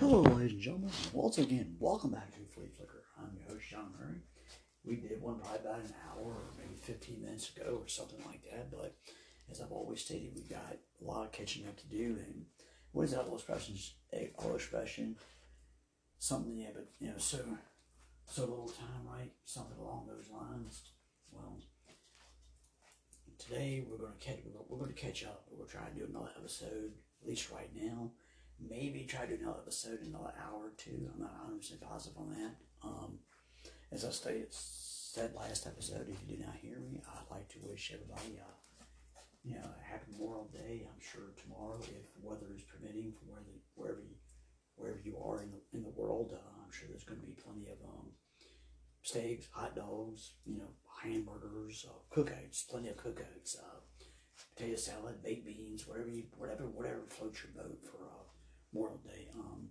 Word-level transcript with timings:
Hello, 0.00 0.22
ladies 0.22 0.52
and 0.52 0.60
gentlemen. 0.62 0.90
Once 1.12 1.36
again, 1.36 1.76
welcome 1.78 2.12
back 2.12 2.30
to 2.30 2.38
Flea 2.54 2.70
Flicker. 2.74 3.04
I'm 3.18 3.36
your 3.36 3.50
host, 3.50 3.68
John 3.68 3.92
Omary. 4.00 4.20
We 4.82 4.96
did 4.96 5.20
one 5.20 5.38
probably 5.38 5.58
about 5.60 5.80
an 5.80 5.92
hour 6.08 6.24
or 6.24 6.54
maybe 6.56 6.80
15 6.80 7.20
minutes 7.20 7.54
ago 7.54 7.80
or 7.82 7.86
something 7.86 8.18
like 8.24 8.42
that. 8.44 8.70
But 8.70 8.96
as 9.50 9.60
I've 9.60 9.70
always 9.70 10.00
stated, 10.00 10.30
we've 10.34 10.48
got 10.48 10.78
a 11.02 11.04
lot 11.04 11.26
of 11.26 11.32
catching 11.32 11.66
up 11.66 11.76
to 11.76 11.86
do. 11.86 12.16
And 12.18 12.46
what 12.92 13.02
is 13.02 13.10
that 13.10 13.26
old 13.26 13.34
expression? 13.34 13.76
A 14.14 14.30
old 14.42 14.54
expression. 14.54 15.16
Something, 16.18 16.56
yeah, 16.56 16.70
but 16.74 16.88
you 16.98 17.08
know, 17.08 17.18
so 17.18 17.44
so 18.24 18.40
little 18.40 18.68
time, 18.70 19.06
right? 19.06 19.30
Something 19.44 19.76
along 19.78 20.06
those 20.06 20.30
lines. 20.30 20.92
Well, 21.30 21.58
today 23.36 23.84
we're 23.86 23.98
going 23.98 24.18
to 24.18 24.26
catch 24.26 24.38
we're 24.66 24.78
going 24.78 24.94
to 24.94 24.98
catch 24.98 25.24
up. 25.24 25.44
We're 25.50 25.66
trying 25.66 25.92
to 25.92 25.92
try 25.92 26.04
and 26.04 26.10
do 26.14 26.18
another 26.18 26.32
episode, 26.38 26.92
at 27.20 27.28
least 27.28 27.50
right 27.50 27.70
now 27.74 28.12
maybe 28.68 29.04
try 29.04 29.26
to 29.26 29.36
do 29.36 29.42
another 29.42 29.60
episode 29.62 30.00
in 30.00 30.08
another 30.08 30.34
hour 30.38 30.66
or 30.66 30.72
two. 30.76 31.08
I'm 31.12 31.20
not 31.20 31.32
100 31.32 31.58
percent 31.58 31.80
positive 31.80 32.18
on 32.18 32.30
that. 32.30 32.54
Um, 32.82 33.18
as 33.92 34.04
I 34.04 34.10
stated, 34.10 34.48
said 34.50 35.34
last 35.34 35.66
episode, 35.66 36.08
if 36.08 36.16
you 36.26 36.36
do 36.36 36.44
not 36.44 36.54
hear 36.54 36.78
me, 36.78 37.02
I'd 37.08 37.30
like 37.30 37.48
to 37.50 37.58
wish 37.62 37.92
everybody, 37.92 38.38
uh, 38.38 38.84
you 39.42 39.54
know, 39.54 39.66
a 39.66 39.90
happy 39.90 40.12
Memorial 40.12 40.48
Day. 40.52 40.86
I'm 40.86 41.00
sure 41.00 41.34
tomorrow, 41.36 41.80
if 41.80 42.14
the 42.14 42.22
weather 42.22 42.54
is 42.54 42.62
permitting, 42.62 43.12
from 43.18 43.28
where 43.28 43.42
the, 43.42 43.58
wherever 43.74 44.00
you, 44.00 44.14
wherever 44.76 45.00
you 45.02 45.18
are 45.18 45.42
in 45.42 45.50
the 45.50 45.60
in 45.72 45.82
the 45.82 45.90
world, 45.90 46.32
uh, 46.32 46.62
I'm 46.64 46.70
sure 46.70 46.88
there's 46.88 47.04
going 47.04 47.20
to 47.20 47.26
be 47.26 47.32
plenty 47.42 47.66
of 47.66 47.78
um, 47.84 48.12
steaks, 49.02 49.48
hot 49.50 49.74
dogs, 49.74 50.34
you 50.46 50.58
know, 50.58 50.70
hamburgers, 51.02 51.86
uh, 51.88 52.14
cookouts, 52.14 52.68
plenty 52.68 52.88
of 52.88 52.96
cookouts, 52.96 53.58
uh, 53.58 53.80
potato 54.54 54.76
salad, 54.76 55.22
baked 55.22 55.46
beans, 55.46 55.86
whatever 55.86 56.08
you, 56.08 56.24
whatever, 56.36 56.64
whatever 56.68 57.02
floats 57.08 57.42
your 57.42 57.52
boat 57.52 57.78
for 57.82 58.04
uh, 58.04 58.19
Memorial 58.72 59.00
Day. 59.04 59.28
Um, 59.34 59.68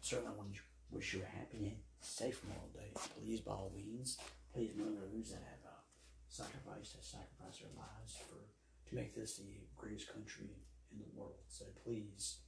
certainly, 0.00 0.32
I 0.32 0.36
want 0.36 0.54
to 0.54 0.60
wish 0.90 1.14
you 1.14 1.22
a 1.22 1.36
happy 1.38 1.66
and 1.66 1.78
safe 2.00 2.42
Memorial 2.44 2.70
Day. 2.74 2.90
Please, 3.14 3.40
by 3.40 3.52
all 3.52 3.72
means, 3.74 4.18
please 4.52 4.72
remember 4.76 5.06
those 5.06 5.30
that 5.30 5.42
have 5.46 5.64
uh, 5.66 5.82
sacrificed, 6.28 6.94
have 6.94 7.04
sacrificed 7.04 7.62
their 7.62 7.74
lives 7.78 8.18
for 8.26 8.42
to 8.90 8.94
make 8.94 9.14
this 9.14 9.38
the 9.38 9.62
greatest 9.76 10.12
country 10.12 10.50
in 10.90 10.98
the 10.98 11.10
world. 11.14 11.38
So 11.46 11.64
please, 11.84 12.42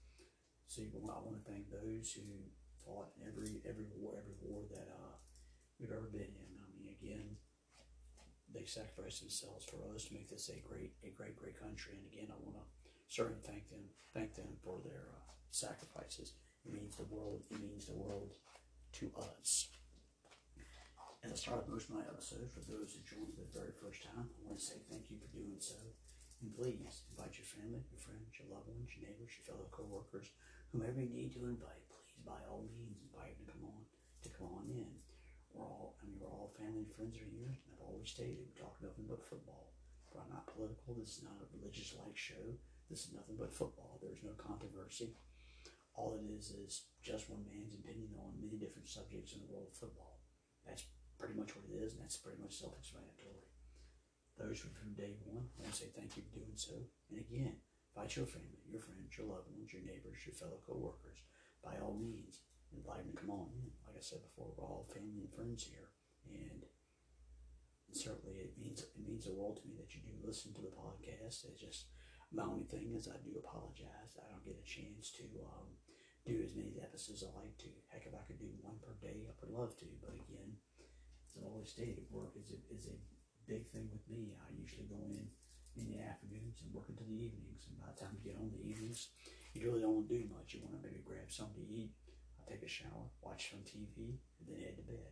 so 0.66 0.82
I 0.82 1.22
want 1.22 1.38
to 1.38 1.50
thank 1.50 1.70
those 1.70 2.12
who 2.12 2.26
fought 2.84 3.14
every 3.22 3.62
every 3.62 3.86
war, 3.94 4.18
every 4.18 4.34
war 4.42 4.62
that 4.74 4.90
uh, 4.90 5.14
we've 5.78 5.94
ever 5.94 6.10
been 6.10 6.34
in. 6.34 6.50
I 6.58 6.66
mean, 6.74 6.90
again, 6.98 7.36
they 8.52 8.64
sacrificed 8.66 9.20
themselves 9.20 9.64
for 9.64 9.94
us 9.94 10.06
to 10.06 10.14
make 10.14 10.28
this 10.28 10.50
a 10.50 10.58
great, 10.66 10.92
a 11.04 11.10
great, 11.10 11.36
great 11.36 11.58
country. 11.58 11.94
And 11.96 12.06
again, 12.10 12.28
I 12.34 12.38
want 12.42 12.58
to 12.58 12.66
certainly 13.08 13.40
thank 13.44 13.70
them, 13.70 13.86
thank 14.12 14.34
them 14.34 14.58
for 14.64 14.80
their 14.84 15.08
uh, 15.14 15.32
sacrifices. 15.52 16.34
It 16.64 16.72
means 16.72 16.96
the 16.96 17.08
world. 17.08 17.44
It 17.50 17.60
means 17.60 17.86
the 17.86 17.96
world 17.96 18.32
to 18.98 19.12
us. 19.20 19.68
As 21.22 21.30
I 21.30 21.36
start 21.36 21.70
most 21.70 21.86
of 21.86 21.94
my 21.94 22.02
episodes, 22.02 22.50
for 22.50 22.66
those 22.66 22.98
who 22.98 23.06
joined 23.06 23.38
for 23.38 23.46
the 23.46 23.54
very 23.54 23.70
first 23.78 24.02
time, 24.02 24.26
I 24.26 24.40
want 24.42 24.58
to 24.58 24.64
say 24.64 24.82
thank 24.90 25.06
you 25.06 25.22
for 25.22 25.30
doing 25.30 25.62
so. 25.62 25.78
And 26.42 26.50
please 26.50 27.06
invite 27.14 27.38
your 27.38 27.46
family, 27.46 27.86
your 27.86 28.02
friends, 28.02 28.34
your 28.34 28.50
loved 28.50 28.66
ones, 28.66 28.90
your 28.90 29.06
neighbors, 29.06 29.30
your 29.38 29.46
fellow 29.46 29.70
co-workers, 29.70 30.34
whomever 30.74 30.98
you 30.98 31.14
need 31.14 31.30
to 31.38 31.46
invite. 31.46 31.86
Please, 31.86 32.18
by 32.26 32.42
all 32.50 32.66
means, 32.66 32.98
invite 32.98 33.38
them 33.38 33.46
to 33.46 33.54
come 33.54 33.70
on 33.70 33.82
to 34.22 34.30
come 34.30 34.50
on 34.54 34.66
in. 34.70 34.90
We're 35.52 35.66
all, 35.66 35.98
I 35.98 36.06
mean, 36.06 36.18
we're 36.18 36.30
all 36.30 36.54
family 36.56 36.86
and 36.86 36.94
friends 36.94 37.18
are 37.18 37.28
here. 37.28 37.50
And 37.50 37.70
I've 37.74 37.86
always 37.86 38.10
stated 38.10 38.38
we 38.42 38.54
talk 38.54 38.78
nothing 38.80 39.06
but 39.06 39.22
football. 39.22 39.74
I'm 40.12 40.28
not 40.28 40.44
political. 40.44 40.92
This 40.92 41.16
is 41.18 41.24
not 41.24 41.40
a 41.40 41.48
religious-like 41.56 42.16
show. 42.16 42.44
This 42.92 43.08
is 43.08 43.16
nothing 43.16 43.40
but 43.40 43.48
football. 43.48 43.96
There's 44.02 44.20
no 44.20 44.36
controversy 44.36 45.16
all 45.94 46.16
it 46.16 46.24
is 46.24 46.50
is 46.50 46.88
just 47.02 47.28
one 47.28 47.44
man's 47.44 47.74
opinion 47.76 48.16
on 48.16 48.40
many 48.40 48.56
different 48.56 48.88
subjects 48.88 49.32
in 49.32 49.40
the 49.40 49.52
world 49.52 49.68
of 49.70 49.76
football. 49.76 50.20
That's 50.64 50.86
pretty 51.18 51.34
much 51.38 51.54
what 51.54 51.68
it 51.68 51.76
is, 51.78 51.92
and 51.92 52.02
that's 52.02 52.16
pretty 52.16 52.40
much 52.40 52.56
self-explanatory. 52.56 53.46
Those 54.40 54.64
who 54.64 54.72
from 54.72 54.96
day 54.96 55.20
one, 55.28 55.52
I 55.58 55.62
want 55.62 55.76
to 55.76 55.80
say 55.84 55.92
thank 55.92 56.16
you 56.16 56.24
for 56.24 56.40
doing 56.40 56.56
so. 56.56 56.72
And 57.12 57.20
again, 57.20 57.60
invite 57.92 58.16
your 58.16 58.26
family, 58.26 58.64
your 58.64 58.80
friends, 58.80 59.12
your 59.18 59.28
loved 59.28 59.52
ones, 59.52 59.72
your 59.72 59.84
neighbors, 59.84 60.24
your 60.24 60.34
fellow 60.34 60.58
co-workers. 60.64 61.20
By 61.60 61.76
all 61.78 61.94
means, 61.94 62.40
invite 62.72 63.04
them 63.04 63.12
to 63.12 63.20
come 63.20 63.30
on 63.30 63.52
in. 63.52 63.68
Like 63.84 64.00
I 64.00 64.02
said 64.02 64.24
before, 64.24 64.56
we're 64.56 64.64
all 64.64 64.88
family 64.88 65.28
and 65.28 65.34
friends 65.36 65.68
here, 65.68 65.92
and 66.26 66.64
certainly 67.92 68.40
it 68.40 68.56
means 68.56 68.80
it 68.80 69.04
means 69.04 69.28
the 69.28 69.36
world 69.36 69.60
to 69.60 69.68
me 69.68 69.76
that 69.76 69.92
you 69.92 70.00
do 70.00 70.16
listen 70.24 70.56
to 70.56 70.64
the 70.64 70.72
podcast. 70.72 71.44
It's 71.44 71.60
just 71.60 71.92
my 72.32 72.48
only 72.48 72.64
thing 72.64 72.96
is 72.96 73.06
I 73.06 73.20
do 73.20 73.36
apologize. 73.36 74.16
I 74.16 74.32
don't 74.32 74.44
get 74.44 74.56
a 74.56 74.64
chance 74.64 75.12
to 75.20 75.28
um, 75.44 75.76
do 76.22 76.38
as 76.38 76.54
many 76.54 76.78
episodes 76.78 77.22
as 77.22 77.28
I 77.34 77.42
like 77.42 77.56
to. 77.66 77.70
Heck, 77.90 78.06
if 78.06 78.14
I 78.14 78.22
could 78.30 78.38
do 78.38 78.50
one 78.62 78.78
per 78.78 78.94
day, 79.02 79.26
I 79.26 79.34
would 79.42 79.50
love 79.50 79.74
to. 79.82 79.88
But 79.98 80.14
again, 80.14 80.54
as 81.26 81.34
I've 81.34 81.50
always 81.50 81.74
stated, 81.74 82.06
work 82.14 82.38
is 82.38 82.54
a, 82.54 82.58
is 82.70 82.86
a 82.86 82.96
big 83.50 83.66
thing 83.74 83.90
with 83.90 84.06
me. 84.06 84.38
I 84.38 84.54
usually 84.54 84.86
go 84.86 85.02
in 85.10 85.26
in 85.74 85.88
the 85.90 85.98
afternoons 85.98 86.62
and 86.62 86.70
work 86.70 86.86
until 86.86 87.10
the 87.10 87.18
evenings. 87.18 87.66
And 87.66 87.74
by 87.82 87.90
the 87.90 87.98
time 87.98 88.14
you 88.14 88.22
get 88.22 88.38
home 88.38 88.54
in 88.54 88.62
the 88.62 88.70
evenings, 88.70 89.10
you 89.50 89.66
really 89.66 89.82
don't 89.82 89.98
want 89.98 90.08
to 90.08 90.14
do 90.14 90.30
much. 90.30 90.54
You 90.54 90.62
want 90.62 90.78
to 90.78 90.84
maybe 90.86 91.02
grab 91.02 91.26
something 91.26 91.58
to 91.58 91.66
eat, 91.66 91.90
I 92.38 92.46
take 92.46 92.62
a 92.62 92.70
shower, 92.70 93.10
watch 93.18 93.50
some 93.50 93.66
TV, 93.66 94.22
and 94.38 94.46
then 94.46 94.62
head 94.62 94.78
to 94.78 94.86
bed. 94.86 95.10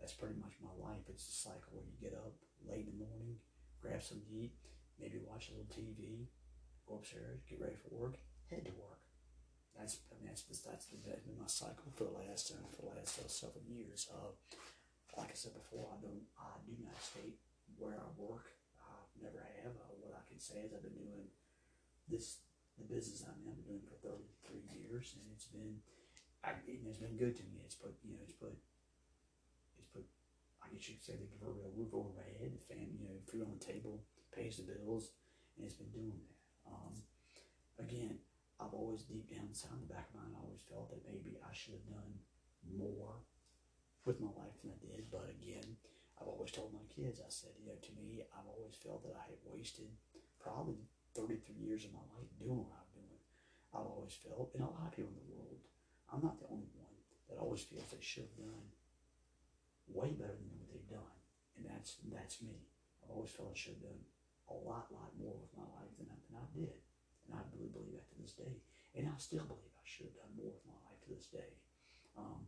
That's 0.00 0.16
pretty 0.16 0.34
much 0.42 0.58
my 0.58 0.74
life. 0.82 1.06
It's 1.06 1.28
a 1.30 1.38
cycle 1.46 1.78
where 1.78 1.86
you 1.86 1.94
get 2.02 2.18
up 2.18 2.34
late 2.66 2.90
in 2.90 2.98
the 2.98 3.06
morning, 3.06 3.38
grab 3.78 4.02
something 4.02 4.26
to 4.26 4.34
eat, 4.34 4.54
maybe 4.98 5.22
watch 5.22 5.50
a 5.50 5.54
little 5.54 5.70
TV, 5.70 6.26
go 6.88 6.98
upstairs, 6.98 7.46
get 7.46 7.62
ready 7.62 7.78
for 7.78 7.94
work, 7.94 8.18
head 8.50 8.66
to 8.66 8.74
work 8.74 9.01
that's 9.78 9.98
I 10.12 10.20
mean 10.20 10.28
that's 10.28 10.44
that's 10.44 10.86
been 10.86 11.38
my 11.38 11.48
cycle 11.48 11.90
for 11.96 12.04
the 12.04 12.16
last 12.16 12.52
uh, 12.52 12.66
for 12.76 12.88
the 12.88 12.94
last 12.96 13.18
uh, 13.18 13.28
several 13.28 13.64
years. 13.68 14.08
Uh, 14.12 14.32
like 15.16 15.32
I 15.32 15.36
said 15.36 15.52
before, 15.54 15.88
I 15.92 15.98
don't 16.00 16.24
I 16.36 16.60
do 16.64 16.76
not 16.80 16.96
state 17.00 17.36
where 17.76 17.96
I 17.96 18.08
work. 18.16 18.52
I 18.80 18.92
never 19.20 19.40
have. 19.62 19.74
Uh, 19.76 19.92
what 20.00 20.16
I 20.16 20.22
can 20.28 20.40
say 20.40 20.64
is 20.64 20.72
I've 20.72 20.84
been 20.84 20.96
doing 20.96 21.28
this 22.08 22.44
the 22.78 22.84
business 22.88 23.24
I'm 23.24 23.36
in. 23.44 23.52
I've 23.52 23.60
been 23.64 23.76
doing 23.76 23.86
for 23.88 24.00
33 24.00 24.80
years, 24.80 25.16
and 25.16 25.24
it's 25.32 25.48
been 25.48 25.80
I, 26.44 26.58
it's 26.64 27.00
been 27.00 27.16
good 27.16 27.36
to 27.38 27.44
me. 27.48 27.62
It's 27.64 27.76
put 27.76 27.94
you 28.04 28.16
know 28.16 28.22
it's 28.24 28.36
put 28.36 28.54
it's 29.78 29.88
put 29.88 30.04
I 30.62 30.68
guess 30.72 30.88
you 30.88 30.96
could 30.96 31.06
say 31.06 31.16
the 31.16 31.28
proverbial 31.28 31.72
roof 31.76 31.92
over 31.92 32.12
my 32.16 32.28
head, 32.40 32.52
the 32.54 32.64
family, 32.68 32.96
you 32.98 33.08
know, 33.08 33.18
food 33.28 33.42
on 33.44 33.52
the 33.56 33.64
table, 33.64 34.02
pays 34.34 34.56
the 34.56 34.68
bills, 34.68 35.12
and 35.56 35.66
it's 35.66 35.76
been 35.76 35.90
doing 35.92 36.16
that. 36.16 36.36
Um, 36.70 36.94
again, 37.78 38.18
I've 38.62 38.78
always 38.78 39.02
deep 39.02 39.26
down 39.26 39.50
inside 39.50 39.74
in 39.74 39.82
the 39.82 39.90
back 39.90 40.06
of 40.14 40.22
my 40.22 40.22
mind, 40.22 40.38
I 40.38 40.46
always 40.46 40.62
felt 40.62 40.94
that 40.94 41.02
maybe 41.02 41.34
I 41.42 41.50
should 41.50 41.74
have 41.74 41.90
done 41.90 42.14
more 42.62 43.18
with 44.06 44.22
my 44.22 44.30
life 44.38 44.54
than 44.62 44.70
I 44.70 44.78
did. 44.78 45.10
But 45.10 45.34
again, 45.34 45.74
I've 46.22 46.30
always 46.30 46.54
told 46.54 46.70
my 46.70 46.86
kids, 46.86 47.18
I 47.18 47.26
said, 47.26 47.58
you 47.58 47.66
know, 47.66 47.78
to 47.82 47.92
me, 47.98 48.22
I've 48.30 48.46
always 48.46 48.78
felt 48.78 49.02
that 49.02 49.18
I 49.18 49.26
had 49.26 49.42
wasted 49.42 49.90
probably 50.38 50.78
33 51.18 51.58
years 51.58 51.82
of 51.82 51.92
my 51.98 52.06
life 52.14 52.30
doing 52.38 52.62
what 52.62 52.78
I'm 52.78 52.92
doing. 52.94 53.20
I've 53.74 53.90
always 53.90 54.14
felt, 54.14 54.54
and 54.54 54.62
a 54.62 54.70
lot 54.70 54.86
of 54.86 54.94
people 54.94 55.10
in 55.10 55.18
the 55.18 55.32
world, 55.34 55.58
I'm 56.06 56.22
not 56.22 56.38
the 56.38 56.46
only 56.46 56.70
one 56.78 56.94
that 57.26 57.42
always 57.42 57.66
feels 57.66 57.90
they 57.90 57.98
should 57.98 58.30
have 58.30 58.46
done 58.46 58.66
way 59.90 60.14
better 60.14 60.38
than 60.38 60.54
what 60.54 60.70
they've 60.70 60.94
done. 60.94 61.16
And 61.58 61.66
that's 61.66 61.98
that's 62.06 62.40
me. 62.40 62.62
I've 63.02 63.10
always 63.10 63.34
felt 63.34 63.50
I 63.50 63.58
should 63.58 63.76
have 63.80 63.90
done 63.90 64.02
a 64.48 64.56
lot, 64.56 64.92
lot 64.94 65.10
more 65.18 65.34
with 65.34 65.52
my 65.58 65.66
life 65.74 65.90
than 65.98 66.06
I, 66.06 66.16
than 66.30 66.36
I 66.38 66.46
did. 66.54 66.76
And 67.26 67.38
I 67.38 67.42
really 67.54 67.70
believe 67.70 67.94
that 67.94 68.08
to 68.12 68.18
this 68.20 68.34
day. 68.34 68.60
And 68.94 69.08
I 69.08 69.16
still 69.16 69.46
believe 69.46 69.72
I 69.72 69.86
should 69.86 70.10
have 70.12 70.20
done 70.20 70.36
more 70.36 70.52
with 70.52 70.68
my 70.68 70.76
life 70.86 71.00
to 71.06 71.10
this 71.14 71.28
day. 71.32 71.56
Um, 72.18 72.44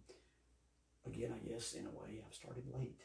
again, 1.08 1.32
I 1.32 1.40
guess 1.40 1.72
in 1.72 1.86
a 1.86 1.94
way, 1.94 2.20
I've 2.20 2.36
started 2.36 2.68
late. 2.68 3.00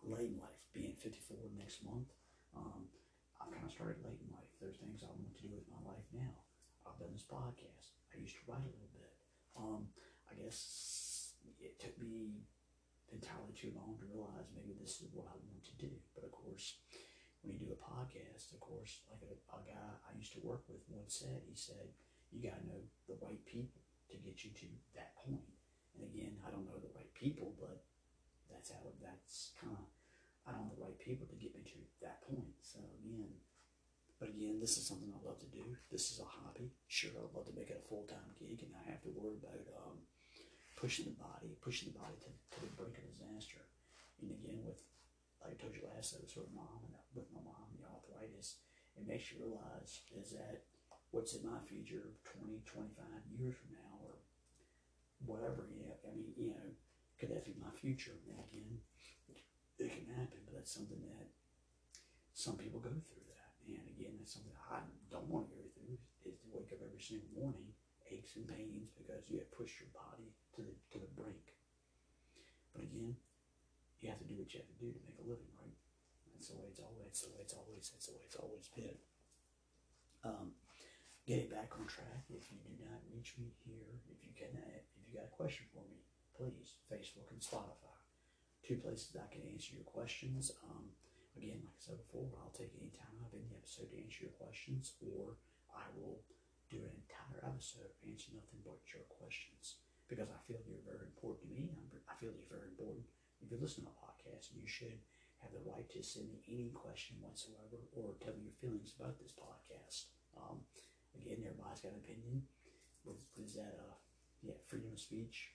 Late 0.00 0.32
in 0.32 0.40
life, 0.40 0.64
being 0.72 0.96
54 0.96 1.36
next 1.60 1.84
month, 1.84 2.08
um, 2.56 2.88
I've 3.36 3.52
kind 3.52 3.68
of 3.68 3.72
started 3.72 4.00
late 4.00 4.16
in 4.16 4.32
life. 4.32 4.48
There's 4.56 4.80
things 4.80 5.04
I 5.04 5.12
want 5.12 5.28
to 5.36 5.44
do 5.44 5.52
with 5.52 5.68
my 5.68 5.80
life 5.84 6.08
now. 6.08 6.40
I've 6.88 6.96
done 6.96 7.12
this 7.12 7.28
podcast. 7.28 7.92
I 8.12 8.16
used 8.16 8.36
to 8.40 8.44
write 8.48 8.64
a 8.64 8.72
little 8.72 8.92
bit. 8.96 9.12
Um, 9.56 9.92
I 10.24 10.40
guess 10.40 11.36
it 11.60 11.76
took 11.76 12.00
me 12.00 12.48
entirely 13.12 13.52
too 13.52 13.72
long 13.76 13.98
to 13.98 14.06
realize 14.08 14.48
maybe 14.54 14.72
this 14.80 15.02
is 15.02 15.12
what 15.12 15.26
I 15.28 15.36
want 15.36 15.64
to 15.68 15.74
do. 15.76 15.92
But 16.14 16.24
of 16.24 16.32
course, 16.32 16.80
when 17.42 17.56
you 17.56 17.58
do 17.60 17.72
a 17.72 17.80
podcast, 17.80 18.52
of 18.52 18.60
course, 18.60 19.00
like 19.08 19.24
a, 19.24 19.32
a 19.56 19.60
guy 19.64 19.88
I 20.04 20.12
used 20.16 20.32
to 20.36 20.44
work 20.44 20.64
with 20.68 20.84
once 20.88 21.16
said, 21.24 21.40
he 21.48 21.56
said, 21.56 21.88
you 22.30 22.44
got 22.44 22.60
to 22.60 22.66
know 22.68 22.80
the 23.08 23.18
right 23.24 23.40
people 23.48 23.80
to 24.12 24.16
get 24.20 24.44
you 24.44 24.50
to 24.50 24.68
that 24.94 25.16
point. 25.16 25.48
And 25.96 26.04
again, 26.04 26.36
I 26.46 26.50
don't 26.52 26.68
know 26.68 26.78
the 26.78 26.92
right 26.94 27.10
people, 27.14 27.56
but 27.58 27.82
that's 28.52 28.70
how, 28.70 28.84
that's 29.00 29.56
kind 29.58 29.72
of, 29.72 29.86
I 30.46 30.52
don't 30.52 30.68
know 30.68 30.76
the 30.76 30.84
right 30.84 30.98
people 31.00 31.26
to 31.26 31.36
get 31.40 31.54
me 31.54 31.64
to 31.64 31.80
that 32.02 32.22
point. 32.28 32.54
So 32.60 32.78
again, 33.00 33.32
but 34.20 34.28
again, 34.28 34.60
this 34.60 34.76
is 34.76 34.84
something 34.84 35.08
I 35.08 35.20
love 35.24 35.40
to 35.40 35.48
do. 35.48 35.64
This 35.88 36.12
is 36.12 36.20
a 36.20 36.28
hobby. 36.28 36.76
Sure, 36.92 37.16
I'd 37.16 37.32
love 37.32 37.48
to 37.48 37.56
make 37.56 37.72
it 37.72 37.80
a 37.80 37.88
full-time 37.88 38.36
gig 38.36 38.60
and 38.60 38.72
not 38.76 38.84
have 38.84 39.00
to 39.08 39.16
worry 39.16 39.40
about 39.40 39.64
um, 39.80 39.96
pushing 40.76 41.08
the 41.08 41.16
body, 41.16 41.56
pushing 41.64 41.88
the 41.88 41.98
body 41.98 42.20
to, 42.20 42.28
to 42.28 42.58
the 42.60 42.72
brink 42.76 43.00
of 43.00 43.08
disaster. 43.08 43.64
And 44.20 44.28
again, 44.28 44.60
with 44.60 44.84
like 45.40 45.56
I 45.56 45.60
told 45.60 45.74
you 45.74 45.88
last 45.88 46.16
episode, 46.16 46.52
mom 46.52 46.84
and 46.84 46.94
with 47.16 47.28
my 47.32 47.40
mom, 47.40 47.72
the 47.80 47.88
arthritis, 47.88 48.60
it 48.96 49.08
makes 49.08 49.32
you 49.32 49.40
realize 49.40 50.04
is 50.14 50.36
that 50.36 50.62
what's 51.10 51.34
in 51.34 51.42
my 51.42 51.58
future 51.66 52.14
20, 52.22 52.62
25 52.66 53.06
years 53.34 53.56
from 53.56 53.74
now, 53.74 53.96
or 54.04 54.14
whatever. 55.26 55.66
Yeah, 55.74 55.96
I 56.06 56.14
mean, 56.14 56.32
you 56.36 56.54
know, 56.54 56.66
could 57.18 57.30
that 57.34 57.44
be 57.44 57.56
my 57.58 57.72
future? 57.74 58.14
And 58.28 58.38
again, 58.46 58.78
it 59.80 59.90
can 59.90 60.06
happen, 60.12 60.44
but 60.44 60.60
that's 60.60 60.72
something 60.72 61.00
that 61.00 61.28
some 62.36 62.56
people 62.56 62.80
go 62.80 62.92
through 62.92 63.26
that. 63.32 63.52
And 63.66 63.86
again, 63.96 64.16
that's 64.18 64.34
something 64.34 64.54
I 64.70 64.84
don't 65.10 65.28
want 65.28 65.48
to 65.50 65.56
go 65.56 65.66
through 65.72 65.98
is 66.28 66.36
to 66.44 66.46
wake 66.52 66.70
up 66.72 66.84
every 66.84 67.00
single 67.00 67.30
morning, 67.32 67.72
aches 68.12 68.36
and 68.36 68.46
pains 68.46 68.92
because 68.92 69.26
you 69.28 69.38
have 69.38 69.50
pushed 69.52 69.80
your 69.80 69.90
body 69.94 70.30
to 70.56 70.62
the 70.62 70.74
to 70.94 70.98
the 70.98 71.10
brink. 71.16 71.56
But 72.74 72.84
again, 72.86 73.16
you 74.00 74.08
have 74.08 74.20
to 74.20 74.28
do 74.28 74.36
what 74.40 74.48
you 74.52 74.60
have 74.60 74.70
to 74.70 74.80
do 74.80 74.90
to 74.92 75.00
make 75.04 75.18
a 75.20 75.26
living, 75.26 75.50
right? 75.60 75.76
That's 76.32 76.48
the 76.52 76.56
way 76.56 76.72
it's 76.72 76.80
always. 76.80 77.04
That's 77.04 77.22
the 77.24 77.32
way 77.36 77.40
it's 77.44 77.56
always. 77.56 77.84
That's 77.92 78.06
the 78.08 78.14
way 78.16 78.24
it's 78.24 78.40
always 78.40 78.66
been. 78.72 78.98
Um, 80.24 80.56
getting 81.28 81.52
back 81.52 81.72
on 81.76 81.84
track. 81.84 82.24
If 82.32 82.48
you 82.48 82.60
do 82.64 82.72
not 82.80 83.04
reach 83.12 83.36
me 83.36 83.52
here, 83.64 84.00
if 84.08 84.24
you 84.24 84.32
can, 84.32 84.52
if 84.72 84.88
you 85.04 85.20
got 85.20 85.28
a 85.28 85.34
question 85.36 85.68
for 85.72 85.84
me, 85.88 86.00
please 86.32 86.80
Facebook 86.88 87.28
and 87.28 87.40
Spotify, 87.44 87.96
two 88.64 88.80
places 88.80 89.12
I 89.16 89.28
can 89.28 89.44
answer 89.48 89.76
your 89.76 89.88
questions. 89.88 90.48
Um, 90.64 90.96
again, 91.36 91.60
like 91.60 91.76
I 91.76 91.82
said 91.92 92.00
before, 92.08 92.32
I'll 92.40 92.56
take 92.56 92.72
any 92.80 92.92
time 92.96 93.20
out 93.20 93.32
of 93.32 93.36
any 93.36 93.52
episode 93.52 93.92
to 93.92 94.00
answer 94.00 94.28
your 94.28 94.36
questions, 94.40 94.96
or 95.04 95.36
I 95.76 95.84
will 95.96 96.24
do 96.72 96.80
an 96.80 96.94
entire 97.04 97.44
episode 97.44 97.90
answer 98.06 98.32
nothing 98.34 98.62
but 98.64 98.80
your 98.90 99.04
questions 99.10 99.82
because 100.10 100.26
I 100.26 100.38
feel 100.46 100.58
you're 100.66 100.82
very 100.82 101.06
important 101.06 101.46
to 101.46 101.50
me. 101.54 101.70
I 102.10 102.14
feel 102.18 102.34
you're 102.34 102.50
very 102.50 102.66
important. 102.74 103.06
If 103.42 103.50
you 103.50 103.58
listen 103.60 103.84
to 103.84 103.90
a 103.90 104.00
podcast, 104.00 104.52
you 104.54 104.68
should 104.68 105.00
have 105.42 105.52
the 105.52 105.64
right 105.64 105.88
to 105.90 106.02
send 106.02 106.28
me 106.28 106.40
any 106.48 106.70
question 106.70 107.16
whatsoever 107.20 107.80
or 107.96 108.14
tell 108.20 108.36
me 108.36 108.52
your 108.52 108.58
feelings 108.60 108.94
about 108.98 109.18
this 109.18 109.32
podcast. 109.32 110.12
Um, 110.36 110.60
again, 111.16 111.40
everybody's 111.40 111.80
got 111.80 111.96
an 111.96 112.04
opinion. 112.04 112.44
What, 113.04 113.16
is 113.40 113.54
that? 113.56 113.74
Uh, 113.80 113.96
yeah, 114.42 114.56
freedom 114.66 114.92
of 114.92 115.00
speech. 115.00 115.52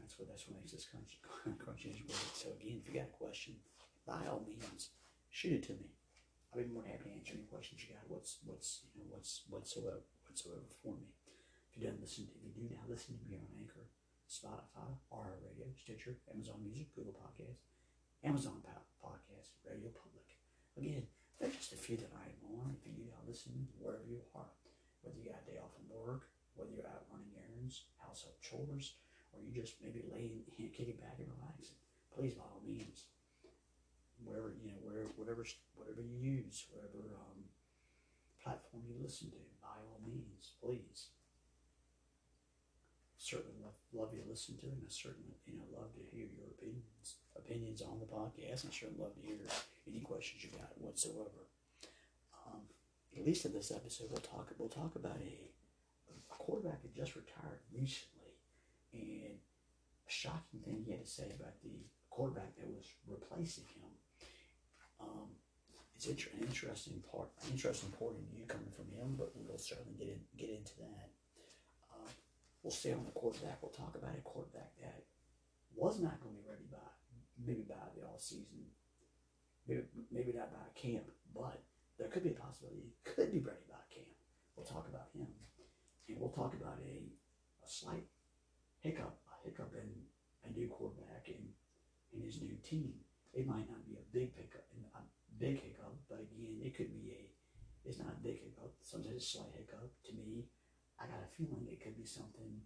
That's 0.00 0.18
what 0.18 0.28
that's 0.28 0.48
what 0.48 0.56
makes 0.58 0.72
this 0.72 0.88
country 0.88 1.18
great. 1.58 2.00
So 2.34 2.54
again, 2.58 2.80
if 2.80 2.88
you 2.88 2.94
got 2.94 3.12
a 3.12 3.18
question, 3.18 3.54
by 4.06 4.24
all 4.26 4.42
means, 4.46 4.90
shoot 5.30 5.52
it 5.52 5.62
to 5.68 5.72
me. 5.76 5.92
I'll 6.50 6.62
be 6.62 6.68
more 6.68 6.82
than 6.82 6.92
happy 6.92 7.10
to 7.10 7.16
answer 7.16 7.34
any 7.34 7.48
questions 7.48 7.82
you 7.84 7.94
got. 7.94 8.08
What's 8.08 8.38
what's 8.44 8.88
you 8.94 9.04
know 9.04 9.10
what's 9.12 9.42
whatsoever 9.48 10.02
whatsoever 10.26 10.64
for 10.82 10.96
me. 10.96 11.12
If 11.70 11.80
you 11.80 11.88
don't 11.88 12.00
listen 12.00 12.26
to 12.26 12.32
if 12.32 12.56
you 12.56 12.68
do 12.68 12.74
now 12.74 12.84
listen 12.88 13.18
to 13.20 13.24
me 13.28 13.36
on 13.36 13.48
Anchor, 13.60 13.84
Spotify, 14.32 14.88
RR 15.12 15.44
Radio, 15.44 15.68
Stitcher, 15.76 16.16
Amazon 16.32 16.64
Music, 16.64 16.88
Google 16.96 17.12
Podcasts, 17.12 17.68
Amazon 18.24 18.64
Podcast, 18.96 19.52
Radio 19.60 19.92
Public. 19.92 20.24
Again, 20.72 21.04
there's 21.36 21.52
just 21.52 21.76
a 21.76 21.80
few 21.84 22.00
that 22.00 22.08
I 22.16 22.32
am 22.32 22.40
on. 22.64 22.72
If 22.72 22.88
you 22.88 22.96
do 22.96 23.04
not 23.12 23.28
listen, 23.28 23.52
wherever 23.76 24.08
you 24.08 24.24
are, 24.32 24.48
whether 25.04 25.20
you 25.20 25.28
got 25.28 25.44
a 25.44 25.52
day 25.52 25.60
off 25.60 25.76
from 25.76 25.84
work, 25.92 26.32
whether 26.56 26.72
you're 26.72 26.88
out 26.88 27.04
running 27.12 27.28
errands, 27.36 27.84
household 28.00 28.40
chores, 28.40 28.96
or 29.36 29.44
you 29.44 29.52
just 29.52 29.76
maybe 29.84 30.00
laying, 30.08 30.48
kicking 30.72 30.96
back 30.96 31.20
and 31.20 31.28
relaxing, 31.36 31.76
please 32.08 32.32
by 32.32 32.48
all 32.48 32.64
means, 32.64 33.12
wherever 34.24 34.56
you 34.64 34.72
know, 34.72 34.80
where 34.80 35.12
whatever 35.20 35.44
whatever 35.76 36.00
you 36.00 36.16
use, 36.40 36.72
whatever 36.72 37.20
um, 37.20 37.52
platform 38.40 38.80
you 38.88 38.96
listen 38.96 39.28
to, 39.28 39.44
by 39.60 39.76
all 39.76 40.00
means, 40.00 40.56
please 40.56 41.12
certainly 43.22 43.54
love, 43.62 43.78
love 43.94 44.10
you 44.10 44.20
to 44.20 44.28
listen 44.28 44.58
to, 44.58 44.66
and 44.66 44.82
I 44.82 44.90
certainly 44.90 45.38
you 45.46 45.54
know 45.54 45.70
love 45.70 45.94
to 45.94 46.02
hear 46.10 46.26
your 46.26 46.50
opinions 46.58 47.22
opinions 47.38 47.80
on 47.80 48.02
the 48.02 48.10
podcast. 48.10 48.66
And 48.66 48.74
certainly 48.74 48.98
love 48.98 49.14
to 49.14 49.22
hear 49.22 49.38
any 49.86 50.02
questions 50.02 50.42
you 50.42 50.50
got 50.50 50.74
whatsoever. 50.76 51.46
Um, 52.46 52.66
at 53.16 53.24
least 53.24 53.46
in 53.46 53.54
this 53.54 53.70
episode, 53.70 54.10
we'll 54.10 54.26
talk 54.26 54.50
we'll 54.58 54.68
talk 54.68 54.96
about 54.96 55.22
a, 55.22 55.34
a 56.10 56.18
quarterback 56.28 56.82
that 56.82 56.94
just 56.98 57.14
retired 57.14 57.62
recently, 57.70 58.34
and 58.92 59.38
a 59.38 60.10
shocking 60.10 60.60
thing 60.66 60.82
he 60.84 60.90
had 60.90 61.06
to 61.06 61.10
say 61.10 61.30
about 61.38 61.54
the 61.62 61.86
quarterback 62.10 62.58
that 62.58 62.66
was 62.66 62.90
replacing 63.06 63.70
him. 63.70 63.92
Um, 65.00 65.30
it's 65.94 66.06
an 66.06 66.18
interesting 66.42 67.02
part, 67.06 67.30
interesting 67.50 67.90
point 67.94 68.18
of 68.18 68.26
view 68.34 68.44
coming 68.46 68.74
from 68.74 68.90
him, 68.90 69.14
but 69.16 69.30
we'll 69.34 69.58
certainly 69.58 69.94
get 69.94 70.08
in, 70.08 70.18
get 70.36 70.50
into 70.50 70.74
that 70.78 71.11
we'll 72.62 72.72
stay 72.72 72.92
on 72.92 73.04
the 73.04 73.10
quarterback. 73.10 73.58
We'll 73.60 73.72
talk 73.72 73.94
about 73.94 74.16
a 74.16 74.22
quarterback 74.22 74.72
that 74.80 75.04
was 75.74 76.00
not 76.00 76.20
going 76.20 76.36
to 76.36 76.42
be 76.42 76.48
ready 76.48 76.66
by 76.70 76.78
maybe 77.44 77.64
by 77.68 77.80
the 77.96 78.06
all 78.06 78.18
season, 78.18 78.66
maybe, 79.66 79.82
maybe 80.10 80.32
not 80.32 80.52
by 80.52 80.62
camp, 80.74 81.10
but 81.34 81.62
there 81.98 82.08
could 82.08 82.22
be 82.22 82.30
a 82.30 82.38
possibility 82.38 82.82
he 82.86 82.94
could 83.04 83.32
be 83.32 83.40
ready 83.40 83.66
by 83.68 83.82
camp. 83.90 84.06
We'll 84.56 84.66
talk 84.66 84.86
about 84.88 85.08
him, 85.14 85.26
and 86.08 86.20
we'll 86.20 86.30
talk 86.30 86.54
about 86.54 86.78
a, 86.86 86.96
a 87.64 87.68
slight 87.68 88.06
hiccup, 88.80 89.18
a 89.32 89.48
hiccup 89.48 89.72
in 89.74 89.90
a 90.44 90.52
new 90.52 90.68
quarterback 90.68 91.26
and 91.28 91.48
in 92.12 92.22
his 92.22 92.40
new 92.40 92.56
team. 92.62 92.94
It 93.32 93.46
might 93.46 93.68
not 93.70 93.86
be 93.86 93.96
a 93.96 94.04
big 94.12 94.36
pickup, 94.36 94.66
a 94.94 95.00
big 95.38 95.62
hiccup, 95.62 95.96
but 96.08 96.20
again, 96.20 96.60
it 96.60 96.76
could 96.76 96.92
be 96.92 97.10
a. 97.10 97.22
It's 97.84 97.98
not 97.98 98.14
a 98.14 98.22
big 98.22 98.38
hiccup. 98.38 98.70
Sometimes 98.82 99.16
it's 99.16 99.34
a 99.34 99.38
slight 99.38 99.56
hiccup. 99.56 99.90
To 100.06 100.12
me, 100.12 100.46
I 101.02 101.10
got 101.10 101.26
a 101.26 101.30
feeling 101.34 101.66
it 101.66 101.82
could 101.82 101.98
be 101.98 102.06
something 102.06 102.62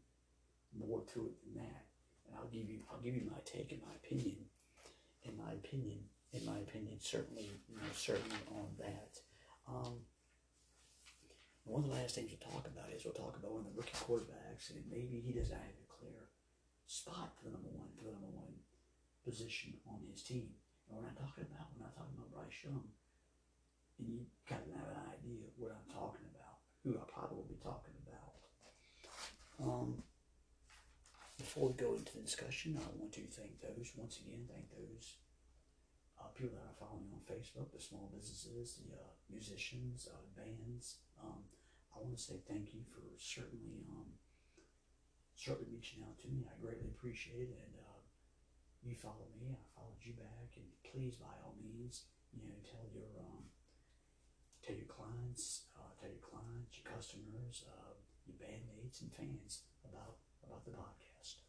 more 0.76 1.00
to 1.16 1.32
it 1.32 1.36
than 1.40 1.64
that. 1.64 1.88
And 2.28 2.36
I'll 2.36 2.52
give 2.52 2.68
you 2.68 2.84
I'll 2.92 3.00
give 3.00 3.16
you 3.16 3.24
my 3.24 3.40
take 3.48 3.72
and 3.72 3.80
my 3.80 3.96
opinion. 3.96 4.36
In 5.24 5.34
my 5.40 5.56
opinion, 5.56 6.04
in 6.32 6.44
my 6.44 6.58
opinion, 6.60 7.00
certainly 7.00 7.48
you 7.68 7.76
know, 7.80 7.88
certainly 7.96 8.36
on 8.52 8.68
that. 8.78 9.12
Um, 9.66 10.04
one 11.64 11.82
of 11.82 11.90
the 11.90 11.96
last 11.96 12.14
things 12.14 12.30
we'll 12.30 12.46
talk 12.46 12.68
about 12.68 12.94
is 12.94 13.02
we'll 13.02 13.16
talk 13.16 13.34
about 13.34 13.50
one 13.50 13.66
of 13.66 13.70
the 13.72 13.74
rookie 13.74 13.98
quarterbacks, 13.98 14.70
and 14.70 14.78
maybe 14.86 15.18
he 15.18 15.34
doesn't 15.34 15.56
have 15.56 15.80
a 15.82 15.90
clear 15.90 16.30
spot 16.86 17.34
for 17.34 17.50
the 17.50 17.54
number 17.56 17.72
one 17.74 17.90
for 17.96 18.06
the 18.06 18.14
number 18.14 18.30
one 18.30 18.54
position 19.24 19.74
on 19.88 19.98
his 20.12 20.22
team. 20.22 20.52
And 20.86 20.94
we're 20.94 21.08
not 21.08 21.18
talking 21.18 21.48
about 21.48 21.72
we're 21.74 21.88
not 21.88 21.96
talking 21.96 22.14
about 22.14 22.30
Bryce 22.30 22.60
Young. 22.62 22.84
And 23.98 24.12
you 24.12 24.28
kind 24.44 24.60
of 24.60 24.76
have 24.76 24.92
an 24.92 25.04
idea 25.08 25.40
of 25.48 25.56
what 25.56 25.72
I'm 25.72 25.88
talking 25.88 26.28
about, 26.36 26.60
who 26.84 27.00
I 27.00 27.04
probably 27.08 27.40
will 27.40 27.48
be 27.48 27.58
talking 27.64 27.95
um, 29.62 30.02
before 31.38 31.68
we 31.68 31.74
go 31.74 31.94
into 31.94 32.16
the 32.16 32.24
discussion, 32.24 32.78
I 32.80 32.88
want 32.98 33.12
to 33.12 33.24
thank 33.28 33.60
those, 33.60 33.92
once 33.96 34.20
again, 34.20 34.48
thank 34.48 34.70
those 34.72 35.16
uh, 36.20 36.32
people 36.32 36.56
that 36.56 36.64
are 36.64 36.80
following 36.80 37.12
on 37.12 37.20
Facebook, 37.28 37.72
the 37.72 37.80
small 37.80 38.08
businesses, 38.12 38.80
the 38.80 38.96
uh, 38.96 39.12
musicians, 39.28 40.08
uh, 40.08 40.24
bands. 40.32 41.04
Um, 41.20 41.44
I 41.92 42.00
want 42.00 42.16
to 42.16 42.22
say 42.22 42.40
thank 42.48 42.72
you 42.72 42.84
for 42.88 43.04
certainly 43.16 43.84
um, 43.88 44.16
certainly 45.36 45.68
reaching 45.72 46.04
out 46.04 46.16
to 46.24 46.28
me. 46.28 46.48
I 46.48 46.56
greatly 46.60 46.88
appreciate 46.88 47.52
it. 47.52 47.60
And 47.60 47.76
uh, 47.76 48.00
you 48.80 48.96
follow 48.96 49.28
me, 49.36 49.52
I 49.52 49.60
followed 49.76 50.00
you 50.00 50.16
back. 50.16 50.56
And 50.56 50.68
please, 50.84 51.16
by 51.16 51.32
all 51.44 51.56
means, 51.60 52.08
you 52.32 52.48
know, 52.48 52.56
tell 52.64 52.84
your 52.92 53.12
um, 53.20 53.48
tell 54.64 54.76
your 54.76 54.88
clients, 54.88 55.68
uh, 55.76 55.92
tell 56.00 56.08
your 56.08 56.24
clients, 56.24 56.80
your 56.80 56.88
customers, 56.88 57.64
uh, 57.68 57.92
your 58.26 58.36
bandmates 58.36 59.00
and 59.00 59.12
fans 59.12 59.62
about 59.84 60.18
about 60.44 60.64
the 60.64 60.72
podcast. 60.72 61.42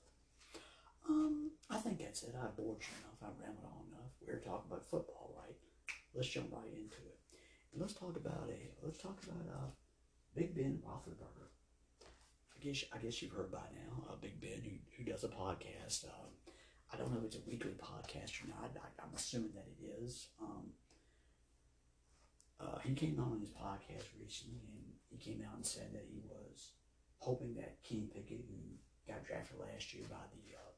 Um, 1.10 1.52
I 1.70 1.78
think 1.78 2.00
that's 2.00 2.24
it. 2.24 2.36
I 2.36 2.48
bored 2.56 2.82
you 2.82 2.94
enough. 3.00 3.22
I 3.24 3.32
rambled 3.42 3.72
on 3.72 3.88
enough. 3.92 4.12
We're 4.22 4.40
talking 4.40 4.70
about 4.70 4.84
football, 4.86 5.36
right? 5.40 5.56
Let's 6.14 6.28
jump 6.30 6.52
right 6.52 6.68
into 6.68 7.00
it. 7.08 7.20
And 7.72 7.82
let's 7.82 7.94
talk 7.94 8.16
about 8.16 8.50
a 8.50 8.72
let's 8.84 8.98
talk 9.00 9.18
about 9.24 9.48
uh, 9.54 9.70
Big 10.36 10.56
Ben 10.56 10.80
Roethlisberger. 10.86 11.50
I 12.04 12.64
guess 12.64 12.84
I 12.94 12.98
guess 12.98 13.22
you've 13.22 13.32
heard 13.32 13.52
by 13.52 13.68
now, 13.74 14.10
uh, 14.10 14.16
Big 14.22 14.42
Ben, 14.42 14.62
who, 14.64 14.78
who 14.98 15.10
does 15.10 15.24
a 15.24 15.30
podcast. 15.30 16.06
Um, 16.06 16.34
I 16.92 16.98
don't 16.98 17.12
know 17.12 17.20
if 17.20 17.26
it's 17.26 17.36
a 17.36 17.50
weekly 17.50 17.74
podcast 17.74 18.44
or 18.44 18.48
not. 18.50 18.72
I, 18.76 19.04
am 19.04 19.10
assuming 19.16 19.52
that 19.56 19.68
it 19.68 20.04
is. 20.04 20.30
Um, 20.42 20.72
uh, 22.60 22.80
he 22.84 22.94
came 22.94 23.20
out 23.20 23.32
on 23.32 23.42
his 23.42 23.54
podcast 23.54 24.10
recently, 24.20 24.66
and 24.66 24.90
he 25.10 25.18
came 25.18 25.44
out 25.46 25.56
and 25.56 25.66
said 25.66 25.94
that 25.94 26.10
he 26.10 26.22
was 26.26 26.74
hoping 27.18 27.54
that 27.56 27.84
Kenny 27.84 28.10
Pickett, 28.14 28.46
who 28.50 28.58
got 29.06 29.26
drafted 29.26 29.60
last 29.60 29.94
year 29.94 30.06
by 30.10 30.26
the 30.34 30.58
uh, 30.58 30.72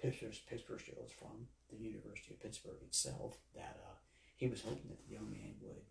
Pittsburgh, 0.00 0.36
Pittsburgh 0.48 0.80
Steelers 0.80 1.12
from 1.16 1.48
the 1.70 1.80
University 1.80 2.34
of 2.34 2.42
Pittsburgh 2.42 2.82
itself, 2.82 3.38
that 3.54 3.80
uh, 3.88 3.96
he 4.36 4.48
was 4.48 4.60
hoping 4.60 4.88
that 4.88 5.00
the 5.06 5.14
young 5.14 5.30
man 5.32 5.56
would 5.60 5.84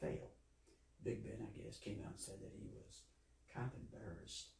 fail. 0.00 0.28
Big 1.02 1.24
Ben, 1.24 1.40
I 1.40 1.50
guess, 1.56 1.78
came 1.78 2.04
out 2.04 2.12
and 2.12 2.20
said 2.20 2.36
that 2.44 2.52
he 2.52 2.68
was 2.68 3.08
kind 3.48 3.64
of 3.64 3.80
embarrassed, 3.80 4.52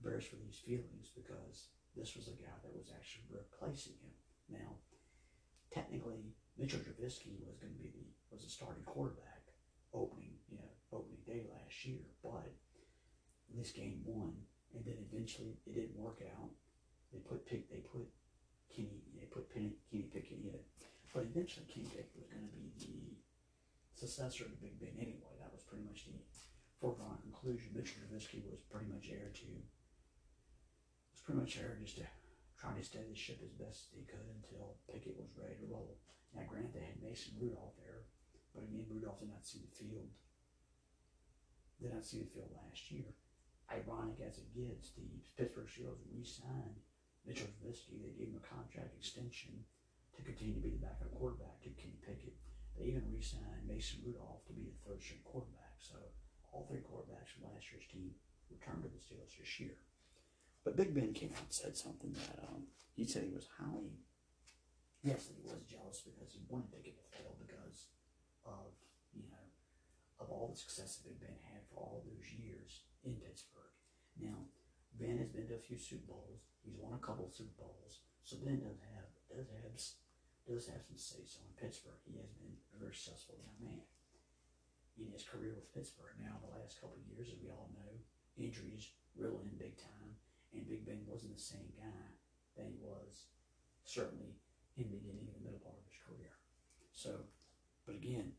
embarrassed 0.00 0.32
for 0.32 0.40
these 0.40 0.62
feelings 0.64 1.12
because 1.12 1.68
this 1.92 2.16
was 2.16 2.28
a 2.28 2.40
guy 2.40 2.56
that 2.64 2.72
was 2.72 2.88
actually 2.96 3.28
replacing 3.28 4.00
him. 4.00 4.16
Now, 4.48 4.80
technically, 5.70 6.32
Mitchell 6.56 6.80
Trubisky 6.80 7.44
was 7.44 7.60
going 7.60 7.74
to 7.74 7.82
be 7.82 7.92
the 7.92 8.08
was 8.30 8.42
the 8.42 8.50
starting 8.50 8.82
quarterback 8.82 9.33
opening, 9.94 10.34
you 10.50 10.58
know, 10.58 10.70
opening 10.92 11.22
day 11.26 11.46
last 11.46 11.86
year, 11.86 12.02
but 12.22 12.50
this 13.54 13.70
game 13.70 14.02
won, 14.04 14.34
and 14.74 14.84
then 14.84 14.98
eventually 15.10 15.54
it 15.66 15.74
didn't 15.74 15.96
work 15.96 16.20
out. 16.36 16.50
They 17.12 17.20
put 17.20 17.46
pick, 17.46 17.70
they 17.70 17.78
put 17.86 18.10
Kenny, 18.74 19.06
they 19.14 19.26
put 19.30 19.46
Penny, 19.52 19.78
Kenny 19.90 20.10
Pickett 20.10 20.42
in, 20.42 20.50
it, 20.50 20.66
but 21.14 21.22
eventually 21.22 21.66
Kenny 21.70 21.86
Pickett 21.86 22.18
was 22.18 22.26
going 22.26 22.42
to 22.42 22.50
be 22.50 22.74
the 22.74 23.14
successor 23.94 24.50
to 24.50 24.58
Big 24.58 24.80
Ben 24.80 24.98
anyway. 24.98 25.30
That 25.38 25.54
was 25.54 25.62
pretty 25.62 25.86
much 25.86 26.10
the 26.10 26.18
foregone 26.80 27.22
conclusion. 27.22 27.70
Mitchell 27.70 28.02
Trubisky 28.02 28.42
was 28.50 28.66
pretty 28.66 28.90
much 28.90 29.06
heir 29.12 29.30
to 29.30 29.46
was 31.14 31.22
pretty 31.22 31.38
much 31.38 31.54
there 31.54 31.78
just 31.78 32.02
to 32.02 32.06
try 32.64 32.72
to 32.72 32.80
steady 32.80 33.12
the 33.12 33.18
ship 33.18 33.38
as 33.44 33.52
best 33.60 33.92
they 33.92 34.02
could 34.08 34.24
until 34.40 34.80
Pickett 34.88 35.20
was 35.20 35.36
ready 35.36 35.60
to 35.60 35.68
roll. 35.68 36.00
Now, 36.32 36.48
granted, 36.48 36.72
they 36.72 36.88
had 36.88 37.04
Mason 37.04 37.36
Rudolph 37.36 37.76
there, 37.76 37.83
but 38.54 38.62
again, 38.62 38.86
Rudolph 38.88 39.18
did 39.18 39.34
not 39.34 39.44
see 39.44 39.58
the 39.58 39.74
field. 39.74 40.08
Did 41.82 41.92
not 41.92 42.06
see 42.06 42.22
the 42.22 42.30
field 42.30 42.54
last 42.54 42.86
year. 42.94 43.10
Ironic 43.66 44.22
as 44.22 44.38
it 44.38 44.54
gets, 44.54 44.94
the 44.94 45.02
Pittsburgh 45.34 45.66
Steelers 45.66 45.98
re-signed 46.14 46.78
Mitchell 47.26 47.50
Trubisky. 47.58 47.98
They 47.98 48.14
gave 48.14 48.30
him 48.30 48.38
a 48.38 48.46
contract 48.46 48.94
extension 48.94 49.66
to 50.14 50.22
continue 50.22 50.54
to 50.54 50.64
be 50.64 50.70
the 50.70 50.84
backup 50.84 51.10
quarterback 51.18 51.58
to 51.66 51.74
Kenny 51.74 51.98
Pickett. 52.04 52.38
They 52.78 52.90
even 52.94 53.10
re-signed 53.10 53.66
Mason 53.66 54.02
Rudolph 54.06 54.46
to 54.46 54.54
be 54.54 54.70
the 54.70 54.78
third 54.86 55.02
string 55.02 55.24
quarterback. 55.26 55.78
So 55.82 55.98
all 56.54 56.66
three 56.70 56.86
quarterbacks 56.86 57.34
from 57.34 57.50
last 57.50 57.66
year's 57.74 57.86
team 57.90 58.14
returned 58.46 58.86
to 58.86 58.90
the 58.90 59.02
Steelers 59.02 59.34
this 59.34 59.58
year. 59.58 59.74
But 60.62 60.76
Big 60.76 60.94
Ben 60.94 61.12
came 61.12 61.34
out 61.34 61.44
and 61.44 61.52
said 61.52 61.76
something 61.76 62.14
that 62.14 62.38
um, 62.46 62.70
he 62.94 63.04
said 63.04 63.24
he 63.26 63.34
was 63.34 63.50
highly, 63.58 64.00
yes, 65.02 65.28
he 65.28 65.36
was 65.42 65.60
jealous 65.68 66.00
because 66.06 66.32
he 66.32 66.40
wanted 66.48 66.72
to 66.72 66.80
Pickett 66.80 66.96
to 66.96 67.06
fail 67.10 67.34
because 67.36 67.53
of, 68.46 68.72
you 69.12 69.26
know, 69.28 69.46
of 70.20 70.30
all 70.30 70.48
the 70.48 70.58
success 70.58 70.96
that 70.96 71.08
Big 71.08 71.20
Ben 71.20 71.36
had 71.50 71.64
for 71.68 71.80
all 71.80 72.04
those 72.04 72.30
years 72.32 72.84
in 73.04 73.16
Pittsburgh. 73.20 73.72
Now, 74.20 74.48
Ben 74.94 75.18
has 75.18 75.28
been 75.32 75.48
to 75.48 75.58
a 75.58 75.66
few 75.66 75.78
Super 75.78 76.06
Bowls. 76.06 76.46
He's 76.62 76.78
won 76.78 76.94
a 76.94 77.02
couple 77.02 77.28
Super 77.28 77.56
Bowls. 77.58 78.04
So 78.22 78.40
Ben 78.40 78.62
does 78.62 78.80
have 78.94 79.10
does 79.28 79.50
have 79.50 79.74
does 80.46 80.68
have 80.68 80.84
some 80.84 81.00
say 81.00 81.24
so 81.26 81.42
in 81.42 81.52
Pittsburgh. 81.58 81.98
He 82.06 82.16
has 82.20 82.30
been 82.38 82.56
a 82.76 82.78
very 82.78 82.94
successful 82.94 83.36
young 83.40 83.58
man 83.60 83.84
in 84.96 85.10
his 85.10 85.26
career 85.26 85.52
with 85.56 85.74
Pittsburgh. 85.74 86.14
Now, 86.22 86.38
the 86.40 86.54
last 86.54 86.80
couple 86.80 86.96
of 86.96 87.08
years, 87.10 87.34
as 87.34 87.42
we 87.42 87.50
all 87.50 87.72
know, 87.74 87.92
injuries 88.38 88.94
reeled 89.18 89.42
in 89.44 89.58
big 89.58 89.76
time 89.76 90.14
and 90.54 90.68
Big 90.68 90.86
Ben 90.86 91.02
wasn't 91.06 91.34
the 91.34 91.42
same 91.42 91.66
guy 91.74 92.06
that 92.56 92.70
he 92.70 92.78
was 92.78 93.26
certainly 93.82 94.38
in 94.78 94.86
the 94.86 94.96
beginning 94.96 95.26
and 95.26 95.34
the 95.34 95.44
middle 95.44 95.62
part 95.62 95.74
of 95.74 95.86
his 95.90 95.98
career. 95.98 96.30
So, 96.94 97.26
but 97.86 97.96
again, 97.96 98.32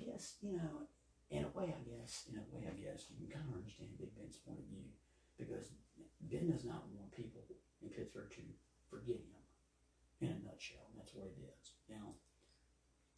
yes, 0.00 0.36
you 0.40 0.56
know, 0.56 0.86
in 1.30 1.44
a 1.44 1.52
way, 1.56 1.74
I 1.74 1.82
guess, 1.82 2.28
in 2.30 2.38
a 2.38 2.46
way, 2.52 2.68
I 2.68 2.76
guess, 2.76 3.08
you 3.10 3.26
can 3.26 3.40
kind 3.40 3.48
of 3.48 3.58
understand 3.58 3.98
Big 3.98 4.14
Ben's 4.14 4.38
point 4.40 4.60
of 4.60 4.68
view 4.68 4.84
because 5.38 5.72
Ben 6.20 6.50
does 6.50 6.64
not 6.64 6.86
want 6.92 7.10
people 7.10 7.42
in 7.82 7.88
Pittsburgh 7.90 8.30
to 8.36 8.44
forget 8.86 9.18
him 9.18 9.42
in 10.22 10.30
a 10.30 10.38
nutshell, 10.46 10.86
and 10.92 11.00
that's 11.00 11.16
what 11.16 11.32
it 11.32 11.40
is. 11.40 11.74
Now, 11.90 12.14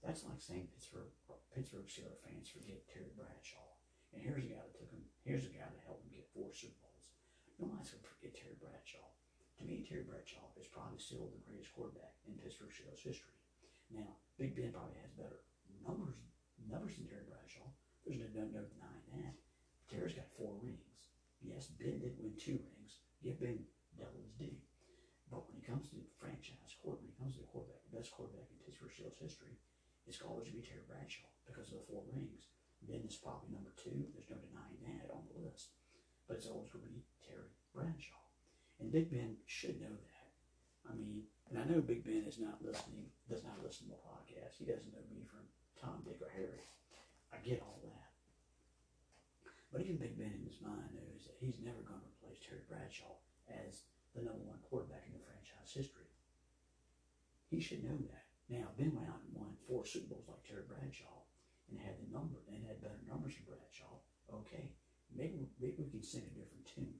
that's 0.01 0.25
like 0.25 0.41
saying 0.41 0.69
Pittsburgh 0.73 1.13
Pittsburgh 1.55 1.87
Steelers 1.87 2.19
fans 2.25 2.51
forget 2.51 2.83
Terry 2.91 3.15
Bradshaw. 3.15 3.79
And 4.11 4.23
here's 4.23 4.43
a 4.43 4.51
guy 4.51 4.63
that 4.63 4.75
took 4.75 4.91
him, 4.91 5.07
here's 5.23 5.47
a 5.47 5.55
guy 5.55 5.71
that 5.71 5.87
helped 5.87 6.03
him 6.07 6.19
get 6.19 6.27
four 6.35 6.51
Super 6.51 6.75
Bowls. 6.83 7.15
Nobody's 7.59 7.95
to 7.95 8.03
forget 8.03 8.35
Terry 8.35 8.59
Bradshaw. 8.59 9.07
To 9.59 9.63
me, 9.63 9.87
Terry 9.87 10.03
Bradshaw 10.03 10.51
is 10.59 10.67
probably 10.67 10.99
still 10.99 11.31
the 11.31 11.47
greatest 11.47 11.71
quarterback 11.75 12.19
in 12.27 12.35
Pittsburgh 12.39 12.75
Steelers 12.75 13.07
history. 13.07 13.39
Now, 13.91 14.19
Big 14.39 14.57
Ben 14.57 14.73
probably 14.75 14.99
has 15.03 15.15
better 15.15 15.45
numbers 15.85 16.19
numbers 16.65 16.97
than 16.97 17.07
Terry 17.07 17.29
Bradshaw. 17.29 17.69
There's 18.03 18.19
no, 18.19 18.29
no, 18.33 18.49
no 18.49 18.65
denying 18.65 19.09
that. 19.21 19.37
Terry's 19.87 20.17
got 20.17 20.33
four 20.33 20.57
rings. 20.65 21.13
Yes, 21.45 21.69
Ben 21.77 22.01
did 22.01 22.17
win 22.17 22.33
two 22.41 22.57
rings. 22.57 23.05
Give 23.21 23.37
Ben 23.37 23.61
double 24.01 24.25
his 24.25 24.33
due. 24.35 24.57
But 25.29 25.45
when 25.47 25.61
it 25.61 25.69
comes 25.69 25.93
to 25.93 26.01
franchise 26.17 26.73
court, 26.81 27.05
when 27.05 27.13
it 27.13 27.21
comes 27.21 27.37
to 27.37 27.45
the 27.45 27.53
quarterback, 27.53 27.85
the 27.85 28.01
best 28.01 28.17
quarterback 28.17 28.49
in 28.49 28.65
Pittsburgh 28.65 28.93
Steelers 28.97 29.21
history, 29.21 29.55
it's 30.09 30.25
always 30.25 30.49
to 30.49 30.57
be 30.57 30.65
Terry 30.65 30.89
Bradshaw 30.89 31.29
because 31.45 31.69
of 31.69 31.85
the 31.85 31.89
four 31.89 32.05
rings. 32.09 32.49
Ben 32.89 33.05
is 33.05 33.21
probably 33.21 33.53
number 33.53 33.77
two. 33.77 34.09
There's 34.17 34.33
no 34.33 34.41
denying 34.41 34.81
that 34.89 35.13
on 35.13 35.29
the 35.29 35.45
list 35.45 35.77
but 36.27 36.37
it's 36.37 36.47
always 36.47 36.71
going 36.71 36.85
to 36.85 36.91
be 36.91 37.05
Terry 37.27 37.53
Bradshaw. 37.75 38.21
And 38.81 38.93
Big 38.93 39.11
Ben 39.11 39.37
should 39.47 39.81
know 39.81 39.93
that. 39.93 40.29
I 40.91 40.97
mean, 40.97 41.23
and 41.55 41.63
I 41.63 41.71
know 41.71 41.79
Big 41.79 42.03
Ben 42.03 42.27
is 42.27 42.43
not 42.43 42.59
listening, 42.67 43.07
does 43.31 43.47
not 43.47 43.63
listen 43.63 43.87
to 43.87 43.95
the 43.95 44.03
podcast. 44.03 44.59
He 44.59 44.67
doesn't 44.67 44.91
know 44.91 45.07
me 45.07 45.23
from 45.23 45.47
Tom, 45.79 46.03
Dick, 46.03 46.19
or 46.19 46.35
Harry. 46.35 46.67
I 47.31 47.39
get 47.47 47.63
all 47.63 47.79
that. 47.87 48.11
But 49.71 49.87
even 49.87 50.03
Big 50.03 50.19
Ben 50.19 50.35
in 50.35 50.43
his 50.43 50.59
mind 50.59 50.91
knows 50.99 51.31
that 51.31 51.39
he's 51.39 51.63
never 51.63 51.79
going 51.87 52.03
to 52.03 52.11
replace 52.11 52.43
Terry 52.43 52.67
Bradshaw 52.67 53.23
as 53.47 53.87
the 54.19 54.27
number 54.27 54.43
one 54.43 54.59
quarterback 54.67 55.07
in 55.07 55.15
the 55.15 55.23
franchise 55.23 55.71
history. 55.71 56.11
He 57.47 57.63
should 57.63 57.87
know 57.87 58.03
that. 58.11 58.27
Now, 58.51 58.75
Ben 58.75 58.91
went 58.91 59.07
out 59.07 59.23
and 59.23 59.39
won 59.39 59.55
four 59.71 59.87
Super 59.87 60.19
Bowls 60.19 60.27
like 60.27 60.43
Terry 60.43 60.67
Bradshaw 60.67 61.23
and 61.71 61.79
had 61.79 62.03
the 62.03 62.11
number 62.11 62.43
and 62.51 62.67
had 62.67 62.83
better 62.83 62.99
numbers 63.07 63.39
than 63.39 63.47
Bradshaw. 63.47 64.03
Okay, 64.43 64.75
maybe 65.15 65.47
maybe 65.63 65.79
we 65.79 65.87
can 65.87 66.03
sing 66.03 66.27
a 66.27 66.35
different 66.35 66.67
tune. 66.67 66.99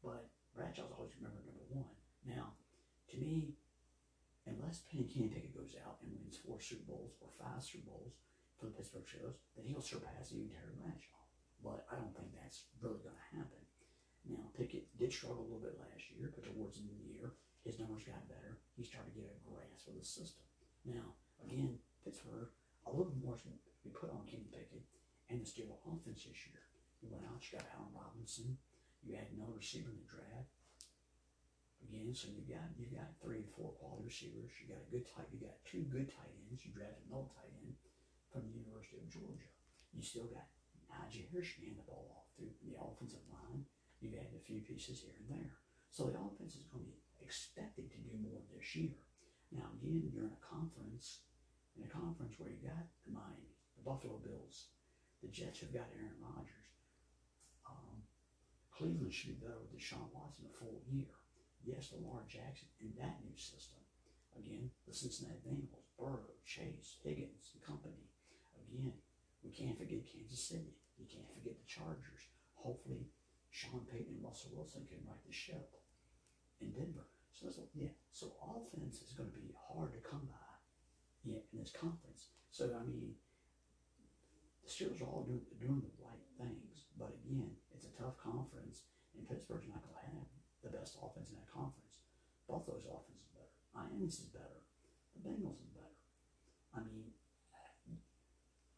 But 0.00 0.24
Bradshaw's 0.56 0.96
always 0.96 1.12
remembered 1.20 1.44
number 1.44 1.68
one. 1.68 1.92
Now, 2.24 2.56
to 3.12 3.20
me, 3.20 3.52
unless 4.64 4.88
Penny 4.88 5.04
Kenny 5.04 5.28
Pickett 5.28 5.52
goes 5.52 5.76
out 5.84 6.00
and 6.00 6.16
wins 6.16 6.40
four 6.40 6.56
Super 6.56 6.88
Bowls 6.88 7.20
or 7.20 7.28
five 7.36 7.60
Super 7.60 7.92
Bowls 7.92 8.16
for 8.56 8.64
the 8.64 8.72
Pittsburgh 8.72 9.04
Steelers, 9.04 9.36
then 9.52 9.68
he'll 9.68 9.84
surpass 9.84 10.32
even 10.32 10.48
Terry 10.48 10.72
Bradshaw. 10.80 11.20
But 11.60 11.84
I 11.92 12.00
don't 12.00 12.16
think 12.16 12.32
that's 12.32 12.64
really 12.80 13.04
going 13.04 13.12
to 13.12 13.30
happen. 13.36 13.60
Now, 14.24 14.48
Pickett 14.56 14.88
did 14.96 15.12
struggle 15.12 15.44
a 15.44 15.48
little 15.52 15.60
bit 15.60 15.76
last 15.76 16.08
year, 16.16 16.32
but 16.32 16.48
towards 16.48 16.80
the 16.80 16.88
end 16.88 16.96
of 16.96 17.04
the 17.04 17.12
year, 17.12 17.36
his 17.60 17.76
numbers 17.76 18.08
got 18.08 18.24
better. 18.24 18.56
He 18.72 18.88
started 18.88 19.12
to 19.12 19.20
get 19.20 19.28
a 19.28 19.44
grasp 19.44 19.84
of 19.84 20.00
the 20.00 20.04
system. 20.04 20.48
Now, 20.88 21.12
again, 21.44 21.76
Pittsburgh, 22.00 22.48
a 22.88 22.92
little 22.92 23.12
more 23.20 23.36
to 23.36 23.52
be 23.84 23.92
put 23.92 24.08
on 24.08 24.24
Kenny 24.24 24.48
Pickett 24.48 24.88
and 25.28 25.44
the 25.44 25.48
Steelers 25.48 25.84
offense 25.84 26.24
this 26.24 26.40
year. 26.48 26.64
You 27.04 27.12
went 27.12 27.28
out, 27.28 27.44
you 27.44 27.60
got 27.60 27.68
Allen 27.76 27.92
Robinson. 27.92 28.56
You 29.04 29.20
had 29.20 29.28
another 29.36 29.60
receiver 29.60 29.92
in 29.92 30.00
the 30.00 30.08
draft. 30.08 30.48
Again, 31.84 32.16
so 32.16 32.32
you 32.32 32.42
got 32.48 32.72
you 32.80 32.88
got 32.96 33.12
three 33.20 33.44
and 33.44 33.52
four 33.52 33.76
quality 33.76 34.08
receivers. 34.08 34.50
You 34.58 34.72
got 34.72 34.82
a 34.82 34.90
good 34.90 35.04
tight. 35.04 35.28
You 35.30 35.44
got 35.44 35.60
two 35.68 35.84
good 35.92 36.08
tight 36.08 36.32
ends. 36.48 36.64
You 36.64 36.72
drafted 36.72 37.04
another 37.06 37.28
tight 37.36 37.52
end 37.60 37.76
from 38.32 38.48
the 38.48 38.56
University 38.56 39.04
of 39.04 39.12
Georgia. 39.12 39.50
You 39.92 40.02
still 40.02 40.26
got 40.32 40.48
Najee 40.88 41.28
Harris 41.30 41.54
hand 41.60 41.76
the 41.76 41.86
ball 41.86 42.08
off 42.16 42.30
through 42.34 42.50
the 42.64 42.74
offensive 42.78 43.22
line. 43.30 43.68
You've 44.00 44.16
added 44.18 44.34
a 44.34 44.42
few 44.42 44.64
pieces 44.64 45.04
here 45.04 45.16
and 45.20 45.28
there. 45.28 45.54
So 45.92 46.10
the 46.10 46.18
offense 46.18 46.58
is 46.58 46.66
going 46.72 46.82
to 46.82 46.90
be 46.90 46.98
expected 47.22 47.92
to 47.92 47.98
do 48.02 48.14
more 48.18 48.42
this 48.50 48.74
year. 48.74 48.98
Now 49.54 49.70
again, 49.78 50.02
you're 50.10 50.26
in 50.26 50.34
a 50.34 50.42
conference, 50.42 51.22
in 51.78 51.86
a 51.86 51.90
conference 51.90 52.34
where 52.38 52.50
you 52.50 52.58
got 52.64 52.90
the 53.06 53.14
Miami, 53.14 53.54
the 53.78 53.86
Buffalo 53.86 54.18
Bills, 54.18 54.74
the 55.22 55.30
Jets 55.30 55.60
have 55.62 55.72
got 55.72 55.88
Aaron 55.94 56.18
Rodgers. 56.18 56.68
Um, 57.64 58.02
Cleveland 58.74 59.14
should 59.14 59.38
be 59.38 59.46
better 59.46 59.62
with 59.62 59.72
Deshaun 59.72 60.10
Watson 60.12 60.50
a 60.50 60.54
full 60.58 60.82
year. 60.90 61.14
Yes, 61.64 61.92
Lamar 61.96 62.28
Jackson 62.28 62.68
in 62.80 62.92
that 63.00 63.24
new 63.24 63.36
system. 63.36 63.80
Again, 64.36 64.70
the 64.86 64.92
Cincinnati 64.92 65.40
Bengals, 65.40 65.88
Burrow, 65.98 66.36
Chase, 66.44 67.00
Higgins, 67.02 67.56
and 67.56 67.64
company. 67.64 68.04
Again, 68.68 68.92
we 69.42 69.50
can't 69.50 69.78
forget 69.78 70.04
Kansas 70.04 70.44
City. 70.44 70.76
You 71.00 71.06
can't 71.08 71.32
forget 71.32 71.56
the 71.56 71.66
Chargers. 71.66 72.28
Hopefully, 72.54 73.08
Sean 73.50 73.86
Payton 73.88 74.20
and 74.20 74.24
Russell 74.24 74.52
Wilson 74.52 74.84
can 74.84 75.00
right 75.08 75.24
the 75.24 75.32
ship 75.32 75.72
in 76.60 76.72
Denver. 76.72 77.08
So, 77.32 77.50
yeah, 77.74 77.90
so 78.12 78.34
offense 78.42 79.02
is 79.02 79.16
going 79.16 79.30
to 79.30 79.38
be 79.38 79.54
hard 79.56 79.92
to 79.92 80.00
come 80.04 80.28
by 80.30 80.54
yeah, 81.24 81.42
in 81.52 81.58
this 81.58 81.72
conference. 81.72 82.30
So, 82.50 82.70
I 82.70 82.84
mean, 82.86 83.14
the 84.62 84.70
Steelers 84.70 85.02
are 85.02 85.10
all 85.10 85.24
doing, 85.26 85.42
doing 85.60 85.82
the 85.82 85.94
right 86.04 86.24
things. 86.38 86.86
But 86.98 87.14
again, 87.24 87.50
it's 87.74 87.86
a 87.86 87.94
tough 87.98 88.16
conference, 88.22 88.86
and 89.16 89.28
Pittsburgh's 89.28 89.66
not 89.66 89.82
going 89.82 89.98
to 89.98 90.06
have 90.14 90.33
the 90.64 90.72
best 90.72 90.96
offense 90.96 91.30
in 91.30 91.36
that 91.36 91.52
conference. 91.52 92.00
Both 92.48 92.64
those 92.66 92.88
offenses 92.88 93.28
are 93.36 93.44
better. 93.44 93.56
Miami's 93.76 94.20
is 94.24 94.32
better. 94.32 94.64
The 95.14 95.20
Bengals 95.22 95.60
is 95.60 95.70
better. 95.76 96.00
I 96.72 96.80
mean, 96.80 97.12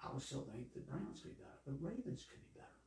I 0.03 0.13
would 0.13 0.23
still 0.23 0.47
think 0.47 0.75
the 0.75 0.85
Browns 0.85 1.23
could 1.23 1.39
be 1.39 1.43
better. 1.43 1.63
The 1.67 1.79
Ravens 1.79 2.27
could 2.27 2.43
be 2.43 2.55
better. 2.55 2.83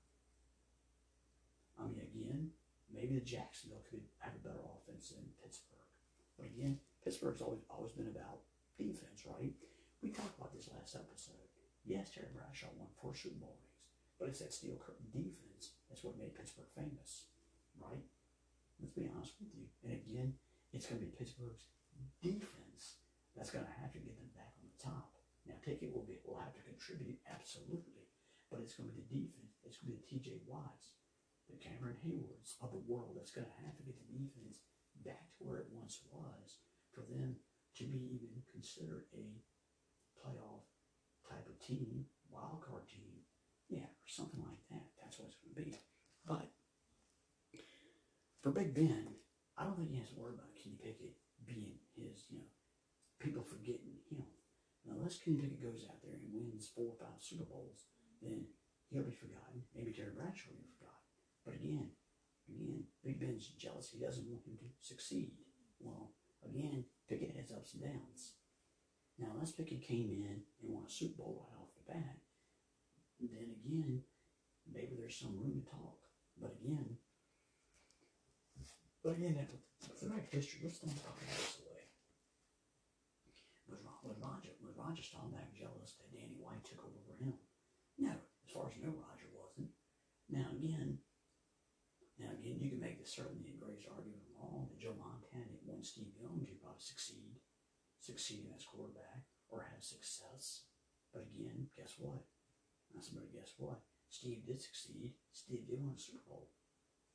I 1.80 1.88
mean, 1.88 2.04
again, 2.04 2.52
maybe 2.92 3.16
the 3.16 3.26
Jacksonville 3.26 3.84
could 3.88 4.04
have 4.20 4.36
a 4.36 4.44
better 4.44 4.64
offense 4.64 5.16
than 5.16 5.24
Pittsburgh. 5.40 5.90
But 6.36 6.52
again, 6.52 6.80
Pittsburgh's 7.04 7.42
always 7.44 7.64
always 7.68 7.92
been 7.92 8.12
about 8.12 8.44
defense, 8.80 9.28
right? 9.28 9.52
We 10.04 10.12
talked 10.12 10.40
about 10.40 10.56
this 10.56 10.72
last 10.72 10.96
episode. 10.96 11.44
Yes, 11.84 12.12
Terry 12.12 12.32
Bradshaw 12.32 12.72
won 12.80 12.88
four 12.96 13.16
Super 13.16 13.40
Bowl 13.40 13.56
rings, 13.60 13.84
but 14.20 14.30
it's 14.30 14.40
that 14.40 14.54
steel 14.54 14.80
curtain 14.80 15.08
defense 15.12 15.76
that's 15.90 16.04
what 16.04 16.18
made 16.18 16.36
Pittsburgh 16.36 16.70
famous, 16.76 17.26
right? 17.82 18.06
Let's 18.80 18.96
be 18.96 19.12
honest 19.12 19.36
with 19.40 19.52
you. 19.54 19.68
And 19.84 19.94
again, 19.94 20.34
it's 20.72 20.88
going 20.88 21.04
to 21.04 21.06
be 21.06 21.12
Pittsburgh's 21.12 21.68
defense 22.24 23.04
that's 23.36 23.52
going 23.52 23.68
to 23.68 23.80
have 23.84 23.92
to 23.94 24.00
get 24.00 24.16
them 24.16 24.32
back 24.36 24.56
on 24.56 24.68
the 24.68 24.80
top. 24.80 25.12
Now, 25.48 25.60
Pickett 25.64 25.92
will 25.92 26.08
be 26.08 26.20
will 26.24 26.40
have 26.40 26.56
to 26.56 26.64
contribute 26.64 27.20
absolutely, 27.28 28.08
but 28.48 28.64
it's 28.64 28.76
going 28.76 28.88
to 28.88 28.96
be 28.96 29.04
the 29.04 29.12
defense. 29.12 29.60
It's 29.68 29.80
going 29.84 29.92
to 29.92 30.00
be 30.00 30.04
the 30.04 30.10
T.J. 30.10 30.48
Watts, 30.48 30.96
the 31.52 31.60
Cameron 31.60 32.00
Heywards 32.00 32.56
of 32.62 32.72
the 32.72 32.86
world 32.88 33.18
that's 33.18 33.34
going 33.34 33.48
to 33.48 33.62
have 33.66 33.76
to 33.76 33.84
get 33.84 33.98
the 34.00 34.10
defense 34.14 34.64
back 35.04 35.32
to 35.38 35.44
where 35.44 35.60
it 35.60 35.72
once 35.74 36.00
was 36.12 36.62
for 36.94 37.02
them 37.08 37.36
to 37.80 37.84
be 37.84 38.20
even 38.20 38.44
considered 38.52 39.08
a 39.16 39.26
playoff 40.20 40.68
type 41.28 41.48
of 41.48 41.58
team, 41.64 42.06
wild 42.30 42.62
card 42.62 42.88
team, 42.88 43.24
yeah, 43.70 43.88
or 43.88 44.10
something 44.10 44.42
like 44.42 44.62
that. 44.70 44.86
That's 45.02 45.20
what 45.20 45.30
it's 45.30 45.40
going 45.40 45.56
to 45.56 45.62
be. 45.62 45.78
But 46.26 46.52
for 48.42 48.52
Big 48.52 48.74
Ben, 48.74 49.16
I 49.58 49.64
don't 49.64 49.76
think 49.76 49.92
he 49.92 50.00
has 50.00 50.10
to 50.10 50.20
worry 50.20 50.34
about 50.34 50.56
Kenny 50.56 50.80
Pickett 50.80 51.16
being 51.46 51.80
his, 51.96 52.24
you 52.30 52.40
know, 52.40 52.50
people 53.20 53.44
forgetting 53.44 54.00
him. 54.08 54.24
Now, 54.88 54.96
unless 54.96 55.20
Kenny 55.20 55.38
Pickett 55.38 55.62
goes 55.62 55.84
out 55.84 56.00
there 56.02 56.16
and 56.16 56.32
wins 56.32 56.72
four 56.72 56.96
or 56.96 57.00
five 57.00 57.20
Super 57.20 57.44
Bowls, 57.44 57.92
then 58.22 58.48
he'll 58.88 59.04
be 59.04 59.12
forgotten. 59.12 59.68
Maybe 59.76 59.92
Terry 59.92 60.16
Bradshaw 60.16 60.56
will 60.56 60.64
be 60.64 60.78
forgotten. 60.80 61.04
But 61.44 61.56
again, 61.60 61.92
again, 62.48 62.88
Big 63.04 63.20
Ben's 63.20 63.52
jealous. 63.60 63.92
He 63.92 64.00
doesn't 64.00 64.28
want 64.28 64.48
him 64.48 64.56
to 64.64 64.70
succeed. 64.80 65.36
Well, 65.80 66.16
again, 66.44 66.86
Pickett 67.08 67.36
has 67.36 67.52
ups 67.52 67.76
and 67.76 67.84
downs. 67.84 68.40
Now, 69.20 69.36
unless 69.36 69.52
Pickett 69.52 69.84
came 69.84 70.08
in 70.08 70.44
and 70.64 70.72
won 70.72 70.88
a 70.88 70.90
Super 70.90 71.20
Bowl 71.20 71.44
right 71.44 71.60
off 71.60 71.76
the 71.76 71.92
bat, 71.92 72.24
then 73.20 73.52
again, 73.52 74.04
maybe 74.72 74.96
there's 74.96 75.20
some 75.20 75.36
room 75.36 75.60
to 75.60 75.70
talk. 75.70 76.00
But 76.40 76.56
again, 76.64 76.96
but 79.04 79.16
again, 79.16 79.36
that, 79.40 79.50
throughout 79.98 80.28
history, 80.32 80.60
let's 80.64 80.80
don't 80.80 80.92
this 80.92 81.60
way. 81.64 81.84
Was, 83.70 83.80
was 84.04 84.18
Roger 84.20 84.52
was 84.60 84.76
Roger 84.76 85.04
Staubach 85.04 85.54
jealous 85.54 85.96
that 86.02 86.12
Danny 86.12 86.36
White 86.42 86.66
took 86.66 86.82
over 86.84 87.00
for 87.06 87.16
him? 87.22 87.34
No, 87.98 88.12
as 88.12 88.50
far 88.52 88.68
as 88.68 88.76
I 88.76 88.84
know, 88.84 88.98
Roger 88.98 89.30
wasn't. 89.32 89.72
Now 90.28 90.50
again, 90.52 91.00
now 92.20 92.34
again, 92.36 92.60
you 92.60 92.70
can 92.74 92.82
make 92.82 93.00
the 93.00 93.08
certainly 93.08 93.56
the 93.56 93.62
greatest 93.62 93.88
argument 93.88 94.26
of 94.28 94.42
all 94.42 94.68
that 94.68 94.82
Joe 94.82 94.98
Montana 94.98 95.56
won 95.64 95.84
Steve 95.86 96.12
Young, 96.20 96.44
he 96.44 96.60
probably 96.60 96.84
succeed, 96.84 97.40
succeed 98.04 98.52
as 98.52 98.66
quarterback 98.68 99.24
or 99.48 99.70
have 99.72 99.84
success. 99.84 100.68
But 101.14 101.30
again, 101.32 101.72
guess 101.78 101.96
what? 101.98 102.26
Now 102.92 103.00
somebody 103.00 103.32
guess 103.32 103.54
what? 103.58 103.80
Steve 104.10 104.44
did 104.46 104.60
succeed. 104.62 105.14
Steve 105.32 105.64
did 105.70 105.80
win 105.80 105.96
a 105.96 106.00
Super 106.00 106.26
Bowl. 106.28 106.50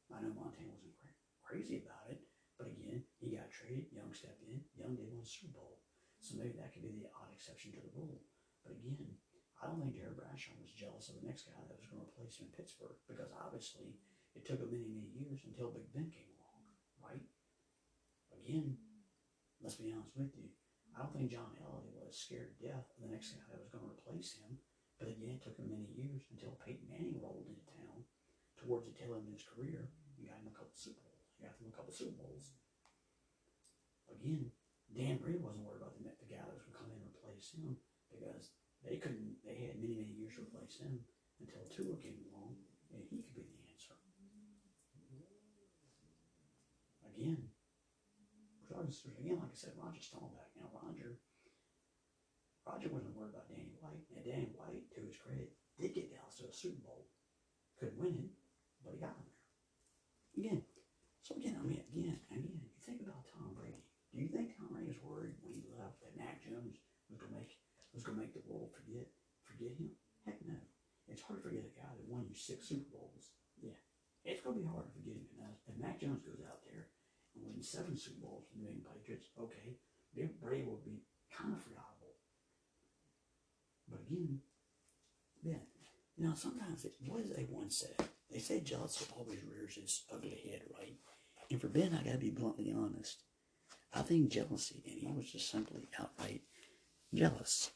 I 0.09 0.23
know 0.23 0.33
Montana 0.33 0.71
wasn't 0.73 0.95
cra- 0.97 1.04
crazy 1.45 1.85
about 1.85 2.09
it, 2.11 2.25
but 2.57 2.67
again, 2.73 3.05
he 3.21 3.37
got 3.37 3.53
traded. 3.53 3.93
Young 3.93 4.11
stepped 4.17 4.43
in. 4.43 4.65
Young 4.75 4.97
did 4.97 5.13
win 5.13 5.25
Super 5.25 5.55
Bowl. 5.55 5.85
So 6.25 6.41
maybe 6.41 6.57
that 6.57 6.73
could 6.73 6.83
be 6.83 6.97
the 6.97 7.13
odd 7.13 7.29
exception 7.37 7.77
to 7.77 7.85
the 7.85 7.93
rule. 7.93 8.25
But 8.65 8.81
again, 8.81 9.21
I 9.61 9.69
don't 9.69 9.81
think 9.81 9.93
Terry 9.93 10.17
Bradshaw 10.17 10.57
was 10.57 10.73
jealous 10.73 11.13
of 11.13 11.21
the 11.21 11.29
next 11.29 11.49
guy 11.49 11.61
that 11.69 11.77
was 11.77 11.89
going 11.89 12.01
to 12.01 12.09
replace 12.09 12.41
him 12.41 12.49
in 12.49 12.57
Pittsburgh 12.57 12.97
because 13.05 13.29
obviously 13.37 14.01
it 14.33 14.49
took 14.49 14.61
him 14.61 14.73
many, 14.73 14.89
many 14.89 15.13
years 15.13 15.45
until 15.45 15.73
Big 15.73 15.89
Ben 15.93 16.09
came 16.09 16.33
along, 16.41 16.65
right? 17.01 17.25
Again, 18.35 18.77
let's 19.61 19.77
be 19.77 19.93
honest 19.93 20.17
with 20.17 20.33
you. 20.37 20.49
I 20.95 21.03
don't 21.03 21.13
think 21.13 21.33
John 21.33 21.57
Elway 21.59 21.91
was 21.97 22.15
scared 22.15 22.55
to 22.55 22.71
death 22.71 22.89
of 22.95 23.05
the 23.05 23.13
next 23.13 23.35
guy 23.35 23.45
that 23.51 23.61
was 23.61 23.73
going 23.73 23.83
to 23.83 23.95
replace 23.95 24.39
him. 24.39 24.59
But 25.01 25.11
again, 25.11 25.39
it 25.39 25.43
took 25.43 25.59
him 25.59 25.73
many 25.73 25.91
years 25.91 26.29
until 26.31 26.61
Peyton 26.63 26.87
Manning 26.87 27.19
rolled 27.19 27.49
into 27.51 27.67
town 27.67 28.07
towards 28.61 28.87
the 28.87 28.95
tail 28.95 29.19
end 29.19 29.27
of 29.27 29.35
his 29.35 29.49
career 29.49 29.91
and 30.17 30.29
got 30.29 30.39
him 30.39 30.49
a 30.49 30.55
couple 30.55 30.77
Super 30.77 31.03
Bowls. 31.03 31.14
Got 31.45 31.61
him 31.61 31.69
a 31.69 31.77
couple 31.77 31.93
Super 31.93 32.17
Bowls. 32.17 32.57
Again, 34.09 34.49
Dan 34.97 35.21
Reed 35.21 35.45
wasn't 35.45 35.69
worried 35.69 35.85
about 35.85 35.93
the, 36.01 36.09
the 36.09 36.33
going 36.33 36.57
to 36.57 36.73
come 36.73 36.89
in 36.89 37.05
and 37.05 37.13
replace 37.13 37.53
him 37.53 37.77
because 38.09 38.57
they 38.81 38.97
couldn't, 38.97 39.37
they 39.45 39.69
had 39.69 39.77
many, 39.77 39.93
many 39.93 40.17
years 40.17 40.41
to 40.41 40.49
replace 40.49 40.81
him 40.81 41.05
until 41.37 41.69
Tua 41.69 42.01
came 42.01 42.17
along 42.33 42.57
and 42.97 43.05
he 43.13 43.21
could 43.21 43.37
be 43.37 43.45
the 43.45 43.61
answer. 43.69 43.93
Again, 47.13 47.53
again, 49.21 49.39
like 49.39 49.53
I 49.53 49.59
said, 49.59 49.77
Roger 49.77 50.01
Staubach. 50.01 50.51
Now, 50.57 50.73
Roger, 50.73 51.21
Roger 52.67 52.89
wasn't 52.89 53.15
worried 53.15 53.37
about 53.37 53.53
Danny 53.53 53.77
White. 53.79 54.03
and 54.17 54.25
Danny 54.25 54.51
White, 54.57 54.89
to 54.97 55.05
his 55.05 55.21
credit, 55.21 55.53
did 55.79 55.95
get 55.95 56.11
Dallas 56.11 56.41
to 56.41 56.49
a 56.49 56.53
Super 56.53 56.81
Bowl. 56.83 57.07
Couldn't 57.79 58.01
win 58.01 58.19
it, 58.19 58.33
but 58.83 58.95
he 58.95 58.99
got 58.99 59.15
him 59.15 59.29
there. 59.29 59.45
Again, 60.35 60.63
so 61.25 61.41
again, 61.41 61.57
I 61.57 61.65
mean, 61.65 61.81
again, 61.89 62.21
again, 62.29 62.61
you 62.61 62.69
think 62.85 63.01
about 63.01 63.25
Tom 63.33 63.57
Brady. 63.57 63.81
Do 64.13 64.21
you 64.21 64.29
think 64.29 64.53
Tom 64.53 64.69
Brady 64.69 64.93
was 64.93 65.01
worried 65.01 65.41
when 65.41 65.57
he 65.57 65.65
left 65.73 65.97
that 66.05 66.13
Mac 66.21 66.45
Jones 66.45 66.77
was 67.09 67.17
gonna 67.17 67.33
make 67.33 67.57
was 67.97 68.05
gonna 68.05 68.21
make 68.21 68.37
the 68.37 68.45
world 68.45 68.77
forget 68.77 69.09
forget 69.41 69.73
him? 69.73 69.97
Heck 70.29 70.45
no. 70.45 70.61
It's 71.09 71.25
hard 71.25 71.41
to 71.41 71.49
forget 71.49 71.65
a 71.65 71.73
guy 71.73 71.89
that 71.89 72.13
won 72.13 72.29
you 72.29 72.37
six 72.37 72.69
Super 72.69 72.93
Bowls. 72.93 73.33
Yeah, 73.57 73.81
it's 74.21 74.45
gonna 74.45 74.61
be 74.61 74.69
hard 74.69 74.85
to 74.85 74.93
forget 74.93 75.17
him. 75.17 75.25
And 75.41 75.49
uh, 75.49 75.57
if 75.65 75.81
Mac 75.81 75.97
Jones 75.97 76.21
goes 76.21 76.45
out 76.45 76.61
there 76.69 76.93
and 77.33 77.41
wins 77.41 77.73
seven 77.73 77.97
Super 77.97 78.21
Bowls 78.21 78.45
for 78.45 78.61
the 78.61 78.69
New 78.69 78.77
England 78.77 78.93
Patriots, 78.93 79.33
okay, 79.41 79.81
Bill 80.13 80.29
Brady 80.45 80.69
will 80.69 80.85
be 80.85 81.09
kind 81.33 81.57
of 81.57 81.65
forgettable. 81.65 82.21
But 83.89 84.05
again, 84.05 84.45
Ben, 85.41 85.65
you 86.21 86.29
know, 86.29 86.37
sometimes 86.37 86.85
it, 86.85 87.01
what 87.09 87.25
does 87.25 87.33
they 87.33 87.49
once? 87.49 87.81
They 88.29 88.39
say 88.45 88.61
jealousy 88.61 89.09
always 89.17 89.41
rears 89.41 89.81
its 89.81 90.05
ugly 90.13 90.37
head, 90.45 90.69
right? 90.77 91.01
And 91.55 91.63
for 91.63 91.71
Ben, 91.71 91.95
I 91.95 92.03
gotta 92.03 92.19
be 92.19 92.35
bluntly 92.35 92.75
honest. 92.75 93.23
I 93.95 94.03
think 94.03 94.27
jealousy, 94.27 94.83
and 94.91 94.99
he 94.99 95.07
was 95.15 95.31
just 95.31 95.55
simply 95.55 95.87
outright 95.95 96.43
jealous. 97.15 97.71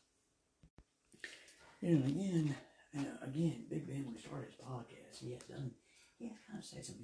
You 1.79 1.95
know, 1.95 2.11
again, 2.11 2.57
you 2.91 3.03
know, 3.07 3.15
again, 3.23 3.71
Big 3.71 3.87
Ben, 3.87 4.03
when 4.03 4.19
he 4.19 4.21
started 4.21 4.51
his 4.51 4.59
podcast, 4.59 5.23
he 5.23 5.31
had 5.31 5.47
done, 5.47 5.71
he 6.19 6.27
had 6.27 6.43
kind 6.43 6.59
of 6.59 6.67
said 6.67 6.83
some 6.83 6.99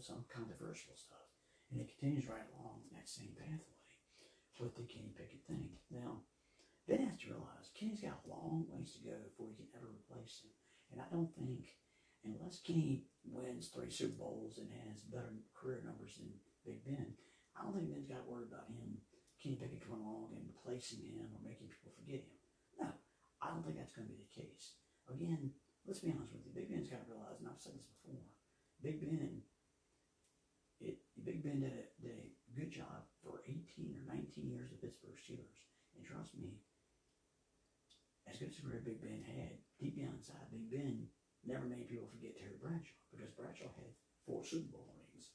some 0.00 0.24
controversial 0.32 0.96
stuff. 0.96 1.28
And 1.68 1.82
it 1.82 1.92
continues 1.92 2.32
right 2.32 2.48
along 2.56 2.88
that 2.96 3.04
same 3.04 3.36
pathway 3.36 3.76
with 4.56 4.72
the 4.80 4.88
Kenny 4.88 5.12
Pickett 5.12 5.44
thing. 5.44 5.68
Now, 5.92 6.24
Ben 6.88 7.04
has 7.04 7.20
to 7.20 7.36
realize 7.36 7.76
Kenny's 7.76 8.00
got 8.00 8.24
a 8.24 8.30
long 8.32 8.64
ways 8.72 8.96
to 8.96 9.04
go 9.04 9.20
before 9.20 9.52
he 9.52 9.60
can 9.60 9.68
ever 9.76 9.92
replace 9.92 10.48
him. 10.48 10.56
And 10.96 11.04
I 11.04 11.12
don't 11.12 11.28
think, 11.36 11.76
unless 12.24 12.60
Kenny 12.60 13.04
wins 13.24 13.68
three 13.68 13.90
Super 13.90 14.16
Bowls 14.18 14.58
and 14.58 14.68
has 14.88 15.04
better 15.04 15.32
career 15.52 15.84
numbers 15.84 16.16
than 16.16 16.32
Big 16.64 16.84
Ben, 16.84 17.14
I 17.54 17.62
don't 17.62 17.76
think 17.76 17.92
Ben's 17.92 18.08
got 18.08 18.24
to 18.24 18.30
worry 18.30 18.48
about 18.48 18.72
him, 18.72 18.98
Kenny 19.38 19.60
Pickett 19.60 19.84
coming 19.84 20.00
along 20.02 20.32
and 20.34 20.48
replacing 20.48 21.04
him 21.04 21.28
or 21.28 21.40
making 21.44 21.68
people 21.68 21.92
forget 21.92 22.24
him. 22.24 22.36
No, 22.80 22.88
I 23.44 23.52
don't 23.52 23.62
think 23.62 23.76
that's 23.76 23.92
going 23.92 24.08
to 24.08 24.14
be 24.16 24.24
the 24.24 24.32
case. 24.32 24.80
Again, 25.06 25.52
let's 25.84 26.00
be 26.00 26.10
honest 26.10 26.32
with 26.32 26.48
you. 26.48 26.56
Big 26.56 26.72
Ben's 26.72 26.88
got 26.88 27.04
to 27.04 27.12
realize, 27.12 27.38
and 27.38 27.48
I've 27.48 27.60
said 27.60 27.76
this 27.76 27.86
before, 28.00 28.24
Big 28.80 29.04
Ben, 29.04 29.44
it 30.80 30.98
Big 31.22 31.44
Ben 31.44 31.60
did 31.60 31.76
a, 31.76 31.84
did 32.00 32.16
a 32.18 32.32
good 32.56 32.72
job 32.72 33.04
for 33.22 33.44
18 33.46 33.96
or 34.00 34.04
19 34.08 34.48
years 34.48 34.72
of 34.72 34.80
Pittsburgh 34.80 35.16
Steelers. 35.20 35.60
And 35.96 36.04
trust 36.04 36.34
me, 36.36 36.58
as 38.26 38.40
good 38.40 38.48
as 38.48 38.58
a 38.58 38.62
career 38.64 38.82
Big 38.84 39.00
Ben 39.00 39.22
had, 39.24 39.60
deep 39.78 40.00
down 40.00 40.16
inside, 40.16 40.50
Big 40.50 40.70
Ben 40.72 41.06
never 41.46 41.68
made 41.68 41.88
people 41.88 42.08
forget 42.08 42.36
Terry 42.36 42.56
Bradshaw 42.60 43.00
because 43.12 43.32
Bradshaw 43.36 43.70
had 43.76 43.92
four 44.24 44.44
Super 44.44 44.68
Bowl 44.72 44.88
rings. 44.92 45.32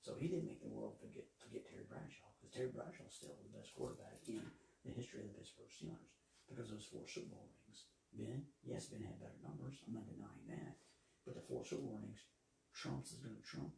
So 0.00 0.16
he 0.16 0.28
didn't 0.28 0.48
make 0.48 0.64
the 0.64 0.72
world 0.72 0.96
forget 0.96 1.28
forget 1.36 1.68
Terry 1.68 1.84
Bradshaw 1.84 2.28
because 2.36 2.52
Terry 2.52 2.72
Bradshaw 2.72 3.04
is 3.08 3.16
still 3.16 3.36
the 3.44 3.52
best 3.52 3.76
quarterback 3.76 4.20
in 4.24 4.40
the 4.84 4.96
history 4.96 5.20
of 5.20 5.28
the 5.28 5.36
Pittsburgh 5.36 5.68
Steelers 5.68 6.12
because 6.48 6.72
of 6.72 6.80
those 6.80 6.88
four 6.88 7.04
Super 7.04 7.36
Bowl 7.36 7.52
rings. 7.52 7.86
Ben, 8.16 8.42
yes, 8.66 8.90
Ben 8.90 9.04
had 9.06 9.20
better 9.20 9.38
numbers. 9.44 9.84
I'm 9.86 9.94
not 9.94 10.08
denying 10.08 10.48
that. 10.50 10.80
But 11.22 11.36
the 11.36 11.46
four 11.46 11.62
Super 11.62 11.84
Bowl 11.84 12.00
rings 12.00 12.24
trumps 12.74 13.12
is 13.12 13.20
going 13.20 13.36
to 13.36 13.44
trump 13.44 13.76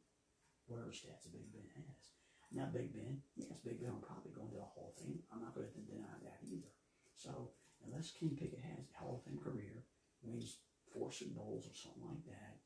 whatever 0.70 0.94
stats 0.94 1.28
Big 1.28 1.50
Ben 1.52 1.68
has. 1.74 2.12
Now, 2.52 2.68
Big 2.68 2.92
Ben, 2.92 3.20
yes, 3.36 3.60
Big 3.64 3.80
Ben 3.80 3.92
will 3.92 4.04
probably 4.04 4.32
go 4.32 4.44
into 4.44 4.60
the 4.60 4.68
Hall 4.76 4.92
of 4.92 5.00
Fame. 5.00 5.24
I'm 5.32 5.40
not 5.40 5.56
going 5.56 5.72
to 5.72 5.88
deny 5.88 6.16
that 6.22 6.40
either. 6.44 6.72
So, 7.16 7.52
unless 7.84 8.12
King 8.12 8.36
Pickett 8.36 8.60
has 8.60 8.92
a 8.92 8.98
Hall 9.00 9.20
of 9.20 9.24
Fame 9.24 9.40
career, 9.40 9.84
wins 10.22 10.60
four 10.92 11.10
Bowls 11.34 11.66
or 11.66 11.74
something 11.74 12.06
like 12.08 12.24
that, 12.28 12.56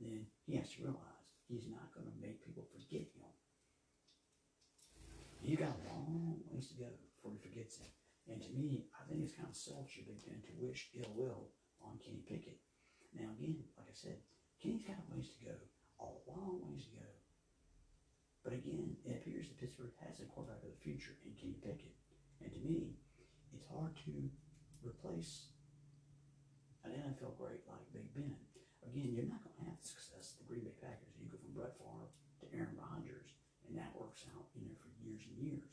then 0.00 0.26
he 0.46 0.56
has 0.56 0.70
to 0.74 0.82
realize 0.82 1.26
he's 1.46 1.68
not 1.68 1.92
going 1.94 2.06
to 2.06 2.22
make 2.22 2.44
people 2.44 2.66
forget 2.72 3.06
him. 3.12 3.30
You 5.42 5.56
got 5.56 5.74
a 5.74 5.88
long 5.90 6.38
ways 6.50 6.70
to 6.70 6.78
go 6.78 6.86
before 6.86 7.34
he 7.34 7.42
forgets 7.42 7.78
him. 7.78 7.90
And 8.30 8.38
to 8.42 8.50
me, 8.54 8.86
I 8.94 9.02
think 9.10 9.26
it's 9.26 9.34
kind 9.34 9.50
of 9.50 9.56
selfish 9.58 9.98
Ben 10.06 10.38
to 10.46 10.54
wish 10.62 10.94
ill 10.94 11.10
will 11.18 11.50
on 11.82 11.98
Kenny 11.98 12.22
Pickett. 12.22 12.62
Now, 13.10 13.34
again, 13.34 13.58
like 13.76 13.90
I 13.90 13.94
said, 13.94 14.22
Kenny's 14.62 14.86
got 14.86 15.02
a 15.02 15.06
ways 15.10 15.34
to 15.34 15.50
go, 15.50 15.58
a 15.98 16.06
long 16.30 16.62
ways 16.62 16.86
to 16.86 16.94
go. 17.02 17.10
But 18.44 18.54
again, 18.54 18.96
it 19.04 19.22
appears 19.22 19.50
that 19.50 19.58
Pittsburgh 19.58 19.94
has 20.06 20.22
a 20.22 20.30
quarterback 20.30 20.62
of 20.62 20.70
the 20.70 20.82
future 20.82 21.14
in 21.26 21.34
Kenny 21.34 21.58
Pickett. 21.62 21.94
And 22.40 22.50
to 22.54 22.58
me, 22.62 22.94
it's 23.54 23.66
hard 23.70 23.94
to 24.06 24.30
replace 24.82 25.51
an 26.84 26.98
NFL 26.98 27.38
great 27.38 27.62
like 27.70 27.84
Big 27.94 28.10
Ben. 28.14 28.38
Again, 28.82 29.14
you're 29.14 29.30
not 29.30 29.42
going 29.46 29.54
to 29.62 29.66
have 29.70 29.78
the 29.78 29.86
success 29.86 30.34
of 30.34 30.42
the 30.42 30.48
Green 30.50 30.66
Bay 30.66 30.74
Packers. 30.82 31.14
You 31.14 31.30
go 31.30 31.38
from 31.38 31.54
Brett 31.54 31.78
Favre 31.78 32.10
to 32.42 32.44
Aaron 32.50 32.74
Rodgers, 32.74 33.38
and 33.66 33.78
that 33.78 33.94
works 33.94 34.26
out, 34.34 34.50
you 34.58 34.66
know, 34.66 34.74
for 34.74 34.90
years 34.98 35.22
and 35.30 35.38
years. 35.38 35.72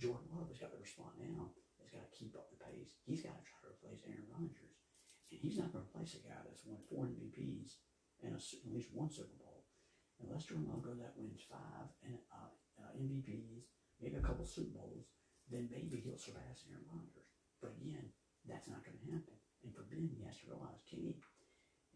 Jordan 0.00 0.32
Love 0.32 0.48
has 0.48 0.56
got 0.62 0.72
to 0.72 0.80
respond 0.80 1.20
now. 1.20 1.52
He's 1.76 1.92
got 1.92 2.08
to 2.08 2.16
keep 2.16 2.32
up 2.32 2.48
the 2.48 2.60
pace. 2.60 2.96
He's 3.04 3.20
got 3.20 3.36
to 3.36 3.44
try 3.44 3.60
to 3.68 3.76
replace 3.76 4.00
Aaron 4.08 4.28
Rodgers, 4.32 4.80
and 5.28 5.36
he's 5.36 5.60
not 5.60 5.68
going 5.76 5.84
to 5.84 5.90
replace 5.92 6.16
a 6.16 6.24
guy 6.24 6.40
that's 6.44 6.64
won 6.64 6.80
four 6.88 7.04
MVPs 7.04 7.84
and 8.24 8.32
a, 8.32 8.40
at 8.40 8.72
least 8.72 8.96
one 8.96 9.12
Super 9.12 9.36
Bowl. 9.36 9.68
Unless 10.24 10.50
Jordan 10.50 10.66
Love 10.72 10.82
goes 10.82 10.98
out 10.98 11.14
wins 11.14 11.46
five 11.46 11.88
and 12.02 12.18
uh, 12.34 12.50
uh, 12.80 12.90
MVPs, 12.98 13.70
maybe 14.02 14.18
a 14.18 14.24
couple 14.24 14.42
Super 14.48 14.74
Bowls, 14.74 15.06
then 15.46 15.70
maybe 15.70 16.02
he'll 16.02 16.18
surpass 16.18 16.66
Aaron 16.66 16.88
Rodgers. 16.90 17.30
But 17.62 17.78
again, 17.78 18.10
that's 18.46 18.66
not 18.66 18.82
going 18.82 18.98
to 18.98 19.12
happen. 19.14 19.37
And 19.64 19.74
for 19.74 19.82
Ben, 19.90 20.08
he 20.08 20.24
has 20.24 20.38
to 20.40 20.50
realize 20.50 20.80
Kenny 20.88 21.18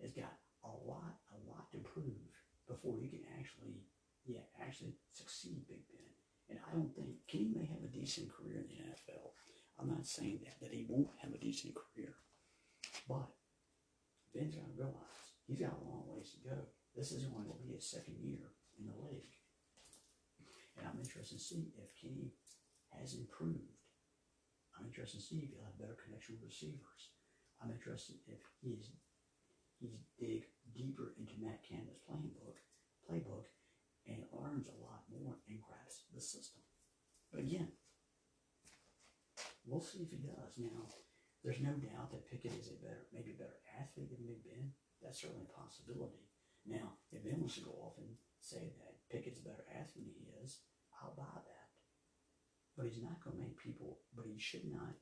has 0.00 0.12
got 0.12 0.34
a 0.64 0.70
lot, 0.70 1.18
a 1.30 1.38
lot 1.48 1.70
to 1.72 1.78
prove 1.78 2.30
before 2.66 2.98
he 2.98 3.08
can 3.08 3.24
actually 3.38 3.82
yeah, 4.26 4.46
actually 4.62 4.94
succeed 5.12 5.66
Big 5.68 5.82
Ben. 5.90 6.10
And 6.50 6.58
I 6.62 6.74
don't 6.74 6.94
think 6.94 7.26
Kenny 7.26 7.50
may 7.54 7.66
have 7.66 7.82
a 7.82 7.90
decent 7.90 8.30
career 8.30 8.62
in 8.62 8.68
the 8.68 8.82
NFL. 8.86 9.34
I'm 9.78 9.88
not 9.88 10.06
saying 10.06 10.40
that, 10.44 10.60
that 10.60 10.74
he 10.74 10.86
won't 10.88 11.10
have 11.22 11.32
a 11.32 11.38
decent 11.38 11.74
career. 11.74 12.14
But 13.08 13.26
Ben's 14.34 14.54
got 14.54 14.68
to 14.68 14.76
realize 14.78 15.34
he's 15.46 15.60
got 15.60 15.74
a 15.74 15.88
long 15.88 16.04
ways 16.06 16.36
to 16.36 16.48
go. 16.48 16.58
This 16.94 17.10
is 17.10 17.24
going 17.24 17.46
to 17.46 17.56
be 17.58 17.74
his 17.74 17.88
second 17.88 18.16
year 18.20 18.52
in 18.78 18.86
the 18.86 18.98
league. 19.08 19.34
And 20.78 20.86
I'm 20.86 21.00
interested 21.00 21.38
to 21.38 21.42
see 21.42 21.72
if 21.78 21.90
Kenny 21.98 22.32
has 22.94 23.14
improved. 23.14 23.80
I'm 24.78 24.86
interested 24.86 25.18
to 25.18 25.24
see 25.24 25.38
if 25.44 25.50
he'll 25.50 25.64
have 25.64 25.78
better 25.78 25.96
connection 25.98 26.36
with 26.36 26.52
receivers. 26.52 27.12
I'm 27.62 27.70
interested 27.70 28.16
if 28.26 28.42
he's 28.60 28.90
he's 29.78 29.94
dig 30.18 30.50
deeper 30.74 31.14
into 31.18 31.38
Matt 31.38 31.62
Canada's 31.62 32.02
playing 32.06 32.34
book, 32.34 32.58
playbook, 33.06 33.46
and 34.06 34.26
learns 34.34 34.66
a 34.66 34.82
lot 34.82 35.06
more 35.10 35.38
and 35.48 35.62
grasps 35.62 36.10
the 36.14 36.20
system. 36.20 36.62
But 37.30 37.40
again, 37.40 37.70
we'll 39.64 39.80
see 39.80 40.02
if 40.02 40.10
he 40.10 40.18
does. 40.18 40.58
Now, 40.58 40.90
there's 41.42 41.62
no 41.62 41.74
doubt 41.78 42.10
that 42.10 42.26
Pickett 42.26 42.58
is 42.58 42.70
a 42.70 42.82
better, 42.82 43.06
maybe 43.14 43.34
a 43.34 43.42
better 43.42 43.58
athlete 43.78 44.10
than 44.10 44.26
Big 44.26 44.42
Ben. 44.42 44.74
That's 45.02 45.20
certainly 45.22 45.46
a 45.46 45.58
possibility. 45.58 46.30
Now, 46.66 46.98
if 47.10 47.24
Ben 47.24 47.40
wants 47.42 47.58
to 47.58 47.66
go 47.66 47.74
off 47.82 47.98
and 47.98 48.14
say 48.38 48.74
that 48.78 49.02
Pickett's 49.10 49.42
a 49.42 49.48
better 49.48 49.66
athlete 49.74 50.14
than 50.14 50.22
he 50.22 50.30
is, 50.44 50.62
I'll 51.02 51.14
buy 51.18 51.42
that. 51.42 51.68
But 52.76 52.86
he's 52.86 53.02
not 53.02 53.18
going 53.22 53.36
to 53.36 53.42
make 53.42 53.58
people, 53.58 53.98
but 54.14 54.26
he 54.26 54.38
should 54.38 54.70
not, 54.70 54.94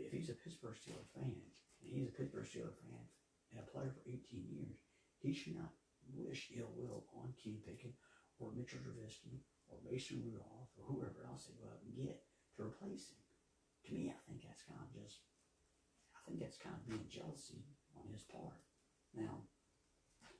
if 0.00 0.12
he's 0.12 0.30
a 0.30 0.38
Pittsburgh 0.40 0.76
Steelers 0.76 1.12
fan, 1.12 1.36
and 1.36 1.92
he's 1.92 2.08
a 2.08 2.16
Pittsburgh 2.16 2.48
Steelers 2.48 2.80
fan 2.80 3.04
and 3.52 3.60
a 3.60 3.70
player 3.70 3.92
for 3.92 4.00
18 4.08 4.24
years, 4.48 4.80
he 5.20 5.32
should 5.32 5.56
not 5.56 5.72
wish 6.16 6.50
ill 6.56 6.72
will 6.74 7.04
on 7.14 7.34
Kenny 7.36 7.60
Pickett 7.60 7.94
or 8.40 8.52
Mitchell 8.56 8.80
Trubisky 8.80 9.44
or 9.68 9.78
Mason 9.84 10.24
Rudolph 10.24 10.72
or 10.80 10.88
whoever 10.88 11.28
else 11.28 11.46
they 11.46 11.56
go 11.60 11.68
out 11.68 11.84
and 11.84 11.94
get 11.94 12.24
to 12.56 12.64
replace 12.64 13.12
him. 13.12 13.20
To 13.86 13.94
me, 13.94 14.08
I 14.08 14.18
think 14.24 14.42
that's 14.42 14.64
kind 14.64 14.80
of 14.80 14.90
just, 14.96 15.20
I 16.16 16.20
think 16.24 16.40
that's 16.40 16.58
kind 16.58 16.74
of 16.74 16.88
being 16.88 17.06
jealousy 17.10 17.66
on 17.94 18.08
his 18.10 18.24
part. 18.24 18.56
Now, 19.12 19.44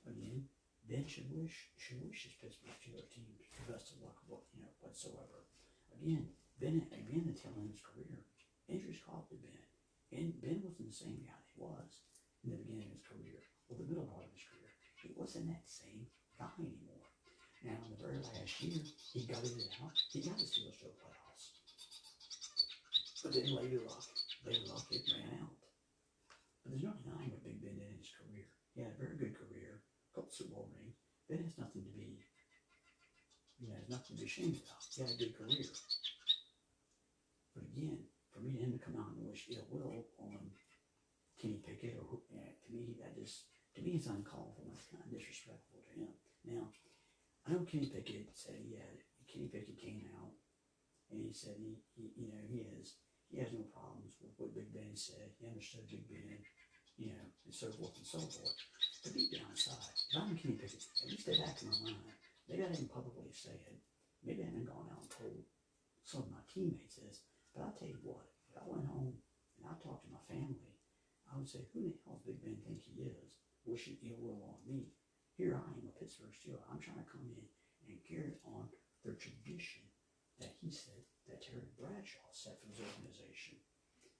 again, 0.07 0.49
Ben 0.89 1.07
should 1.07 1.31
wish 1.31 1.71
should 1.79 2.03
wish 2.03 2.27
his 2.27 2.35
Pittsburgh 2.35 2.75
Steelers 2.75 3.07
team 3.07 3.29
the 3.39 3.71
best 3.71 3.95
of 3.95 4.03
luck, 4.03 4.19
you 4.27 4.59
know, 4.59 4.73
whatsoever. 4.83 5.47
Again, 5.95 6.27
Ben 6.59 6.83
again 6.91 7.23
the 7.23 7.37
tail 7.37 7.55
end 7.55 7.71
of 7.71 7.75
his 7.77 7.85
career, 7.85 8.19
injuries 8.69 9.01
costed 9.03 9.41
Ben, 9.43 9.63
and 10.13 10.41
Ben 10.41 10.61
wasn't 10.63 10.89
the 10.89 10.95
same 10.95 11.19
guy 11.25 11.39
he 11.51 11.59
was 11.59 12.03
in 12.43 12.51
the 12.51 12.59
beginning 12.61 12.91
of 12.91 12.95
his 12.99 13.07
career 13.07 13.39
or 13.69 13.77
the 13.77 13.87
middle 13.87 14.07
part 14.07 14.27
of 14.27 14.33
his 14.35 14.45
career. 14.45 14.71
He 15.01 15.11
wasn't 15.15 15.51
that 15.51 15.67
same 15.67 16.07
guy 16.39 16.51
anymore. 16.59 17.03
Now, 17.63 17.79
in 17.87 17.95
the 17.95 18.01
very 18.03 18.19
last 18.19 18.59
year, 18.59 18.83
he 18.83 19.23
got 19.23 19.39
it 19.43 19.55
out. 19.79 19.95
He 20.11 20.19
got 20.19 20.35
the 20.35 20.43
Steelers 20.43 20.83
to 20.83 20.91
the 20.91 20.99
playoffs. 20.99 21.55
But 23.23 23.31
then 23.31 23.55
Lady 23.55 23.79
Luck, 23.79 24.03
Lady 24.43 24.67
Luck, 24.67 24.83
it 24.91 25.07
ran 25.15 25.39
out. 25.39 25.55
But 26.63 26.75
there's 26.75 26.83
no 26.83 26.91
denying 26.99 27.31
what 27.31 27.43
Big 27.47 27.63
Ben 27.63 27.79
did 27.79 27.87
in 27.87 28.03
his 28.03 28.11
career. 28.11 28.43
He 28.75 28.83
had 28.83 28.91
a 28.91 28.99
very 28.99 29.15
good 29.15 29.31
career, 29.39 29.79
couple 30.11 30.31
Super 30.31 30.59
Bowl 30.59 30.67
rings. 30.75 30.99
Ben 31.31 31.39
has 31.39 31.55
nothing 31.55 31.87
to 31.87 31.93
be, 31.95 32.19
you 33.63 33.71
know, 33.71 33.79
has 33.79 33.87
nothing 33.87 34.19
to 34.19 34.23
be 34.23 34.27
ashamed 34.27 34.59
about. 34.59 34.83
He 34.83 34.99
had 34.99 35.15
a 35.15 35.19
good 35.19 35.35
career. 35.39 35.63
But 37.55 37.63
again, 37.71 38.03
for 38.43 38.51
me, 38.51 38.59
him 38.59 38.75
to 38.75 38.83
come 38.83 38.99
out 38.99 39.15
and 39.15 39.23
wish 39.23 39.47
ill 39.55 39.63
will 39.71 40.03
on 40.19 40.51
Kenny 41.39 41.63
Pickett, 41.63 41.95
or 41.95 42.03
who- 42.03 42.27
yeah, 42.29 42.51
to 42.51 42.71
me, 42.71 42.93
that 42.99 43.15
just, 43.15 43.47
to 43.75 43.81
me, 43.81 43.95
it's 43.95 44.07
uncalled 44.07 44.55
for. 44.55 44.67
It's 44.67 44.87
kind 44.91 45.03
of 45.03 45.11
disrespectful 45.11 45.79
to 45.81 45.91
him. 45.99 46.13
Now, 46.43 46.67
I 47.47 47.51
know 47.53 47.63
Kenny 47.65 47.87
Pickett 47.87 48.35
said 48.35 48.59
he 48.59 48.75
had, 48.75 48.99
Kenny 49.27 49.47
Pickett 49.47 49.77
came 49.79 50.09
out 50.19 50.35
and 51.09 51.21
he 51.23 51.31
said 51.31 51.55
he, 51.57 51.79
he 51.95 52.11
you 52.15 52.27
know, 52.27 52.43
he 52.47 52.63
has, 52.63 52.95
he 53.29 53.39
has 53.39 53.53
no 53.53 53.63
problems 53.71 54.13
with 54.21 54.35
what 54.37 54.53
Big 54.53 54.73
Ben 54.73 54.95
said. 54.95 55.31
He 55.39 55.47
understood 55.47 55.87
Big 55.87 56.07
Ben, 56.07 56.43
you 56.97 57.07
know, 57.15 57.25
and 57.45 57.55
so 57.55 57.71
forth 57.71 57.95
and 57.97 58.05
so 58.05 58.19
forth. 58.19 58.55
But 59.03 59.13
deep 59.13 59.31
down 59.31 59.51
inside, 59.51 59.95
if 60.11 60.15
I'm 60.21 60.35
Kenny 60.37 60.55
Pickett, 60.55 60.83
at 60.83 61.09
least 61.09 61.25
they 61.25 61.37
back 61.39 61.61
in 61.61 61.69
my 61.71 61.79
mind. 61.91 62.11
Maybe 62.47 62.63
I 62.63 62.67
didn't 62.67 62.91
publicly 62.91 63.31
say 63.31 63.55
it. 63.55 63.79
Maybe 64.23 64.43
I 64.43 64.45
haven't 64.45 64.65
gone 64.67 64.87
out 64.91 65.01
and 65.01 65.09
told 65.11 65.43
some 66.03 66.23
of 66.23 66.31
my 66.31 66.43
teammates 66.53 66.95
this. 66.95 67.23
But 67.55 67.63
I'll 67.63 67.75
tell 67.77 67.87
you 67.87 67.99
what, 68.03 68.32
I 68.57 68.65
went 68.69 68.87
home 68.87 69.17
and 69.57 69.65
I 69.65 69.73
talked 69.81 70.05
to 70.05 70.13
my 70.13 70.23
family, 70.29 70.73
I 71.29 71.37
would 71.37 71.49
say, 71.49 71.65
who 71.73 71.89
the 71.89 71.97
hell 72.05 72.21
does 72.21 72.37
Big 72.37 72.45
Ben 72.45 72.61
think 72.61 72.83
he 72.85 73.09
is? 73.09 73.33
Wishing 73.65 73.97
ill 74.03 74.19
will 74.19 74.43
on 74.53 74.59
me. 74.67 74.91
Here 75.39 75.57
I 75.57 75.63
am, 75.73 75.89
a 75.89 75.93
Pittsburgh 75.97 76.35
Steeler. 76.35 76.61
I'm 76.69 76.83
trying 76.83 77.01
to 77.01 77.09
come 77.09 77.25
in 77.25 77.41
and 77.89 77.97
carry 78.05 78.37
on 78.45 78.69
their 79.01 79.17
tradition 79.17 79.81
that 80.37 80.53
he 80.61 80.69
said 80.69 81.01
that 81.25 81.41
Terry 81.41 81.65
Bradshaw 81.79 82.27
set 82.29 82.59
for 82.61 82.69
his 82.69 82.83
organization. 82.83 83.57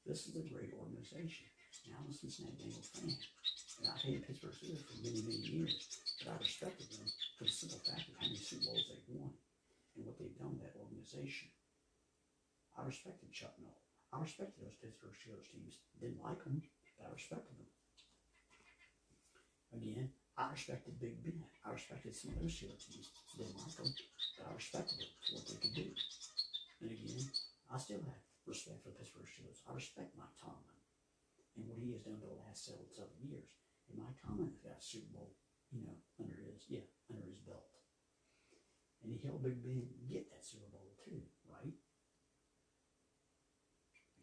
This 0.08 0.26
is 0.26 0.36
a 0.40 0.50
great 0.50 0.74
organization. 0.74 1.48
Now 1.90 2.02
I'm 2.02 2.10
a 2.10 2.14
Cincinnati 2.14 2.58
Bengals 2.58 2.90
fan. 2.96 3.12
And 3.12 3.90
I've 3.90 4.02
hated 4.02 4.26
Pittsburgh 4.26 4.56
Steelers 4.56 4.86
for 4.86 4.98
many, 5.04 5.22
many 5.22 5.44
years. 5.54 5.76
But 6.24 6.34
I 6.34 6.36
respected 6.40 6.88
them 6.92 7.08
for 7.38 7.44
the 7.46 7.52
simple 7.52 7.82
fact 7.84 8.08
of 8.08 8.16
how 8.16 8.26
many 8.26 8.40
Super 8.40 8.72
Bowls 8.72 8.86
they've 8.88 9.10
won 9.20 9.34
and 9.98 10.06
what 10.06 10.18
they've 10.18 10.38
done 10.40 10.56
to 10.56 10.62
that 10.64 10.80
organization. 10.80 11.50
I 12.78 12.86
respected 12.86 13.32
Chuck 13.34 13.54
Noll. 13.62 13.83
I 14.14 14.22
respected 14.22 14.62
those 14.62 14.78
Pittsburgh 14.78 15.18
Steelers 15.18 15.50
teams. 15.50 15.82
Didn't 15.98 16.22
like 16.22 16.38
them, 16.46 16.62
but 16.98 17.10
I 17.10 17.18
respected 17.18 17.58
them. 17.58 17.70
Again, 19.74 20.14
I 20.38 20.54
respected 20.54 21.02
Big 21.02 21.18
Ben. 21.26 21.42
I 21.66 21.74
respected 21.74 22.14
some 22.14 22.38
of 22.38 22.46
those 22.46 22.54
Steelers 22.54 22.86
teams. 22.86 23.10
Didn't 23.34 23.58
like 23.58 23.74
them, 23.74 23.90
but 24.38 24.46
I 24.46 24.54
respected 24.54 25.02
them 25.02 25.10
for 25.26 25.34
what 25.34 25.46
they 25.50 25.58
could 25.58 25.74
do. 25.74 25.88
And 26.86 26.94
again, 26.94 27.26
I 27.74 27.78
still 27.82 28.06
have 28.06 28.22
respect 28.46 28.86
for 28.86 28.94
the 28.94 28.98
Pittsburgh 29.02 29.26
Steelers. 29.26 29.66
I 29.66 29.74
respect 29.74 30.14
Mike 30.14 30.38
Tomlin 30.38 30.78
and 31.58 31.66
what 31.66 31.82
he 31.82 31.98
has 31.98 32.06
done 32.06 32.22
the 32.22 32.38
last 32.46 32.70
several, 32.70 32.86
several 32.94 33.18
years. 33.24 33.58
And 33.90 33.98
Mike 33.98 34.20
Tomlin 34.22 34.54
has 34.54 34.62
got 34.62 34.78
a 34.78 34.84
Super 34.84 35.10
Bowl, 35.10 35.34
you 35.74 35.82
know, 35.82 35.98
under 36.22 36.38
his 36.38 36.70
yeah, 36.70 36.86
under 37.10 37.26
his 37.26 37.42
belt. 37.42 37.66
And 39.02 39.10
he 39.10 39.20
helped 39.26 39.42
Big 39.42 39.58
Ben 39.66 39.90
get 40.06 40.30
that 40.30 40.46
Super 40.46 40.70
Bowl 40.70 40.94
too, 41.02 41.26
right? 41.50 41.74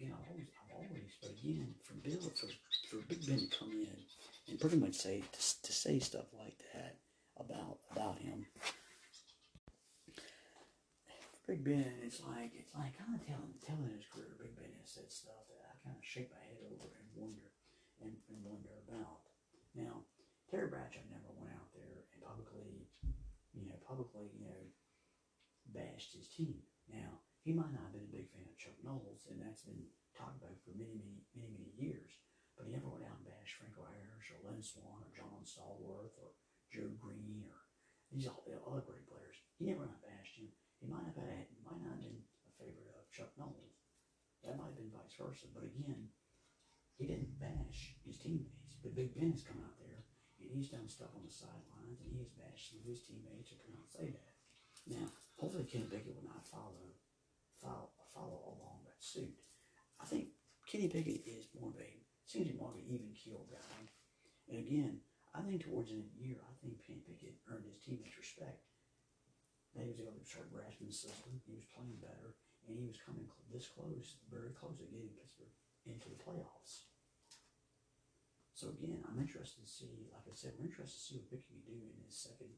Again, 0.00 0.16
I've 0.16 0.32
always, 0.32 0.48
I've 0.56 0.72
always, 0.80 1.12
but 1.20 1.36
again, 1.36 1.76
for 1.84 1.92
Bill, 2.00 2.24
for, 2.32 2.48
for 2.88 3.04
Big 3.04 3.20
Ben 3.28 3.36
to 3.36 3.52
come 3.52 3.68
in 3.68 4.00
and 4.48 4.56
pretty 4.56 4.80
much 4.80 4.96
say 4.96 5.20
to, 5.20 5.40
to 5.60 5.72
say 5.76 6.00
stuff 6.00 6.24
like 6.40 6.56
that 6.72 6.96
about 7.36 7.84
about 7.92 8.16
him, 8.16 8.48
Big 11.46 11.60
Ben, 11.60 12.00
it's 12.00 12.24
like 12.24 12.56
it's 12.56 12.72
like 12.72 12.96
kind 12.96 13.12
of 13.12 13.20
telling 13.28 13.52
telling 13.60 13.92
his 13.92 14.08
career. 14.08 14.40
Big 14.40 14.56
Ben 14.56 14.72
has 14.80 14.88
said 14.88 15.12
stuff 15.12 15.44
that 15.52 15.68
I 15.68 15.76
kind 15.84 16.00
of 16.00 16.04
shake 16.08 16.32
my 16.32 16.40
head 16.48 16.64
over 16.64 16.88
and 16.96 17.08
wonder 17.12 17.52
and, 18.00 18.16
and 18.32 18.40
wonder 18.40 18.72
about. 18.88 19.28
Now, 19.76 20.08
Terry 20.48 20.72
Bradshaw 20.72 21.04
never 21.12 21.28
went 21.36 21.52
out 21.52 21.68
there 21.76 22.08
and 22.08 22.24
publicly, 22.24 22.88
you 23.52 23.68
know, 23.68 23.76
publicly, 23.84 24.32
you 24.32 24.48
know, 24.48 24.64
bashed 25.76 26.16
his 26.16 26.32
team. 26.32 26.56
Now, 26.88 27.20
he 27.44 27.52
might 27.52 27.68
not 27.68 27.92
have 27.92 27.92
been 27.92 28.08
a 28.08 28.16
big 28.16 28.32
fan 28.32 28.49
Noll's, 28.84 29.26
and 29.28 29.40
that's 29.40 29.64
been 29.64 29.88
talked 30.16 30.40
about 30.40 30.56
for 30.64 30.72
many, 30.76 30.96
many, 30.96 31.22
many, 31.36 31.50
many 31.52 31.72
years. 31.76 32.20
But 32.56 32.68
he 32.68 32.76
never 32.76 32.92
went 32.92 33.08
out 33.08 33.16
and 33.16 33.28
bashed 33.28 33.56
Franco 33.56 33.88
Harris 33.88 34.28
or 34.32 34.44
Lynn 34.44 34.60
Swann 34.60 35.00
or 35.00 35.12
John 35.16 35.40
Stallworth 35.48 36.12
or 36.20 36.36
Joe 36.68 36.92
Greene 37.00 37.48
or 37.48 37.60
these 38.12 38.28
all- 38.28 38.44
other 38.44 38.84
great 38.84 39.08
players. 39.08 39.38
He 39.56 39.64
never 39.64 39.86
went 39.86 39.96
out 39.96 40.02
and 40.04 40.08
bashed 40.12 40.36
him. 40.36 40.52
He 40.82 40.86
might 40.90 41.08
have 41.08 41.16
had, 41.16 41.48
might 41.64 41.80
not 41.80 41.96
have 41.96 42.04
been 42.04 42.20
a 42.20 42.52
favorite 42.60 42.92
of 42.92 43.08
Chuck 43.08 43.32
Noll's. 43.40 43.80
That 44.44 44.56
might 44.60 44.72
have 44.72 44.80
been 44.80 44.92
vice 44.92 45.16
versa. 45.16 45.48
But 45.52 45.68
again, 45.68 46.12
he 46.96 47.08
didn't 47.08 47.40
bash 47.40 47.96
his 48.04 48.20
teammates. 48.20 48.76
But 48.84 48.96
Big 48.96 49.16
Ben 49.16 49.32
has 49.32 49.44
come 49.44 49.60
out 49.64 49.76
there 49.80 50.04
and 50.40 50.48
he's 50.52 50.72
done 50.72 50.88
stuff 50.88 51.12
on 51.16 51.24
the 51.24 51.32
sidelines 51.32 52.00
and 52.00 52.12
he 52.12 52.20
has 52.20 52.32
bashed 52.32 52.72
some 52.72 52.80
of 52.80 52.88
his 52.88 53.04
teammates 53.04 53.52
who 53.52 53.60
and 53.68 53.88
say 53.88 54.08
that. 54.12 54.32
Now, 54.88 55.08
hopefully 55.36 55.68
Kenny 55.68 55.88
Pickett 55.88 56.16
will 56.16 56.28
not 56.28 56.48
follow 56.48 56.96
follow 57.60 57.92
follow 58.20 58.60
along 58.60 58.84
that 58.84 59.00
suit. 59.00 59.32
I 59.96 60.04
think 60.04 60.36
Kenny 60.68 60.92
Pickett 60.92 61.24
is 61.24 61.48
more 61.56 61.72
of 61.72 61.80
a 61.80 61.88
seems 62.28 62.46
to 62.46 62.52
be 62.52 62.60
more 62.60 62.70
of 62.70 62.78
an 62.78 62.86
even 62.86 63.10
keel 63.16 63.42
guy. 63.50 63.80
And 64.46 64.62
again, 64.62 65.02
I 65.34 65.42
think 65.42 65.66
towards 65.66 65.90
the 65.90 65.98
end 65.98 66.06
of 66.06 66.14
the 66.14 66.22
year, 66.22 66.38
I 66.46 66.54
think 66.62 66.78
Kenny 66.78 67.02
Pickett 67.02 67.42
earned 67.50 67.66
his 67.66 67.82
teammates' 67.82 68.14
respect. 68.14 68.62
He 69.74 69.82
was 69.82 69.98
able 69.98 70.18
to 70.18 70.26
start 70.26 70.50
grasping 70.54 70.90
the 70.90 70.94
system. 70.94 71.42
He 71.42 71.58
was 71.58 71.66
playing 71.74 71.98
better, 71.98 72.38
and 72.66 72.78
he 72.78 72.86
was 72.86 73.02
coming 73.02 73.26
this 73.50 73.70
close, 73.70 74.18
very 74.30 74.54
close 74.54 74.78
to 74.78 74.86
getting 74.86 75.14
Pittsburgh 75.14 75.54
into 75.86 76.10
the 76.10 76.22
playoffs. 76.22 76.90
So 78.54 78.74
again, 78.74 79.02
I'm 79.06 79.18
interested 79.18 79.66
to 79.66 79.70
see, 79.70 80.10
like 80.10 80.26
I 80.26 80.34
said, 80.34 80.54
we're 80.58 80.70
interested 80.70 80.98
to 80.98 81.06
see 81.06 81.18
what 81.18 81.30
Pickett 81.30 81.50
can 81.50 81.62
do 81.66 81.78
in 81.82 81.98
his 82.06 82.18
second, 82.18 82.54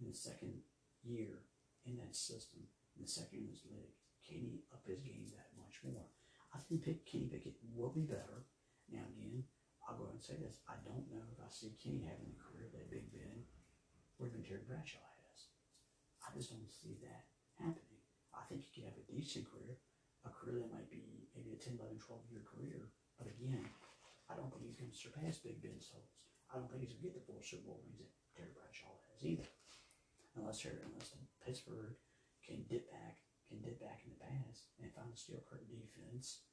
in 0.00 0.08
his 0.08 0.20
second 0.20 0.64
year 1.04 1.48
in 1.84 2.00
that 2.00 2.16
system, 2.16 2.68
in 2.96 3.04
the 3.04 3.12
second 3.12 3.44
in 3.44 3.52
his 3.52 3.64
league. 3.68 3.96
He 4.20 4.64
up 4.72 4.84
his 4.86 5.00
game 5.00 5.32
that 5.34 5.50
much 5.56 5.80
more? 5.82 6.06
I 6.54 6.58
think 6.58 6.84
Pick, 6.84 7.06
Kenny 7.06 7.26
Pickett 7.26 7.56
will 7.74 7.90
be 7.90 8.06
better. 8.06 8.46
Now 8.90 9.06
again, 9.16 9.44
I'll 9.86 9.96
go 9.96 10.04
ahead 10.04 10.18
and 10.18 10.22
say 10.22 10.36
this: 10.38 10.60
I 10.68 10.76
don't 10.84 11.08
know 11.10 11.24
if 11.32 11.40
I 11.40 11.48
see 11.50 11.78
Kenny 11.80 12.06
having 12.06 12.30
the 12.30 12.42
career 12.42 12.68
that 12.70 12.90
Big 12.90 13.10
Ben 13.10 13.46
or 14.18 14.28
even 14.28 14.44
Terry 14.44 14.66
Bradshaw 14.68 15.00
has. 15.00 15.50
I 16.20 16.28
just 16.36 16.52
don't 16.52 16.68
see 16.68 17.00
that 17.00 17.32
happening. 17.56 18.04
I 18.36 18.44
think 18.46 18.62
you 18.62 18.70
could 18.76 18.88
have 18.92 19.00
a 19.00 19.08
decent 19.08 19.48
career, 19.48 19.80
a 20.22 20.30
career 20.30 20.60
that 20.60 20.74
might 20.74 20.92
be 20.92 21.26
maybe 21.34 21.56
a 21.56 21.58
10, 21.58 21.80
11, 21.80 21.98
12 21.98 22.28
year 22.28 22.44
career. 22.44 22.92
But 23.16 23.32
again, 23.32 23.64
I 24.28 24.36
don't 24.36 24.52
think 24.52 24.68
he's 24.68 24.78
going 24.78 24.92
to 24.92 24.96
surpass 24.96 25.42
Big 25.42 25.64
Ben 25.64 25.80
Souls. 25.80 26.12
I 26.52 26.58
don't 26.58 26.68
think 26.68 26.84
he's 26.84 26.94
going 26.94 27.02
to 27.02 27.08
get 27.10 27.16
the 27.16 27.26
four 27.26 27.42
Super 27.42 27.66
Bowl 27.66 27.80
rings 27.82 27.98
that 27.98 28.10
Terry 28.36 28.52
Bradshaw 28.52 28.90
has 29.10 29.22
either. 29.22 29.48
Unless, 30.38 30.62
unless 30.66 31.14
Pittsburgh 31.42 31.98
can 32.46 32.62
dip 32.70 32.90
back, 32.90 33.18
can 33.50 33.58
dip 33.58 33.82
back 33.82 34.06
in 34.06 34.14
the 34.14 34.22
past 34.22 34.70
and 34.78 34.86
a 34.86 35.18
steel 35.18 35.42
curtain 35.50 35.74
defense. 35.74 36.46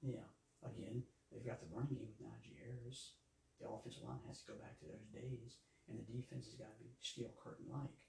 Yeah, 0.00 0.24
again, 0.64 1.04
they've 1.28 1.44
got 1.44 1.60
the 1.60 1.68
running 1.68 2.00
game 2.00 2.08
with 2.08 2.24
Najee 2.24 2.56
Harris. 2.56 3.20
The 3.60 3.68
offensive 3.68 4.08
line 4.08 4.24
has 4.24 4.40
to 4.40 4.54
go 4.54 4.56
back 4.56 4.80
to 4.80 4.88
those 4.88 5.12
days, 5.12 5.60
and 5.84 6.00
the 6.00 6.08
defense 6.08 6.48
has 6.48 6.56
got 6.56 6.72
to 6.72 6.80
be 6.80 6.96
steel 7.04 7.28
curtain 7.36 7.68
like. 7.68 8.00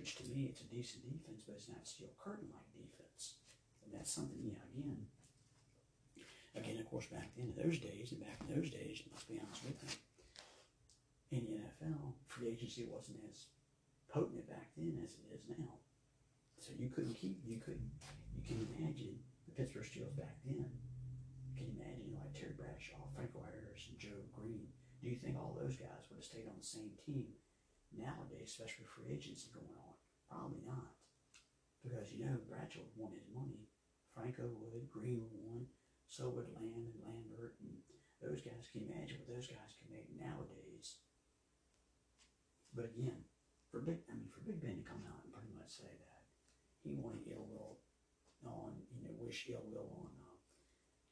Which 0.00 0.16
to 0.16 0.24
me, 0.32 0.48
it's 0.48 0.64
a 0.64 0.72
decent 0.72 1.04
defense, 1.04 1.44
but 1.44 1.60
it's 1.60 1.68
not 1.68 1.84
steel 1.84 2.16
curtain 2.16 2.48
like 2.56 2.72
defense. 2.72 3.36
And 3.84 3.92
that's 3.92 4.10
something, 4.10 4.40
yeah, 4.40 4.62
again. 4.72 5.04
Again, 6.56 6.78
of 6.80 6.88
course, 6.88 7.06
back 7.06 7.34
then 7.36 7.52
in 7.52 7.56
those 7.58 7.78
days, 7.78 8.12
and 8.12 8.20
back 8.20 8.40
in 8.40 8.54
those 8.54 8.70
days, 8.70 9.02
let's 9.10 9.28
be 9.28 9.40
honest 9.40 9.64
with 9.64 9.82
you, 9.84 9.92
in 11.32 11.44
the 11.48 11.56
NFL, 11.60 12.12
free 12.26 12.48
agency 12.48 12.84
wasn't 12.84 13.18
as 13.28 13.46
potent 14.12 14.48
back 14.48 14.68
then 14.76 15.00
as 15.02 15.16
it 15.16 15.34
is 15.34 15.44
now. 15.48 15.81
So 16.62 16.70
you 16.78 16.94
couldn't 16.94 17.18
keep, 17.18 17.42
you 17.42 17.58
couldn't, 17.58 17.90
you 18.38 18.46
can 18.46 18.62
imagine 18.70 19.18
the 19.50 19.52
Pittsburgh 19.58 19.82
Steelers 19.82 20.14
back 20.14 20.38
then. 20.46 20.70
Can 21.58 21.66
you 21.66 21.74
imagine 21.74 22.14
like 22.14 22.38
Terry 22.38 22.54
Bradshaw, 22.54 23.02
Franco 23.10 23.42
Harris, 23.42 23.90
and 23.90 23.98
Joe 23.98 24.22
Greene? 24.30 24.70
Do 25.02 25.10
you 25.10 25.18
think 25.18 25.34
all 25.34 25.58
those 25.58 25.74
guys 25.74 26.06
would 26.06 26.22
have 26.22 26.30
stayed 26.30 26.46
on 26.46 26.54
the 26.54 26.62
same 26.62 26.94
team 27.02 27.34
nowadays, 27.90 28.54
especially 28.54 28.86
free 28.86 29.10
agency 29.10 29.50
going 29.50 29.74
on? 29.74 29.98
Probably 30.30 30.62
not. 30.62 30.94
Because 31.82 32.14
you 32.14 32.22
know 32.22 32.38
Bradshaw 32.46 32.86
would 32.86 32.94
want 32.94 33.18
his 33.18 33.26
money. 33.34 33.66
Franco 34.14 34.46
would, 34.46 34.86
Greene 34.86 35.18
would 35.18 35.66
so 36.06 36.30
would 36.30 36.54
Land 36.54 36.94
and 36.94 37.02
Lambert 37.02 37.58
and 37.58 37.74
those 38.22 38.38
guys. 38.38 38.70
Can 38.70 38.86
you 38.86 38.92
imagine 38.92 39.18
what 39.18 39.34
those 39.34 39.50
guys 39.50 39.74
can 39.82 39.90
make 39.90 40.14
nowadays? 40.14 41.02
But 42.70 42.86
again, 42.92 43.26
for 43.72 43.82
Big, 43.82 44.06
I 44.06 44.14
mean, 44.14 44.30
for 44.30 44.46
Big 44.46 44.62
Ben 44.62 44.78
to 44.78 44.86
come 44.86 45.02
out 45.10 45.26
and 45.26 45.32
pretty 45.32 45.50
much 45.56 45.74
say 45.74 45.90
that 45.90 46.21
he 46.82 46.98
wanted 46.98 47.26
ill 47.30 47.46
will 47.46 47.78
on, 48.42 48.74
you 48.90 49.06
know, 49.06 49.14
wish 49.18 49.46
ill 49.48 49.62
will 49.70 49.90
on 50.02 50.10
uh, 50.18 50.36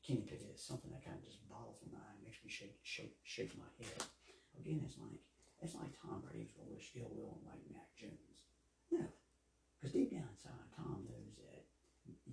Kenny 0.02 0.26
Pickett 0.26 0.50
is 0.50 0.62
something 0.62 0.90
that 0.90 1.06
kind 1.06 1.14
of 1.14 1.24
just 1.24 1.46
boggles 1.46 1.78
my 1.86 1.94
mind, 1.94 2.18
makes 2.26 2.42
me 2.42 2.50
shake, 2.50 2.74
shake, 2.82 3.14
shake 3.22 3.54
my 3.54 3.70
head. 3.78 4.02
Again, 4.58 4.82
it's 4.82 4.98
like 4.98 5.22
it's 5.60 5.76
like 5.76 5.92
Tom 5.92 6.24
Brady 6.24 6.48
was 6.48 6.56
gonna 6.56 6.72
wish 6.72 6.90
ill 6.96 7.12
will 7.12 7.36
on 7.36 7.46
like 7.46 7.62
Mac 7.70 7.92
Jones. 7.94 8.48
No, 8.90 9.04
because 9.76 9.92
deep 9.94 10.10
down 10.10 10.26
inside, 10.32 10.66
Tom 10.74 11.04
knows 11.06 11.36
that 11.38 11.62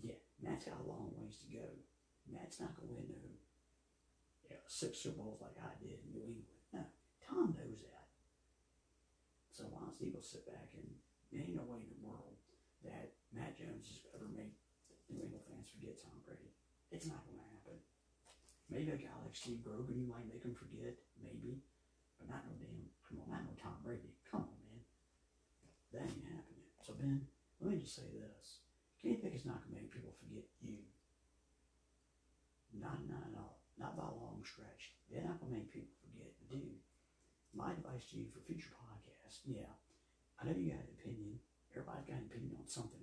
yeah, 0.02 0.18
Matt's 0.42 0.66
got 0.66 0.82
a 0.82 0.90
long 0.90 1.12
ways 1.14 1.38
to 1.44 1.48
go. 1.52 1.68
Matt's 2.26 2.60
not 2.64 2.74
gonna 2.74 2.90
win 2.90 3.12
no 3.12 3.20
you 4.48 4.56
know, 4.56 4.64
six 4.66 5.04
Super 5.04 5.20
Bowls 5.20 5.44
like 5.44 5.60
I 5.60 5.76
did 5.78 6.00
in 6.02 6.10
New 6.16 6.24
England. 6.24 6.60
No, 6.72 6.84
Tom 7.20 7.54
knows 7.54 7.84
that. 7.84 8.08
So 9.52 9.68
why 9.70 9.84
don't 9.84 10.00
Eagles 10.00 10.32
sit 10.32 10.48
back 10.48 10.72
and 10.74 10.88
there 11.32 11.44
ain't 11.44 11.58
no 11.58 11.68
way 11.68 11.84
in 11.84 11.92
the 11.92 12.02
world 12.06 12.40
that 12.88 13.17
Matt 13.38 13.54
Jones 13.54 13.86
is 13.86 14.02
ever 14.18 14.26
make 14.34 14.58
New 15.14 15.22
England 15.22 15.46
fans 15.46 15.70
forget 15.70 16.02
Tom 16.02 16.18
Brady. 16.26 16.50
It's 16.90 17.06
not 17.06 17.22
going 17.30 17.38
to 17.38 17.50
happen. 17.54 17.78
Maybe 18.68 18.90
a 18.90 18.98
guy 18.98 19.14
like 19.22 19.38
Steve 19.38 19.62
Grogan, 19.62 20.02
you 20.02 20.10
might 20.10 20.26
make 20.26 20.42
him 20.42 20.58
forget, 20.58 20.98
maybe, 21.22 21.62
but 22.18 22.28
not 22.28 22.44
no 22.50 22.58
damn, 22.58 22.90
come 23.06 23.22
on, 23.22 23.30
not 23.30 23.46
no 23.46 23.54
Tom 23.56 23.78
Brady. 23.86 24.18
Come 24.26 24.50
on, 24.50 24.58
man. 24.66 24.82
That 25.94 26.10
ain't 26.10 26.34
happening. 26.34 26.68
So, 26.82 26.98
Ben, 26.98 27.30
let 27.62 27.70
me 27.70 27.78
just 27.78 27.96
say 27.96 28.10
this. 28.10 28.66
Kenny 28.98 29.22
Pickett's 29.22 29.46
not 29.46 29.62
going 29.64 29.78
to 29.78 29.80
make 29.86 29.94
people 29.94 30.18
forget 30.18 30.50
you. 30.60 30.82
Not, 32.74 33.06
not 33.08 33.24
at 33.30 33.38
all. 33.38 33.62
Not 33.78 33.96
by 33.96 34.10
a 34.10 34.18
long 34.18 34.42
stretch. 34.42 34.98
They're 35.08 35.24
not 35.24 35.40
going 35.40 35.54
to 35.54 35.58
make 35.62 35.72
people 35.72 35.94
forget. 36.02 36.34
Dude, 36.50 36.82
my 37.54 37.72
advice 37.72 38.10
to 38.12 38.18
you 38.18 38.28
for 38.34 38.42
future 38.44 38.74
podcasts, 38.74 39.46
yeah, 39.46 39.70
I 40.42 40.46
know 40.46 40.58
you 40.58 40.74
got 40.74 40.84
an 40.84 40.98
opinion. 40.98 41.40
Everybody's 41.72 42.10
got 42.10 42.20
an 42.20 42.30
opinion 42.30 42.58
on 42.58 42.68
something, 42.68 42.97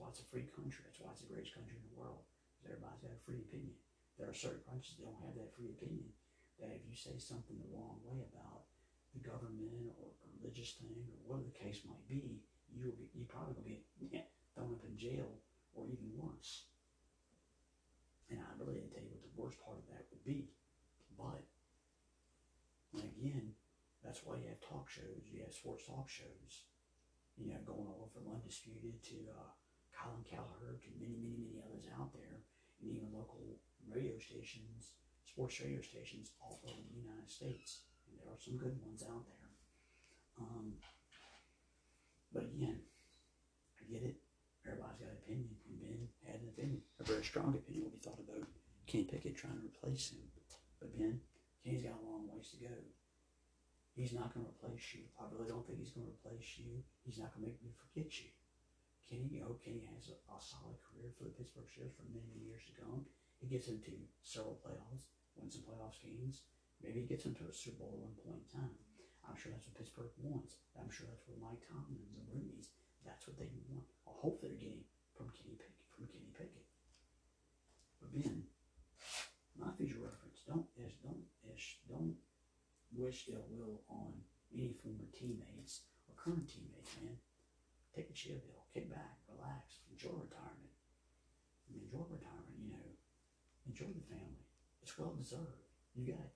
why 0.00 0.08
it's 0.08 0.24
a 0.24 0.32
free 0.32 0.48
country. 0.48 0.80
That's 0.88 0.98
why 0.98 1.12
it's 1.12 1.20
the 1.20 1.28
greatest 1.28 1.52
country 1.52 1.76
in 1.76 1.84
the 1.84 1.98
world. 2.00 2.24
Everybody's 2.64 3.04
got 3.04 3.12
a 3.12 3.20
free 3.28 3.44
opinion. 3.44 3.76
There 4.16 4.28
are 4.28 4.36
certain 4.36 4.64
countries 4.64 4.96
that 4.96 5.04
don't 5.04 5.24
have 5.28 5.36
that 5.36 5.52
free 5.52 5.68
opinion. 5.76 6.08
That 6.56 6.72
if 6.72 6.84
you 6.88 6.96
say 6.96 7.20
something 7.20 7.56
the 7.56 7.72
wrong 7.72 8.00
way 8.04 8.24
about 8.24 8.68
the 9.12 9.20
government 9.20 9.92
or 10.00 10.12
religious 10.40 10.80
thing 10.80 11.04
or 11.08 11.20
whatever 11.28 11.48
the 11.48 11.60
case 11.60 11.84
might 11.84 12.04
be, 12.08 12.40
you'll 12.72 12.96
be 12.96 13.08
you 13.12 13.28
probably 13.28 13.56
gonna 13.56 13.76
get 13.76 13.84
yeah, 14.24 14.28
thrown 14.56 14.72
up 14.72 14.84
in 14.88 14.96
jail 14.96 15.40
or 15.76 15.84
even 15.88 16.16
worse. 16.16 16.68
And 18.28 18.40
I 18.40 18.50
really 18.56 18.78
didn't 18.80 18.92
tell 18.92 19.04
you 19.04 19.12
what 19.12 19.24
the 19.24 19.36
worst 19.36 19.58
part 19.60 19.80
of 19.80 19.86
that 19.92 20.06
would 20.12 20.24
be. 20.24 20.52
But 21.18 21.42
again, 22.96 23.52
that's 24.04 24.22
why 24.24 24.36
you 24.36 24.48
have 24.48 24.62
talk 24.62 24.88
shows, 24.88 25.28
you 25.28 25.42
have 25.42 25.52
sports 25.52 25.84
talk 25.84 26.08
shows, 26.08 26.68
you 27.36 27.50
know, 27.50 27.60
going 27.66 27.88
all 27.88 28.08
from 28.12 28.30
Undisputed 28.30 29.02
to 29.02 29.18
uh, 29.34 29.50
Colin 30.00 30.24
Cowherd 30.24 30.80
to 30.80 30.88
many, 30.96 31.20
many, 31.20 31.36
many 31.36 31.60
others 31.60 31.84
out 31.92 32.08
there, 32.16 32.40
and 32.80 32.88
even 32.88 33.12
local 33.12 33.60
radio 33.84 34.16
stations, 34.16 34.96
sports 35.28 35.60
radio 35.60 35.84
stations 35.84 36.32
all 36.40 36.64
over 36.64 36.88
the 36.88 37.04
United 37.04 37.28
States. 37.28 37.84
And 38.08 38.16
there 38.16 38.32
are 38.32 38.40
some 38.40 38.56
good 38.56 38.80
ones 38.80 39.04
out 39.04 39.28
there. 39.28 39.48
Um, 40.40 40.80
but 42.32 42.48
again, 42.48 42.80
I 43.76 43.84
get 43.92 44.02
it. 44.02 44.16
Everybody's 44.64 45.04
got 45.04 45.12
an 45.12 45.20
opinion, 45.20 45.52
and 45.68 45.76
Ben 45.80 46.08
had 46.24 46.40
an 46.40 46.48
opinion, 46.48 46.80
a 47.00 47.04
very 47.04 47.24
strong 47.24 47.52
opinion, 47.52 47.84
what 47.84 47.96
he 47.96 48.00
thought 48.00 48.20
about 48.24 48.48
Kenny 48.86 49.04
Pickett 49.04 49.36
trying 49.36 49.60
to 49.60 49.68
replace 49.68 50.12
him. 50.12 50.24
But 50.80 50.96
Ben, 50.96 51.20
Kenny's 51.64 51.84
got 51.84 52.00
a 52.00 52.08
long 52.08 52.28
ways 52.28 52.56
to 52.56 52.64
go. 52.64 52.76
He's 53.92 54.12
not 54.12 54.32
going 54.32 54.46
to 54.46 54.52
replace 54.52 54.94
you. 54.94 55.04
I 55.20 55.28
really 55.32 55.48
don't 55.48 55.66
think 55.66 55.80
he's 55.80 55.92
going 55.92 56.06
to 56.06 56.12
replace 56.12 56.56
you. 56.56 56.80
He's 57.04 57.18
not 57.18 57.34
going 57.34 57.44
to 57.44 57.50
make 57.52 57.60
me 57.60 57.72
forget 57.76 58.08
you. 58.20 58.32
Kenny, 59.10 59.26
you 59.26 59.42
know, 59.42 59.58
Kenny 59.58 59.90
has 59.90 60.14
a, 60.14 60.16
a 60.30 60.38
solid 60.38 60.78
career 60.86 61.10
for 61.18 61.26
the 61.26 61.34
Pittsburgh 61.34 61.66
Steelers 61.66 61.98
for 61.98 62.06
many, 62.14 62.22
many 62.30 62.46
years 62.46 62.62
to 62.70 62.78
come. 62.78 63.02
He 63.42 63.50
gets 63.50 63.66
into 63.66 63.90
several 64.22 64.62
playoffs, 64.62 65.10
wins 65.34 65.58
some 65.58 65.66
playoff 65.66 65.98
games. 65.98 66.46
Maybe 66.78 67.02
he 67.02 67.10
gets 67.10 67.26
into 67.26 67.42
a 67.42 67.52
Super 67.52 67.82
Bowl 67.82 67.98
at 67.98 68.06
one 68.06 68.16
point 68.22 68.46
in 68.46 68.48
time. 68.54 68.78
I'm 69.26 69.34
sure 69.34 69.50
that's 69.50 69.66
what 69.66 69.74
Pittsburgh 69.74 70.14
wants. 70.22 70.62
I'm 70.78 70.94
sure 70.94 71.10
that's 71.10 71.26
what 71.26 71.42
Mike 71.42 71.58
Tomlin 71.66 71.98
and 71.98 72.14
the 72.14 72.24
Rooneys, 72.30 72.70
that's 73.02 73.26
what 73.26 73.34
they 73.34 73.50
want. 73.66 73.90
I 74.06 74.14
hope 74.14 74.38
they're 74.38 74.54
getting 74.54 74.86
from 75.18 75.34
Kenny 75.34 75.58
Pickett. 75.58 75.90
From 75.90 76.06
Kenny 76.06 76.30
Pickett. 76.30 76.70
But 77.98 78.14
Ben, 78.14 78.46
my 79.58 79.74
future 79.74 80.00
reference, 80.00 80.46
don't 80.46 80.70
ish, 80.78 80.94
don't 81.02 81.26
ish, 81.50 81.82
don't 81.90 82.14
wish 82.94 83.28
ill 83.28 83.44
will 83.50 83.82
on 83.90 84.14
any 84.54 84.72
former 84.82 85.10
teammates 85.12 85.82
or 86.08 86.14
current 86.16 86.48
teammates, 86.48 86.94
man. 87.02 87.18
Take 87.94 88.08
a 88.08 88.14
chill 88.14 88.38
pill, 88.38 88.59
kick 88.72 88.90
back, 88.90 89.18
relax, 89.26 89.82
enjoy 89.90 90.14
retirement. 90.14 90.74
I 91.66 91.74
mean, 91.74 91.86
enjoy 91.86 92.06
retirement, 92.10 92.58
you 92.58 92.70
know. 92.70 92.86
Enjoy 93.68 93.90
the 93.92 94.06
family. 94.06 94.46
It's 94.82 94.96
well 94.98 95.14
deserved. 95.14 95.68
You 95.94 96.12
got 96.14 96.30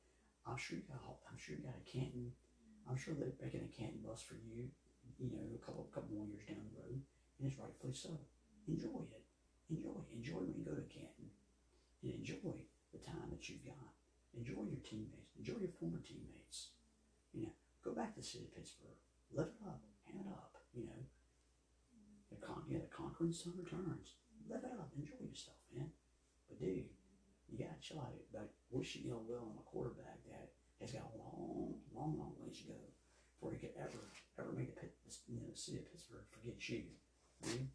I'm 0.46 0.58
sure 0.58 0.78
you 0.78 0.84
got 0.86 1.00
I'm 1.30 1.38
sure 1.38 1.56
you 1.56 1.62
got 1.64 1.78
a 1.78 1.84
Canton 1.88 2.32
I'm 2.88 2.96
sure 2.96 3.14
they're 3.14 3.32
making 3.40 3.64
a 3.64 3.72
Canton 3.72 4.04
bus 4.04 4.20
for 4.20 4.36
you, 4.36 4.68
you 5.18 5.32
know, 5.32 5.40
a 5.56 5.64
couple 5.64 5.88
couple 5.92 6.16
more 6.16 6.28
years 6.28 6.44
down 6.44 6.60
the 6.68 6.76
road. 6.76 7.00
And 7.38 7.48
it's 7.48 7.58
rightfully 7.58 7.96
so. 7.96 8.20
Enjoy 8.68 9.08
it. 9.08 9.24
Enjoy. 9.72 10.04
Enjoy 10.12 10.44
when 10.44 10.56
you 10.56 10.64
go 10.64 10.76
to 10.76 10.84
Canton. 10.92 11.32
And 12.04 12.12
enjoy 12.20 12.52
the 12.92 13.00
time 13.00 13.32
that 13.32 13.48
you've 13.48 13.64
got. 13.64 13.96
Enjoy 14.36 14.68
your 14.68 14.84
teammates. 14.84 15.32
Enjoy 15.38 15.56
your 15.60 15.72
former 15.80 16.04
teammates. 16.04 16.76
You 17.32 17.48
know, 17.48 17.54
go 17.82 17.92
back 17.96 18.14
to 18.14 18.20
the 18.20 18.26
city 18.26 18.44
of 18.44 18.54
Pittsburgh. 18.54 19.00
Live 19.32 19.48
it 19.48 19.64
up. 19.66 19.80
Hand 20.04 20.20
it 20.20 20.28
up. 20.28 20.52
You 20.76 20.84
know, 20.84 21.00
the 22.34 22.46
con- 22.46 22.66
yeah, 22.68 22.78
the 22.82 22.90
conquering 22.90 23.32
sun 23.32 23.54
returns. 23.56 24.18
Live 24.48 24.64
it 24.64 24.76
up. 24.76 24.90
Enjoy 24.96 25.22
yourself, 25.24 25.56
man. 25.74 25.88
But 26.48 26.60
dude, 26.60 26.90
you 27.48 27.58
gotta 27.58 27.80
chill 27.80 28.00
out 28.00 28.14
about 28.30 28.50
wishing 28.70 29.08
ill 29.08 29.24
will 29.26 29.54
on 29.54 29.58
a 29.58 29.64
quarterback 29.70 30.20
that 30.28 30.52
has 30.80 30.92
got 30.92 31.08
a 31.08 31.16
long, 31.16 31.80
long, 31.94 32.18
long 32.18 32.34
ways 32.40 32.58
to 32.60 32.68
go 32.68 32.78
before 33.34 33.52
he 33.52 33.58
could 33.58 33.76
ever, 33.78 34.12
ever 34.38 34.52
make 34.52 34.74
the, 34.74 34.80
Pit- 34.80 34.98
you 35.28 35.40
know, 35.40 35.54
city 35.54 35.78
of 35.78 35.90
Pittsburgh 35.90 36.26
forget 36.30 36.60
you. 36.68 36.84
Mean, 37.46 37.68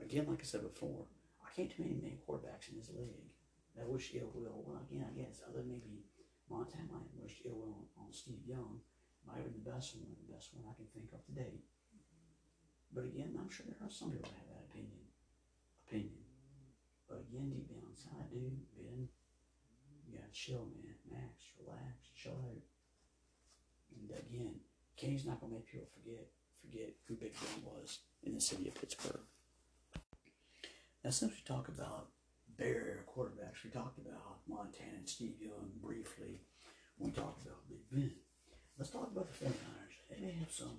again, 0.00 0.26
like 0.28 0.40
I 0.40 0.44
said 0.44 0.62
before, 0.62 1.06
I 1.44 1.50
can't 1.54 1.70
too 1.70 1.82
many 1.82 1.96
name 1.96 2.18
quarterbacks 2.28 2.68
in 2.70 2.78
this 2.78 2.90
league 2.90 3.32
that 3.76 3.88
wish 3.88 4.14
ill 4.14 4.30
will. 4.34 4.64
Well, 4.66 4.82
again, 4.84 5.06
I 5.06 5.14
guess 5.16 5.40
other 5.48 5.60
than 5.60 5.68
maybe 5.68 6.04
Montana 6.50 6.92
might 7.16 7.32
ill 7.44 7.54
will 7.54 7.88
on, 7.96 8.06
on 8.06 8.12
Steve 8.12 8.44
Young. 8.46 8.80
Might 9.26 9.44
have 9.44 9.52
been 9.52 9.60
the 9.60 9.70
best 9.70 9.96
one, 9.96 10.08
the 10.08 10.32
best 10.32 10.54
one 10.56 10.64
I 10.64 10.74
can 10.76 10.88
think 10.94 11.12
of 11.12 11.20
to 11.26 11.32
date. 11.32 11.60
But 12.92 13.04
again, 13.04 13.36
I'm 13.38 13.50
sure 13.50 13.66
there 13.68 13.76
are 13.86 13.90
some 13.90 14.10
people 14.10 14.28
that 14.30 14.38
have 14.38 14.48
that 14.48 14.66
opinion. 14.70 15.04
Opinion. 15.86 16.24
But 17.08 17.24
again, 17.28 17.50
deep 17.50 17.68
down 17.68 17.88
inside, 17.88 18.30
dude, 18.30 18.58
Ben, 18.76 19.08
you 20.06 20.18
gotta 20.18 20.32
chill, 20.32 20.68
man. 20.72 20.94
Max, 21.10 21.52
relax, 21.60 22.12
chill 22.14 22.36
out. 22.36 22.64
And 23.96 24.10
again, 24.12 24.60
Kenny's 24.96 25.24
not 25.24 25.40
gonna 25.40 25.54
make 25.54 25.66
people 25.66 25.88
forget 25.94 26.28
forget 26.60 26.94
who 27.06 27.14
Big 27.14 27.32
Ben 27.32 27.64
was 27.64 28.00
in 28.22 28.34
the 28.34 28.40
city 28.40 28.68
of 28.68 28.74
Pittsburgh. 28.74 29.20
Now, 31.04 31.10
since 31.10 31.32
we 31.32 31.42
talk 31.46 31.68
about 31.68 32.08
Area 32.60 32.96
quarterbacks, 33.06 33.62
we 33.62 33.70
talked 33.70 33.98
about 33.98 34.40
Montana 34.48 34.98
and 34.98 35.08
Steve 35.08 35.36
Young 35.40 35.70
briefly 35.80 36.40
we 36.98 37.10
talked 37.12 37.42
about 37.42 37.68
Big 37.68 37.78
Ben. 37.90 38.12
Let's 38.76 38.90
talk 38.90 39.10
about 39.12 39.28
the 39.32 39.44
49ers. 39.46 39.96
They 40.10 40.26
may 40.26 40.32
have 40.32 40.50
some 40.50 40.76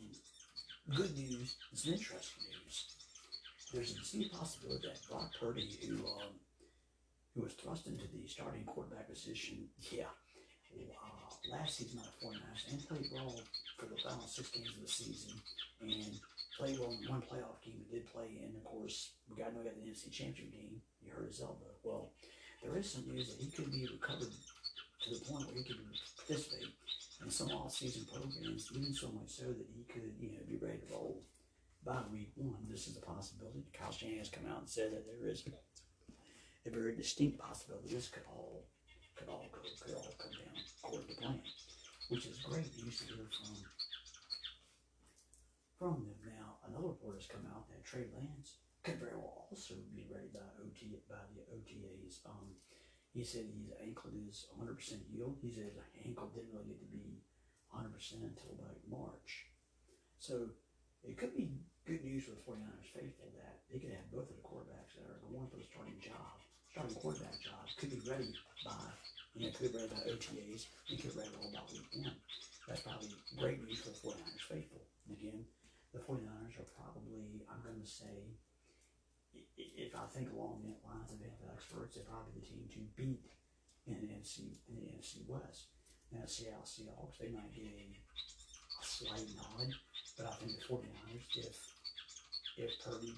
good 0.95 1.15
news 1.17 1.56
some 1.73 1.93
interesting 1.93 2.43
news. 2.49 2.86
There's 3.73 3.91
a 3.93 3.99
distinct 3.99 4.34
possibility 4.34 4.88
that 4.88 4.99
Brock 5.10 5.30
Purdy, 5.39 5.78
who 5.86 6.06
um, 6.08 6.34
who 7.36 7.43
was 7.43 7.54
thrust 7.54 7.86
into 7.86 8.06
the 8.10 8.28
starting 8.28 8.63
quarterback 8.65 9.08
position, 9.08 9.69
yeah, 9.91 10.10
uh, 10.73 11.52
last 11.52 11.78
season 11.78 11.99
out 12.02 12.10
of 12.10 12.17
49ers 12.17 12.71
and 12.71 12.88
played 12.88 13.10
well 13.13 13.36
for 13.78 13.86
the 13.86 13.97
final 14.02 14.25
six 14.25 14.49
games 14.49 14.73
of 14.75 14.82
the 14.82 14.89
season 14.89 15.34
and 15.82 16.19
played 16.58 16.80
well 16.80 16.91
in 16.91 17.08
one 17.08 17.21
playoff 17.21 17.62
game 17.63 17.78
and 17.78 17.89
did 17.91 18.12
play 18.12 18.25
in. 18.41 18.56
Of 18.58 18.65
course, 18.65 19.12
we 19.30 19.38
got 19.38 19.49
to 19.49 19.56
know 19.56 19.62
he 19.62 19.69
got 19.69 19.78
the 19.78 19.86
NFC 19.86 20.12
Championship 20.12 20.52
game. 20.52 20.82
You 21.06 21.13
heard 21.13 21.28
his 21.28 21.41
elbow. 21.41 21.69
Well, 21.84 22.10
there 22.63 22.75
is 22.78 22.89
some 22.89 23.06
news 23.08 23.30
that 23.30 23.39
he 23.39 23.52
could 23.52 23.71
be 23.71 23.88
recovered 23.88 24.34
to 24.34 25.08
the 25.13 25.21
point 25.30 25.45
where 25.47 25.56
he 25.56 25.63
could 25.63 25.78
participate 26.17 26.73
in 27.23 27.29
some 27.29 27.49
off-season 27.49 28.05
programs, 28.12 28.69
even 28.73 28.93
so 28.93 29.12
much 29.12 29.29
so 29.29 29.45
that 29.45 29.67
he 29.75 29.84
could, 29.91 30.13
you 30.19 30.32
know, 30.32 30.43
be 30.47 30.58
ready 30.58 30.79
to 30.79 30.93
roll 30.93 31.21
by 31.86 31.99
week 32.12 32.32
one. 32.36 32.67
This 32.69 32.88
is 32.88 32.97
a 32.97 33.01
possibility. 33.01 33.65
Kyle 33.73 33.91
Shanahan 33.91 34.19
has 34.19 34.29
come 34.29 34.45
out 34.47 34.60
and 34.60 34.69
said 34.69 34.91
that 34.93 35.05
there 35.05 35.29
is 35.29 35.43
a 36.65 36.69
very 36.69 36.95
distinct 36.95 37.39
possibility 37.39 37.93
this 37.93 38.10
could 38.10 38.27
all 38.29 38.67
could 39.15 39.27
all 39.27 39.47
go 39.51 39.60
could 39.82 39.95
all 39.95 40.13
come 40.17 40.32
down 40.32 40.55
according 40.84 41.08
to 41.08 41.15
plan, 41.21 41.39
which 42.10 42.25
is 42.25 42.39
great 42.39 42.69
news 42.77 42.99
to 42.99 43.05
hear 43.05 43.25
from 43.32 43.55
from 45.77 45.93
them. 46.05 46.19
Now 46.23 46.60
another 46.67 46.88
report 46.88 47.15
has 47.15 47.27
come 47.27 47.47
out 47.55 47.67
that 47.69 47.84
Trey 47.84 48.05
Lance 48.15 48.60
could 48.84 48.99
very 48.99 49.15
well 49.15 49.47
also 49.49 49.75
be 49.95 50.08
ready 50.12 50.29
by 50.32 50.45
OT 50.62 50.95
by 51.10 51.19
the 51.36 51.43
OTAs. 51.51 52.23
Um, 52.27 52.55
he 53.19 53.27
said 53.27 53.51
his 53.51 53.75
ankle 53.84 54.15
is 54.15 54.47
100% 54.55 54.71
healed. 55.12 55.36
He 55.43 55.51
said 55.51 55.75
his 55.75 56.08
ankle 56.08 56.32
didn't 56.32 56.55
really 56.55 56.71
get 56.71 56.79
to 56.79 56.88
be 56.88 57.19
100% 57.75 57.91
until 58.23 58.55
like 58.63 58.79
March. 58.88 59.51
So 60.23 60.55
it 61.03 61.19
could 61.19 61.36
be 61.36 61.51
good 61.84 61.99
news 62.08 62.23
for 62.23 62.32
the 62.32 62.43
49ers 62.47 62.95
faithful 62.95 63.27
that 63.36 63.60
they 63.67 63.84
could 63.84 63.91
have 63.91 64.08
both 64.08 64.32
of 64.32 64.39
the 64.39 64.47
quarterbacks 64.47 64.95
that 64.95 65.03
are 65.03 65.19
the 65.19 65.36
going 65.36 65.51
for 65.51 65.60
the 65.60 65.67
starting 65.67 65.99
job, 65.99 66.32
starting 66.71 66.95
quarterback 66.95 67.36
job, 67.43 67.60
could 67.75 67.91
be 67.91 67.99
ready 68.08 68.32
by, 68.63 68.88
you 69.36 69.43
know, 69.43 69.51
could 69.51 69.67
be 69.67 69.84
ready 69.84 69.91
by 69.91 69.99
OTAs, 70.08 70.71
and 70.88 70.95
could 70.95 71.12
be 71.12 71.19
ready 71.19 71.36
all 71.43 71.51
about 71.51 71.67
week 71.75 71.91
one. 71.99 72.15
That's 72.71 72.88
probably 72.88 73.12
great 73.36 73.60
news 73.67 73.84
for 73.84 73.91
the 73.91 73.99
49ers 73.99 74.47
faithful. 74.47 74.88
And 75.03 75.19
again, 75.19 75.43
the 75.91 75.99
49ers 76.08 76.55
are 76.55 76.71
probably, 76.71 77.43
I'm 77.51 77.60
going 77.67 77.84
to 77.84 77.89
say, 77.91 78.32
if 79.59 79.91
I 79.95 80.07
think 80.15 80.31
along 80.31 80.63
that 80.63 80.79
lines 80.87 81.11
of 81.11 81.19
experts, 81.51 81.95
they're 81.95 82.07
probably 82.07 82.39
the 82.39 82.47
team 82.47 82.63
to 82.71 82.81
beat 82.95 83.27
in 83.87 83.99
the 83.99 84.07
NFC 84.15 84.55
in 84.71 84.79
the 84.79 84.87
NFC 84.95 85.27
West. 85.27 85.75
Now, 86.11 86.25
Seattle 86.25 86.65
Seahawks, 86.65 87.19
they 87.19 87.29
might 87.29 87.53
get 87.53 87.69
a, 87.69 87.85
slight 88.81 89.27
nod, 89.35 89.69
but 90.17 90.25
I 90.25 90.33
think 90.39 90.55
the 90.55 90.65
49ers, 90.65 91.27
if 91.35 91.55
if 92.57 92.71
Purdy 92.83 93.13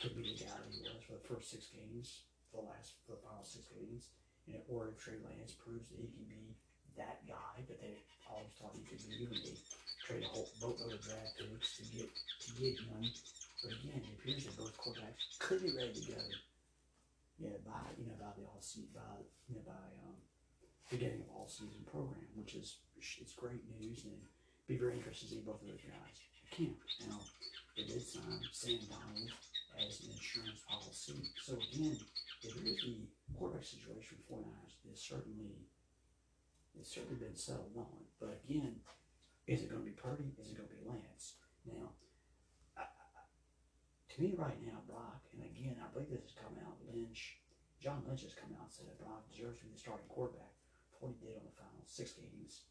could 0.00 0.14
be 0.16 0.22
the 0.22 0.46
guy 0.46 0.54
that 0.54 0.70
he 0.70 0.82
was 0.82 1.02
for 1.06 1.18
the 1.18 1.26
first 1.26 1.50
six 1.50 1.66
games, 1.70 2.22
for 2.50 2.62
the 2.62 2.70
last 2.70 2.94
for 3.06 3.18
the 3.18 3.22
final 3.26 3.44
six 3.44 3.66
games, 3.74 4.10
you 4.46 4.54
know, 4.54 4.62
or 4.70 4.88
if 4.88 4.98
Trey 5.02 5.18
Lance 5.22 5.54
proves 5.58 5.90
that 5.90 5.98
he 5.98 6.08
can 6.14 6.26
be 6.30 6.54
that 6.96 7.26
guy 7.26 7.62
that 7.66 7.78
they 7.82 7.98
always 8.30 8.54
thought 8.58 8.74
he 8.74 8.86
could 8.86 9.02
be, 9.02 9.26
even 9.26 9.38
they 9.42 9.58
trade 10.06 10.22
a 10.22 10.30
whole 10.30 10.48
boatload 10.62 10.94
of 10.94 11.02
draft 11.02 11.34
picks 11.38 11.76
to 11.78 11.82
get 11.90 12.08
to 12.10 12.48
get 12.58 12.78
him. 12.78 13.10
But 13.64 13.80
again, 13.80 14.04
it 14.04 14.12
appears 14.20 14.44
that 14.44 14.60
both 14.60 14.76
quarterbacks 14.76 15.40
could 15.40 15.64
be 15.64 15.72
ready 15.72 15.96
to 15.96 16.04
go. 16.12 16.20
Yeah, 17.40 17.56
by 17.64 17.80
you 17.96 18.06
know 18.06 18.20
by 18.20 18.30
the 18.36 18.44
all 18.44 18.60
season 18.60 18.92
by 18.94 19.24
you 19.48 19.56
know 19.56 19.64
by 19.64 19.88
um, 20.04 20.20
beginning 20.92 21.24
of 21.24 21.32
all 21.32 21.48
season 21.48 21.80
program, 21.88 22.28
which 22.36 22.54
is 22.54 22.84
it's 23.00 23.32
great 23.32 23.64
news 23.80 24.04
and 24.04 24.20
be 24.68 24.76
very 24.76 24.94
interested 25.00 25.28
to 25.28 25.34
see 25.34 25.40
both 25.40 25.64
of 25.64 25.68
those 25.68 25.82
guys 25.82 26.16
at 26.44 26.50
camp. 26.52 26.76
Now, 27.08 27.20
they 27.76 27.84
did 27.84 28.04
sign 28.04 28.40
Sam 28.52 28.78
Darnold 28.86 29.32
as 29.80 30.04
an 30.04 30.12
insurance 30.12 30.60
policy. 30.68 31.24
So 31.42 31.56
again, 31.56 31.98
if 32.44 32.54
there 32.54 32.64
is 32.64 32.78
the 32.84 33.08
quarterback 33.36 33.64
situation 33.64 34.20
for 34.28 34.44
49ers, 34.44 34.76
it's 34.92 35.02
certainly 35.02 35.56
it's 36.78 36.94
certainly 36.94 37.16
been 37.16 37.36
settled 37.36 37.74
on. 37.76 38.04
But 38.20 38.40
again, 38.44 38.76
is 39.46 39.62
it 39.62 39.70
going 39.70 39.82
to 39.82 39.90
be 39.90 39.96
Purdy? 39.96 40.32
Is 40.40 40.52
it 40.52 40.56
going 40.56 40.68
to 40.68 40.74
be 40.74 40.84
Lance? 40.86 41.40
Now, 41.66 41.92
to 44.14 44.22
me 44.22 44.38
right 44.38 44.58
now, 44.62 44.78
Brock, 44.86 45.26
and 45.34 45.42
again, 45.42 45.74
I 45.82 45.90
believe 45.90 46.14
this 46.14 46.22
has 46.30 46.38
come 46.38 46.54
out, 46.62 46.78
Lynch, 46.86 47.42
John 47.82 48.00
Lynch 48.06 48.22
has 48.22 48.32
come 48.32 48.54
out 48.56 48.70
and 48.70 48.72
said 48.72 48.86
that 48.86 49.02
Brock 49.02 49.26
deserves 49.26 49.58
to 49.60 49.68
be 49.68 49.74
the 49.74 49.82
starting 49.82 50.08
quarterback 50.08 50.56
for 50.94 51.10
what 51.10 51.18
he 51.18 51.20
did 51.20 51.36
on 51.36 51.44
the 51.44 51.52
final 51.52 51.84
six 51.84 52.16
games 52.16 52.64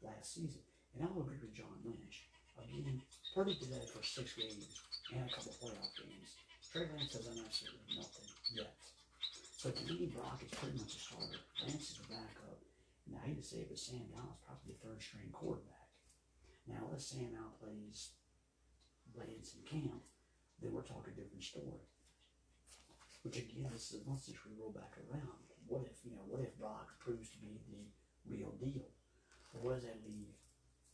last 0.00 0.32
season. 0.32 0.64
And 0.94 1.02
I'll 1.04 1.20
agree 1.20 1.42
with 1.42 1.52
John 1.52 1.84
Lynch. 1.84 2.30
Again, 2.56 3.02
did 3.02 3.70
that 3.74 3.90
for 3.90 4.00
six 4.00 4.38
games 4.38 4.78
and 5.10 5.26
a 5.26 5.34
couple 5.34 5.52
playoff 5.58 5.92
games. 5.98 6.38
Trey 6.62 6.86
Lance 6.96 7.12
has 7.18 7.26
done 7.26 7.42
absolutely 7.42 7.98
nothing 7.98 8.30
yet. 8.54 8.72
So 9.58 9.74
to 9.74 9.82
me, 9.84 10.08
Brock 10.14 10.38
is 10.40 10.54
pretty 10.54 10.78
much 10.78 10.94
a 10.94 11.00
starter. 11.02 11.42
Lance 11.60 11.90
is 11.92 12.00
a 12.00 12.08
backup. 12.08 12.62
And 13.10 13.18
I 13.18 13.26
hate 13.26 13.42
to 13.42 13.44
say 13.44 13.66
it, 13.66 13.68
but 13.68 13.76
Sam 13.76 14.06
Darnold's 14.14 14.40
probably 14.46 14.72
the 14.72 14.80
third 14.80 15.02
string 15.02 15.28
quarterback. 15.28 15.90
Now, 16.64 16.88
unless 16.88 17.10
Sam 17.10 17.36
outplays 17.36 18.16
Lance 19.12 19.58
in 19.58 19.62
camp, 19.68 20.08
then 20.60 20.72
we're 20.72 20.86
talking 20.86 21.12
a 21.12 21.20
different 21.20 21.44
story. 21.44 21.86
Which 23.22 23.38
again, 23.38 23.72
this 23.72 23.92
is 23.92 24.04
once 24.04 24.26
this 24.26 24.36
we 24.44 24.52
roll 24.60 24.72
back 24.72 24.92
around. 25.00 25.48
What 25.66 25.88
if, 25.88 26.04
you 26.04 26.12
know, 26.12 26.28
what 26.28 26.44
if 26.44 26.58
Brock 26.58 26.92
proves 27.00 27.30
to 27.32 27.38
be 27.40 27.56
the 27.72 27.88
real 28.28 28.52
deal? 28.60 28.84
What 29.52 29.80
does 29.80 29.84
that 29.84 30.04
leave? 30.04 30.36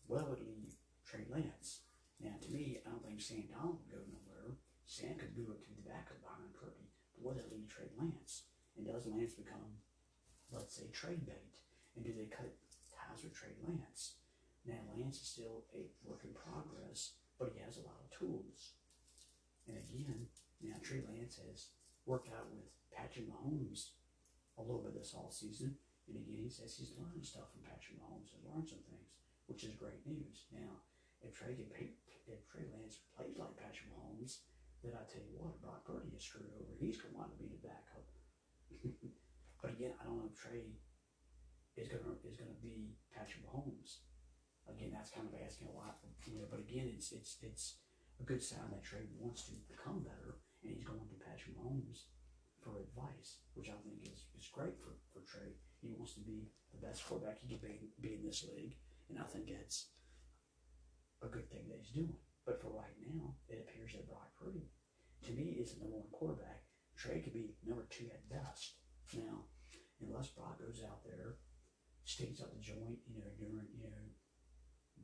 Well, 0.07 0.31
it 0.31 0.31
would 0.31 0.47
leave 0.47 0.79
Trey 1.03 1.27
Lance. 1.27 1.83
Now, 2.21 2.37
to 2.39 2.49
me, 2.53 2.79
I 2.85 2.91
don't 2.91 3.03
think 3.03 3.21
Sam 3.21 3.49
Darnold 3.51 3.83
would 3.83 3.91
go 3.91 4.03
nowhere. 4.07 4.61
Sam 4.87 5.19
could 5.19 5.35
move 5.35 5.57
it 5.57 5.65
to 5.65 5.75
the 5.75 5.83
back 5.83 6.07
backup 6.07 6.23
behind 6.23 6.55
Purdy. 6.55 6.93
But 7.15 7.23
what 7.25 7.35
does 7.35 7.47
that 7.47 7.55
leave 7.55 7.67
Trey 7.67 7.91
Lance? 7.99 8.47
And 8.77 8.87
does 8.87 9.07
Lance 9.07 9.35
become, 9.35 9.81
let's 10.53 10.77
say, 10.77 10.87
trade 10.93 11.27
bait? 11.27 11.59
And 11.97 12.05
do 12.05 12.13
they 12.13 12.31
cut 12.31 12.53
ties 12.93 13.25
with 13.25 13.35
Trey 13.35 13.57
Lance? 13.67 14.21
Now, 14.67 14.79
Lance 14.95 15.19
is 15.19 15.29
still 15.35 15.65
a 15.75 15.83
work 16.07 16.23
in 16.23 16.31
progress, 16.37 17.17
but 17.39 17.51
he 17.55 17.65
has 17.65 17.79
a 17.79 17.87
lot 17.89 18.03
of 18.05 18.13
tools. 18.13 18.77
And 19.71 19.79
again, 19.87 20.27
now 20.59 20.77
Trey 20.83 21.07
Lance 21.07 21.39
has 21.47 21.71
worked 22.07 22.29
out 22.35 22.51
with 22.51 22.67
Patrick 22.91 23.31
Mahomes 23.31 23.95
a 24.59 24.63
little 24.67 24.83
bit 24.83 24.99
this 24.99 25.15
all 25.15 25.31
season. 25.31 25.79
And 26.11 26.19
again, 26.19 26.43
he 26.43 26.51
says 26.51 26.75
he's 26.75 26.99
learned 26.99 27.23
stuff 27.23 27.55
from 27.55 27.63
Patrick 27.63 28.03
Mahomes 28.03 28.35
and 28.35 28.43
learned 28.51 28.67
some 28.67 28.83
things, 28.91 29.15
which 29.47 29.63
is 29.63 29.79
great 29.79 30.03
news. 30.03 30.51
Now, 30.51 30.83
if 31.23 31.31
Trey 31.39 31.55
can 31.55 31.71
pay, 31.71 31.95
if 32.27 32.43
Trey 32.51 32.67
Lance 32.67 33.07
plays 33.15 33.39
like 33.39 33.55
Patrick 33.55 33.95
Mahomes, 33.95 34.43
then 34.83 34.99
I 34.99 35.07
tell 35.07 35.23
you 35.23 35.39
what, 35.39 35.61
Brock 35.63 35.87
Purdy 35.87 36.11
is 36.17 36.25
screwed 36.25 36.51
over. 36.57 36.75
He's 36.81 36.99
going 36.99 37.15
to 37.15 37.21
want 37.21 37.31
to 37.31 37.39
be 37.39 37.47
the 37.47 37.63
backup. 37.63 38.07
but 39.63 39.77
again, 39.77 39.95
I 40.01 40.09
don't 40.09 40.19
know 40.19 40.31
if 40.33 40.35
Trey 40.35 40.75
is 41.77 41.87
going 41.87 42.03
to 42.03 42.17
is 42.27 42.41
going 42.41 42.51
to 42.51 42.63
be 42.65 42.99
Patrick 43.15 43.47
Mahomes. 43.47 44.03
Again, 44.67 44.91
that's 44.91 45.15
kind 45.15 45.29
of 45.29 45.35
asking 45.39 45.69
a 45.71 45.75
lot. 45.77 46.03
You 46.27 46.43
know, 46.43 46.49
but 46.51 46.61
again, 46.61 46.91
it's 46.91 47.13
it's 47.13 47.39
it's 47.45 47.79
a 48.21 48.25
good 48.29 48.43
sign 48.43 48.69
that 48.71 48.85
Trey 48.85 49.09
wants 49.19 49.49
to 49.49 49.57
become 49.69 50.05
better, 50.05 50.37
and 50.63 50.77
he's 50.77 50.85
going 50.85 51.09
to 51.09 51.25
Patrick 51.25 51.57
Mahomes 51.57 52.13
for 52.61 52.85
advice, 52.85 53.41
which 53.55 53.73
I 53.73 53.79
think 53.81 54.05
is, 54.05 54.29
is 54.37 54.53
great 54.53 54.77
for, 54.77 55.01
for 55.13 55.25
Trey. 55.25 55.57
He 55.81 55.89
wants 55.97 56.13
to 56.15 56.21
be 56.21 56.53
the 56.77 56.85
best 56.85 57.07
quarterback 57.07 57.41
he 57.41 57.49
can 57.49 57.59
be, 57.65 57.89
be 58.01 58.21
in 58.21 58.25
this 58.25 58.45
league, 58.45 58.77
and 59.09 59.19
I 59.19 59.25
think 59.25 59.49
that's 59.49 59.89
a 61.25 61.29
good 61.29 61.49
thing 61.51 61.65
that 61.69 61.81
he's 61.81 61.97
doing. 61.97 62.21
But 62.45 62.61
for 62.61 62.69
right 62.69 62.97
now, 63.01 63.37
it 63.49 63.65
appears 63.65 63.93
that 63.93 64.09
Brock 64.09 64.29
Purdy, 64.37 64.69
to 65.25 65.33
me, 65.33 65.57
is 65.61 65.73
the 65.73 65.81
number 65.81 65.97
one 65.97 66.13
quarterback. 66.13 66.65
Trey 66.97 67.21
could 67.21 67.33
be 67.33 67.57
number 67.65 67.87
two 67.89 68.09
at 68.13 68.29
best. 68.29 68.77
Now, 69.17 69.49
unless 70.01 70.29
Brock 70.29 70.61
goes 70.61 70.85
out 70.85 71.05
there, 71.05 71.41
stinks 72.05 72.41
up 72.41 72.53
the 72.53 72.61
joint, 72.61 73.01
you 73.09 73.21
know, 73.21 73.33
during, 73.39 73.69
you 73.73 73.89
know, 73.89 74.05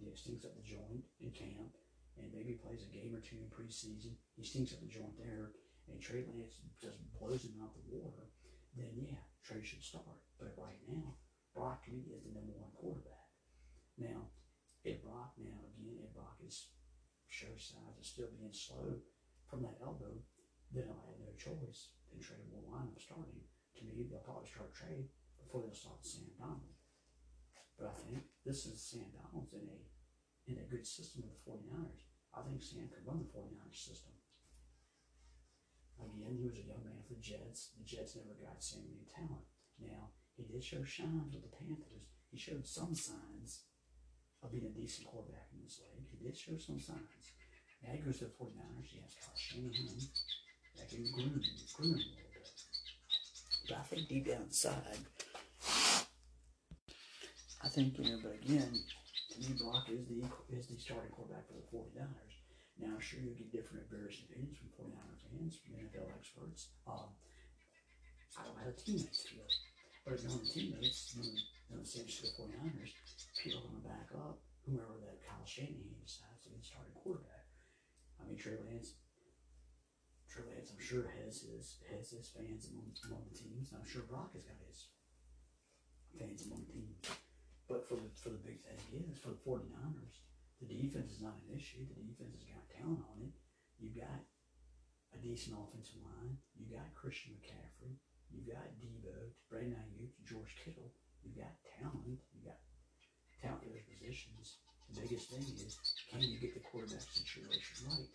yeah, 0.01 0.13
stinks 0.15 0.45
up 0.45 0.57
the 0.57 0.63
joint 0.63 1.05
in 1.21 1.31
camp, 1.33 1.73
and 2.19 2.33
maybe 2.33 2.59
plays 2.59 2.83
a 2.83 2.93
game 2.93 3.15
or 3.15 3.21
two 3.21 3.37
in 3.37 3.49
preseason, 3.53 4.17
he 4.37 4.45
stinks 4.45 4.73
up 4.73 4.81
the 4.81 4.89
joint 4.89 5.17
there, 5.19 5.53
and 5.89 6.01
Trey 6.01 6.25
Lance 6.27 6.61
just 6.81 6.99
blows 7.19 7.45
him 7.45 7.61
out 7.63 7.75
the 7.75 7.87
water, 7.93 8.33
then 8.77 8.93
yeah, 8.97 9.23
Trey 9.45 9.63
should 9.63 9.83
start. 9.83 10.21
But 10.39 10.57
right 10.57 10.81
now, 10.89 11.17
Brock 11.55 11.85
to 11.85 11.93
me 11.93 12.13
is 12.13 12.25
the 12.25 12.35
number 12.35 12.53
one 12.57 12.73
quarterback. 12.77 13.29
Now, 13.97 14.29
if 14.85 15.03
Brock 15.03 15.33
now 15.41 15.57
again, 15.73 16.05
if 16.05 16.13
Brock 16.13 16.37
is 16.45 16.69
shows 17.29 17.73
signs 17.73 17.99
of 17.99 18.05
still 18.07 18.31
being 18.39 18.53
slow 18.53 19.03
from 19.49 19.63
that 19.63 19.81
elbow, 19.83 20.15
then 20.73 20.89
I 20.89 20.97
have 20.97 21.21
no 21.21 21.33
choice 21.37 21.97
than 22.11 22.21
Trey 22.21 22.41
will 22.51 22.71
line 22.71 22.89
up 22.89 23.01
starting. 23.01 23.45
To 23.77 23.85
me, 23.85 24.07
they'll 24.09 24.25
probably 24.25 24.49
start 24.49 24.73
Trey 24.75 25.11
before 25.37 25.63
they'll 25.63 25.75
start 25.75 26.05
Sam 26.05 26.31
Darnold. 26.41 26.77
But 27.79 27.93
I 27.93 27.99
think 28.09 28.25
this 28.45 28.65
is 28.65 28.81
Sam 28.81 29.13
Darnold's 29.13 29.53
in 29.53 29.69
a 29.69 29.79
in 30.47 30.63
a 30.63 30.71
good 30.71 30.87
system 30.87 31.27
with 31.27 31.35
the 31.35 31.51
49ers. 31.51 32.06
I 32.37 32.45
think 32.45 32.61
Sam 32.61 32.89
could 32.93 33.07
run 33.09 33.25
the 33.25 33.33
49ers 33.33 33.73
system. 33.73 34.13
Again, 35.97 36.37
he 36.37 36.45
was 36.45 36.61
a 36.61 36.69
young 36.69 36.85
man 36.85 37.01
for 37.01 37.17
the 37.17 37.25
Jets. 37.25 37.73
The 37.81 37.89
Jets 37.89 38.17
never 38.17 38.37
got 38.37 38.61
Sam 38.61 38.85
any 38.85 39.09
talent. 39.09 39.49
Now, 39.81 40.13
he 40.37 40.45
did 40.45 40.63
show 40.63 40.85
shines 40.85 41.33
with 41.33 41.49
the 41.49 41.57
Panthers. 41.57 42.13
He 42.31 42.37
showed 42.37 42.67
some 42.67 42.95
signs 42.95 43.65
of 44.43 44.53
being 44.53 44.67
a 44.69 44.77
decent 44.77 45.09
quarterback 45.09 45.49
in 45.57 45.65
this 45.65 45.81
league. 45.81 46.05
He 46.13 46.21
did 46.21 46.37
show 46.37 46.59
some 46.61 46.79
signs. 46.79 47.33
Now 47.83 47.93
he 47.97 48.05
goes 48.05 48.19
to 48.19 48.25
the 48.25 48.37
49ers. 48.37 48.93
He 48.93 49.01
has 49.01 49.17
Kyle 49.17 49.33
Shanahan 49.37 49.97
that 50.77 50.89
can 50.91 51.09
groom, 51.17 51.41
groom 51.77 51.95
him 51.95 52.13
a 52.13 52.21
little 52.21 52.37
bit. 52.37 52.53
But 53.69 53.79
I 53.79 53.83
think 53.83 54.09
deep 54.09 54.27
down 54.29 54.43
inside, 54.43 55.01
I 57.65 57.69
think, 57.69 57.99
you 57.99 58.05
know, 58.05 58.19
but 58.23 58.35
again, 58.45 58.85
to 59.43 59.53
Brock 59.61 59.89
is 59.93 60.09
the 60.09 60.25
is 60.49 60.67
the 60.69 60.79
starting 60.81 61.13
quarterback 61.13 61.45
for 61.49 61.61
the 61.61 61.69
49ers. 61.69 62.37
Now, 62.81 62.93
I'm 62.97 63.01
sure 63.01 63.21
you'll 63.21 63.37
get 63.37 63.53
different 63.53 63.89
various 63.89 64.21
opinions 64.25 64.57
from 64.61 64.69
49er 64.77 65.17
fans, 65.25 65.57
from 65.65 65.81
NFL 65.81 66.13
experts. 66.13 66.77
Um, 66.85 67.09
I 68.37 68.45
don't 68.45 68.61
have 68.61 68.73
a 68.73 68.77
teammates 68.77 69.25
feel. 69.25 69.49
But 70.05 70.21
if 70.21 70.23
you're 70.23 70.37
on 70.37 70.45
the 70.45 70.53
teammates, 70.53 71.17
you 71.17 71.25
you 71.25 71.73
know, 71.73 71.81
the 71.81 71.89
San 71.89 72.05
Francisco 72.05 72.47
49ers, 72.47 72.93
people 73.41 73.65
are 73.65 73.67
going 73.67 73.81
to 73.81 73.89
back 73.89 74.09
up 74.13 74.39
whomever 74.63 75.01
that 75.03 75.25
Kyle 75.25 75.47
Shanahan 75.49 75.99
decides 76.05 76.45
to 76.45 76.53
be 76.53 76.61
the 76.61 76.69
starting 76.69 76.95
quarterback. 76.95 77.49
I 78.21 78.29
mean, 78.29 78.37
Trey 78.37 78.61
Lance, 78.61 79.01
Trey 80.29 80.45
Lance, 80.47 80.71
I'm 80.71 80.83
sure 80.83 81.11
has 81.25 81.43
his 81.43 81.81
has 81.91 82.13
his 82.13 82.29
fans 82.31 82.69
among, 82.71 82.93
among 83.09 83.25
the 83.31 83.37
teams. 83.37 83.73
I'm 83.73 83.89
sure 83.89 84.05
Brock 84.05 84.37
has 84.37 84.45
got 84.45 84.61
his 84.69 84.93
fans 86.15 86.45
among 86.47 86.67
the 86.69 86.73
teams. 86.73 87.01
But 87.69 87.83
for 87.89 87.99
the 87.99 88.07
for 88.15 88.31
the 88.31 88.43
big 88.47 88.63
thing 88.63 89.11
is 89.11 89.19
for 89.19 89.35
the 89.35 89.43
49ers, 89.43 90.23
the 90.63 90.71
defense 90.71 91.19
is 91.19 91.21
not 91.21 91.35
an 91.43 91.51
issue. 91.51 91.83
The 91.83 91.99
defense 91.99 92.39
has 92.39 92.47
got 92.47 92.63
talent 92.71 93.03
on 93.11 93.27
it. 93.27 93.35
You've 93.83 93.99
got 93.99 94.23
a 95.13 95.19
decent 95.19 95.59
offensive 95.59 95.99
line. 96.01 96.39
You 96.55 96.71
got 96.71 96.95
Christian 96.95 97.35
McCaffrey. 97.35 97.99
You've 98.31 98.47
got 98.47 98.71
Deebo, 98.79 99.35
Brandon 99.51 99.79
Aiyuk, 99.83 100.15
George 100.25 100.55
Kittle. 100.63 100.95
You've 101.23 101.37
got 101.37 101.59
talent. 101.79 102.23
You've 102.31 102.47
got 102.47 102.59
talent 103.43 103.67
at 103.67 103.75
those 103.75 103.87
positions. 103.91 104.63
The 104.95 105.03
biggest 105.03 105.27
thing 105.35 105.43
is 105.43 105.75
can 106.07 106.23
you 106.23 106.39
get 106.39 106.55
the 106.55 106.63
quarterback 106.63 107.03
situation 107.11 107.91
right? 107.91 108.07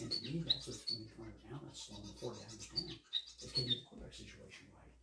And 0.00 0.10
to 0.10 0.18
me, 0.24 0.42
that's 0.42 0.66
what's 0.66 0.88
going 0.88 1.04
to 1.04 1.14
come 1.14 1.30
out 1.52 1.62
of 1.62 1.76
slowing 1.76 2.08
the 2.08 2.16
49ers 2.16 2.66
down. 2.72 2.96
Is 3.44 3.52
can 3.52 3.68
you 3.68 3.76
get 3.76 3.80
the 3.84 3.88
quarterback 3.92 4.16
situation 4.16 4.66
right? 4.72 4.94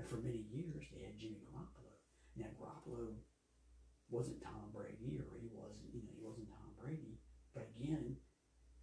And 0.00 0.08
for 0.08 0.16
many 0.16 0.42
years, 0.48 0.88
they 0.88 1.04
had 1.04 1.20
Jimmy 1.20 1.44
Garoppolo. 1.44 1.92
Now, 2.34 2.48
Garoppolo 2.56 3.12
wasn't 4.12 4.44
Tom 4.44 4.68
Brady, 4.76 5.16
or 5.24 5.40
he 5.40 5.48
wasn't, 5.48 5.88
you 5.88 6.04
know, 6.04 6.12
he 6.12 6.20
wasn't 6.20 6.52
Tom 6.52 6.76
Brady. 6.76 7.16
But 7.56 7.72
again, 7.72 8.20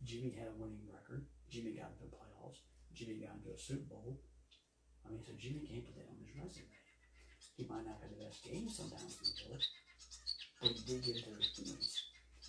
Jimmy 0.02 0.34
had 0.34 0.50
a 0.50 0.58
winning 0.58 0.90
record. 0.90 1.30
Jimmy 1.46 1.78
got 1.78 1.94
into 1.94 2.10
the 2.10 2.18
playoffs. 2.18 2.66
Jimmy 2.98 3.22
got 3.22 3.38
into 3.38 3.54
a 3.54 3.62
Super 3.62 3.86
Bowl. 3.86 4.26
I 5.06 5.14
mean, 5.14 5.22
so 5.22 5.38
Jimmy 5.38 5.70
can't 5.70 5.86
put 5.86 5.94
that 6.02 6.10
on 6.10 6.18
his 6.18 6.34
resume. 6.34 6.74
He 7.56 7.70
might 7.70 7.86
not 7.86 8.02
have 8.02 8.10
the 8.10 8.26
best 8.26 8.42
game 8.42 8.66
sometimes 8.66 9.22
in 9.22 9.54
the 9.54 9.62
but 10.60 10.76
he 10.76 10.82
did 10.84 11.06
get 11.06 11.16
into 11.16 11.30
those 11.40 11.56
points. 11.56 11.96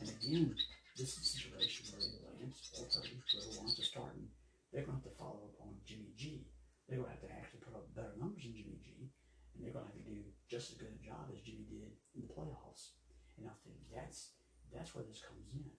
And 0.00 0.08
again, 0.10 0.56
this 0.96 1.14
is 1.14 1.22
a 1.22 1.30
situation 1.36 1.86
where 1.92 2.02
the 2.02 2.26
Lance 2.26 2.74
or 2.74 2.88
Purdy, 2.90 3.20
whoever 3.30 3.60
wants 3.60 3.76
to 3.78 3.84
start, 3.86 4.16
and 4.16 4.26
they're 4.72 4.82
going 4.82 4.98
to 4.98 5.04
have 5.04 5.10
to 5.12 5.18
follow 5.20 5.52
up 5.52 5.62
on 5.62 5.78
Jimmy 5.86 6.10
G. 6.16 6.48
They're 6.88 6.98
going 6.98 7.12
to 7.12 7.14
have 7.14 7.26
to 7.28 7.30
actually 7.30 7.62
put 7.62 7.76
up 7.76 7.86
better 7.94 8.16
numbers 8.18 8.42
than 8.42 8.56
Jimmy 8.56 8.82
G, 8.82 9.12
and 9.54 9.62
they're 9.62 9.74
going 9.74 9.86
to 9.86 9.92
have 9.94 10.00
to 10.00 10.10
do 10.10 10.26
just 10.50 10.74
as 10.74 10.78
good 10.82 10.90
a 10.90 10.98
job 11.06 11.30
as 11.30 11.38
Jimmy 11.46 11.70
did 11.70 11.94
in 12.20 12.28
the 12.28 12.34
playoffs. 12.36 12.92
And 13.40 13.48
I 13.48 13.56
think 13.64 13.80
that's 13.88 14.36
that's 14.68 14.92
where 14.94 15.08
this 15.08 15.24
comes 15.24 15.48
in. 15.56 15.72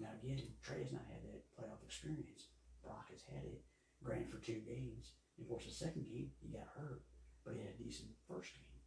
Now 0.00 0.16
again, 0.16 0.40
Trey 0.64 0.82
has 0.82 0.92
not 0.96 1.04
had 1.12 1.20
that 1.28 1.44
playoff 1.52 1.84
experience. 1.84 2.48
Brock 2.80 3.12
has 3.12 3.22
had 3.28 3.44
it. 3.44 3.60
Granted 4.00 4.32
for 4.32 4.40
two 4.40 4.64
games. 4.64 5.12
Of 5.36 5.48
course 5.48 5.68
the 5.68 5.72
second 5.72 6.08
game 6.08 6.32
he 6.40 6.48
got 6.48 6.72
hurt, 6.72 7.04
but 7.44 7.54
he 7.54 7.60
had 7.60 7.76
a 7.76 7.82
decent 7.84 8.08
first 8.24 8.56
game. 8.56 8.80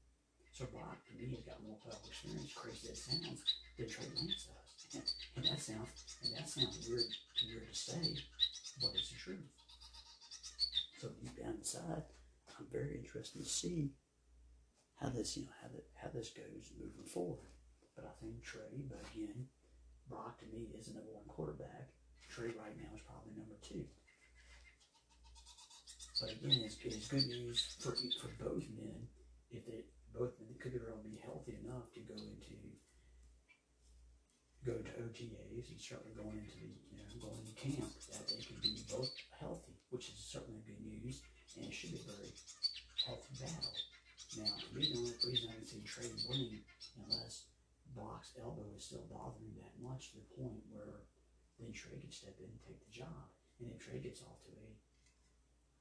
So 0.49 0.65
Brock 0.65 0.97
to 1.05 1.13
me 1.13 1.29
has 1.37 1.45
got 1.45 1.61
more 1.61 1.77
playoff 1.77 2.01
experience, 2.09 2.53
crazy 2.57 2.89
that 2.89 2.97
sounds, 2.97 3.45
than 3.77 3.87
Trey 3.87 4.09
Lance 4.17 4.49
does. 4.49 4.69
And, 4.89 5.05
and 5.37 5.45
that 5.45 5.61
sounds 5.61 5.93
and 6.25 6.33
that 6.33 6.49
sounds 6.49 6.81
weird 6.89 7.05
weird 7.45 7.69
to 7.69 7.77
say, 7.77 8.17
but 8.81 8.91
it's 8.97 9.13
the 9.13 9.19
truth. 9.21 9.45
So 10.97 11.09
deep 11.21 11.37
down 11.37 11.55
inside, 11.61 12.03
I'm 12.57 12.67
very 12.71 12.97
interested 12.97 13.39
to 13.39 13.47
see 13.47 13.93
how 15.02 15.10
this, 15.10 15.38
you 15.38 15.43
know, 15.43 15.56
how 15.62 15.70
that 15.72 15.86
how 15.95 16.10
this 16.14 16.30
goes 16.30 16.72
moving 16.76 17.08
forward. 17.08 17.47
But 17.95 18.06
I 18.06 18.14
think 18.22 18.43
Trey, 18.43 18.84
but 18.88 19.00
again, 19.12 19.47
Brock 20.10 20.39
to 20.39 20.45
me 20.47 20.68
is 20.78 20.88
the 20.88 20.93
number 20.95 21.12
one 21.12 21.28
quarterback. 21.28 21.91
Trey 22.30 22.52
right 22.56 22.76
now 22.78 22.91
is 22.95 23.02
probably 23.08 23.34
number 23.36 23.56
two. 23.62 23.86
But 26.22 26.32
again, 26.36 26.62
it's, 26.64 26.78
it's 26.84 27.08
good 27.08 27.28
news 27.28 27.78
for 27.80 27.95
for 27.95 28.32
both 28.39 28.68
men 28.76 29.08
if 29.52 29.66
they 29.66 29.88
both 30.14 30.36
men 30.39 30.54
could 30.60 30.74
really 30.74 31.16
be 31.16 31.22
healthy 31.24 31.58
enough 31.64 31.88
to 31.95 32.02
go 32.02 32.16
into 32.16 32.60
go 34.66 34.76
to 34.76 34.91
OTAs 35.00 35.72
and 35.72 35.80
certainly 35.80 36.12
going 36.12 36.36
into 36.36 36.60
the 36.60 36.76
you 36.91 37.00
know 37.00 37.08
going 37.24 37.39
to 37.47 37.56
camp 37.56 37.88
that 38.12 38.28
they 38.28 38.43
could 38.43 38.62
be 38.62 38.76
both 38.91 39.12
healthy, 39.39 39.80
which 39.89 40.10
is 40.10 40.20
certainly 40.20 40.60
good 40.68 40.82
news, 40.84 41.24
and 41.56 41.66
it 41.66 41.74
should 41.74 41.91
be 41.91 42.04
a 42.04 42.12
very 42.12 42.32
healthy 43.08 43.34
battle. 43.39 43.78
Now, 44.38 44.45
me, 44.75 44.93
the 44.93 44.99
only 44.99 45.17
reason 45.25 45.49
I 45.49 45.57
can 45.57 45.65
see 45.65 45.82
Trey 45.82 46.05
winning 46.30 46.61
unless 47.01 47.49
Brock's 47.97 48.38
elbow 48.38 48.69
is 48.77 48.86
still 48.86 49.09
bothering 49.09 49.57
that 49.57 49.73
much 49.82 50.13
to 50.13 50.21
the 50.21 50.30
point 50.38 50.61
where 50.69 51.09
then 51.57 51.73
Trey 51.73 51.97
could 51.97 52.13
step 52.13 52.38
in 52.38 52.45
and 52.45 52.61
take 52.61 52.77
the 52.86 52.93
job. 52.93 53.25
And 53.57 53.73
if 53.73 53.82
Trey 53.82 53.97
gets 53.97 54.21
off 54.21 54.38
to 54.45 54.53
a 54.53 54.69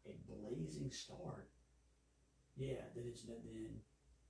a 0.08 0.16
blazing 0.24 0.88
start, 0.88 1.52
yeah, 2.56 2.88
then 2.96 3.04
it's 3.12 3.28
then 3.28 3.76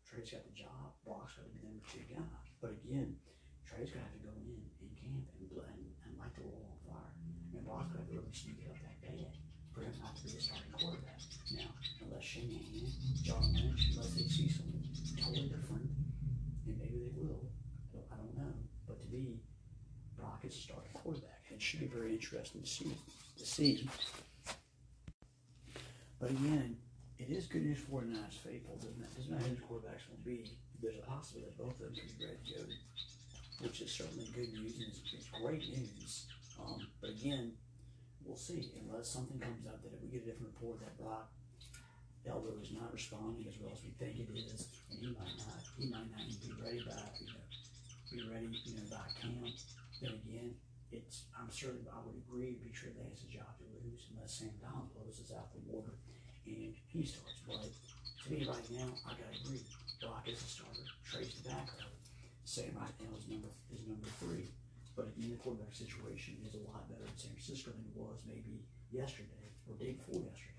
Trey's 0.03 0.35
got 0.35 0.43
the 0.43 0.57
job. 0.57 0.99
Brock's 1.07 1.39
got 1.39 1.47
to 1.47 1.55
be 1.55 1.63
the 1.63 1.71
number 1.71 1.85
two 1.87 2.03
guy. 2.11 2.27
But 2.59 2.75
again, 2.83 3.15
Trey's 3.63 3.95
gonna 3.95 4.03
have 4.03 4.17
to 4.19 4.25
go 4.27 4.35
in 4.35 4.59
and 4.83 4.91
camp 4.99 5.31
and 5.39 5.47
and, 5.47 5.83
and 6.03 6.13
light 6.19 6.35
the 6.35 6.43
world 6.43 6.67
on 6.67 6.79
fire. 6.83 7.15
And 7.55 7.63
Brock's 7.63 7.95
gonna 7.95 8.03
have 8.03 8.11
to 8.11 8.19
really 8.19 8.35
sneak 8.35 8.67
it 8.67 8.73
up 8.73 8.81
that 8.83 8.99
bad 8.99 9.39
for 9.71 9.87
him 9.87 9.95
not 10.03 10.19
to 10.19 10.27
be 10.27 10.35
the 10.35 10.43
starting 10.43 10.75
quarterback. 10.75 11.23
Now, 11.55 11.71
unless 12.19 12.31
Shanahan, 12.31 12.93
John 13.23 13.53
Lynch, 13.55 13.89
unless 13.93 14.15
they 14.15 14.23
see 14.23 14.49
something 14.49 14.83
totally 15.17 15.49
different, 15.49 15.87
and 16.67 16.79
maybe 16.79 16.99
they 16.99 17.13
will. 17.15 17.47
I 17.95 18.17
don't 18.17 18.37
know. 18.37 18.55
But 18.87 19.01
to 19.01 19.07
is 20.47 20.55
a 20.55 20.59
starting 20.59 20.91
quarterback. 20.95 21.43
It 21.51 21.63
should 21.63 21.81
be 21.81 21.87
very 21.87 22.13
interesting 22.13 22.63
to 22.63 22.67
see 22.67 22.97
to 23.39 23.47
see. 23.47 23.89
But 26.21 26.31
again, 26.31 26.77
it 27.19 27.31
is 27.31 27.47
good 27.47 27.65
news 27.65 27.79
for 27.79 28.01
the 28.01 28.09
Niners 28.09 28.39
faithful. 28.43 28.77
Doesn't 28.77 29.03
it? 29.03 29.17
Doesn't 29.17 29.31
matter 29.31 29.49
who 29.49 29.55
the 29.55 29.61
quarterback's 29.63 30.05
going 30.07 30.19
to 30.19 30.25
be. 30.25 30.51
There's 30.83 30.99
a 30.99 31.07
possibility 31.07 31.51
that 31.51 31.59
both 31.59 31.75
of 31.75 31.87
them 31.87 31.95
could 31.95 32.19
be 32.19 32.27
ready 32.27 32.79
which 33.61 33.81
is 33.81 33.91
certainly 33.91 34.25
good 34.37 34.53
news 34.53 34.79
and 34.79 34.87
it's, 34.87 35.03
it's 35.13 35.27
great 35.43 35.67
news. 35.69 36.27
Um, 36.61 36.87
but 37.01 37.11
again, 37.11 37.51
we'll 38.25 38.37
see. 38.37 38.71
Unless 38.89 39.09
something 39.09 39.37
comes 39.41 39.67
up 39.67 39.83
that 39.83 39.93
if 39.93 40.01
we 40.01 40.07
get 40.07 40.23
a 40.23 40.31
different 40.31 40.55
report 40.55 40.79
that 40.79 40.97
Brock 40.97 41.29
elbow 42.29 42.55
is 42.63 42.73
not 42.73 42.93
responding 42.93 43.47
as 43.49 43.57
well 43.61 43.73
as 43.73 43.83
we 43.83 43.91
think 43.97 44.21
it 44.21 44.29
is, 44.37 44.69
and 44.91 45.01
he 45.01 45.09
might 45.13 45.37
not, 45.41 45.61
he 45.77 45.89
might 45.89 46.09
not 46.13 46.25
be 46.29 46.53
ready 46.61 46.81
by, 46.85 47.01
you 47.19 47.27
know, 47.33 47.43
be 48.13 48.21
ready, 48.29 48.49
you 48.65 48.77
know, 48.77 48.87
by 48.93 49.05
camp. 49.21 49.57
Then 50.01 50.15
again, 50.25 50.55
it's, 50.93 51.29
I'm 51.37 51.51
certain, 51.51 51.85
I 51.93 52.01
would 52.07 52.17
agree, 52.25 52.57
be 52.63 52.71
Trey 52.71 52.95
Lance's 52.97 53.29
job 53.29 53.49
to 53.61 53.65
lose 53.85 54.09
unless 54.15 54.41
Sam 54.41 54.55
Darnold 54.63 54.89
closes 54.97 55.33
out 55.33 55.53
the 55.53 55.61
water 55.69 55.93
and 56.47 56.73
he 56.89 57.05
starts. 57.05 57.45
But 57.45 57.69
to 57.69 58.25
me 58.33 58.49
right 58.49 58.69
now, 58.73 58.89
I 59.05 59.13
gotta 59.13 59.37
agree. 59.45 59.61
Brock 60.01 60.25
is 60.31 60.41
the 60.41 60.49
starter, 60.49 60.87
Trey's 61.05 61.35
the 61.43 61.51
backup. 61.51 61.93
Sam 62.45 62.73
right 62.81 62.97
now 63.05 63.13
is 63.19 63.29
number 63.29 63.53
is 63.69 63.85
number 63.85 64.09
three. 64.21 64.49
But 64.97 65.13
again, 65.15 65.37
the 65.37 65.41
quarterback 65.43 65.75
situation 65.75 66.41
is 66.49 66.55
a 66.57 66.65
lot 66.67 66.89
better 66.89 67.05
in 67.05 67.17
San 67.19 67.31
Francisco 67.37 67.71
than 67.71 67.85
it 67.85 67.95
was 67.95 68.19
maybe 68.27 68.65
yesterday 68.91 69.53
or 69.69 69.77
day 69.77 69.95
before 69.95 70.25
yesterday. 70.25 70.58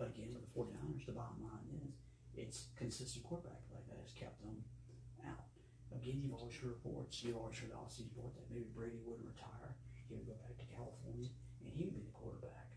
But 0.00 0.16
again, 0.16 0.32
with 0.32 0.48
the 0.48 0.52
49ers, 0.56 1.04
the 1.04 1.12
bottom 1.12 1.44
line 1.44 1.68
is 1.84 1.92
it's 2.32 2.72
consistent 2.72 3.20
quarterback 3.20 3.60
play 3.68 3.84
that 3.84 4.00
has 4.00 4.16
kept 4.16 4.40
them 4.40 4.64
out. 5.28 5.44
Again, 5.92 6.24
you've 6.24 6.32
always 6.32 6.56
heard 6.56 6.72
reports, 6.72 7.20
you've 7.20 7.36
always 7.36 7.60
heard 7.60 7.68
the 7.68 7.76
offseason 7.76 8.16
report 8.16 8.32
that 8.40 8.48
maybe 8.48 8.72
Brady 8.72 8.96
wouldn't 9.04 9.28
retire. 9.28 9.76
He 10.08 10.16
would 10.16 10.24
go 10.24 10.40
back 10.40 10.56
to 10.56 10.64
California 10.72 11.28
and 11.60 11.68
he 11.68 11.84
would 11.84 11.92
be 11.92 12.00
the 12.00 12.16
quarterback. 12.16 12.72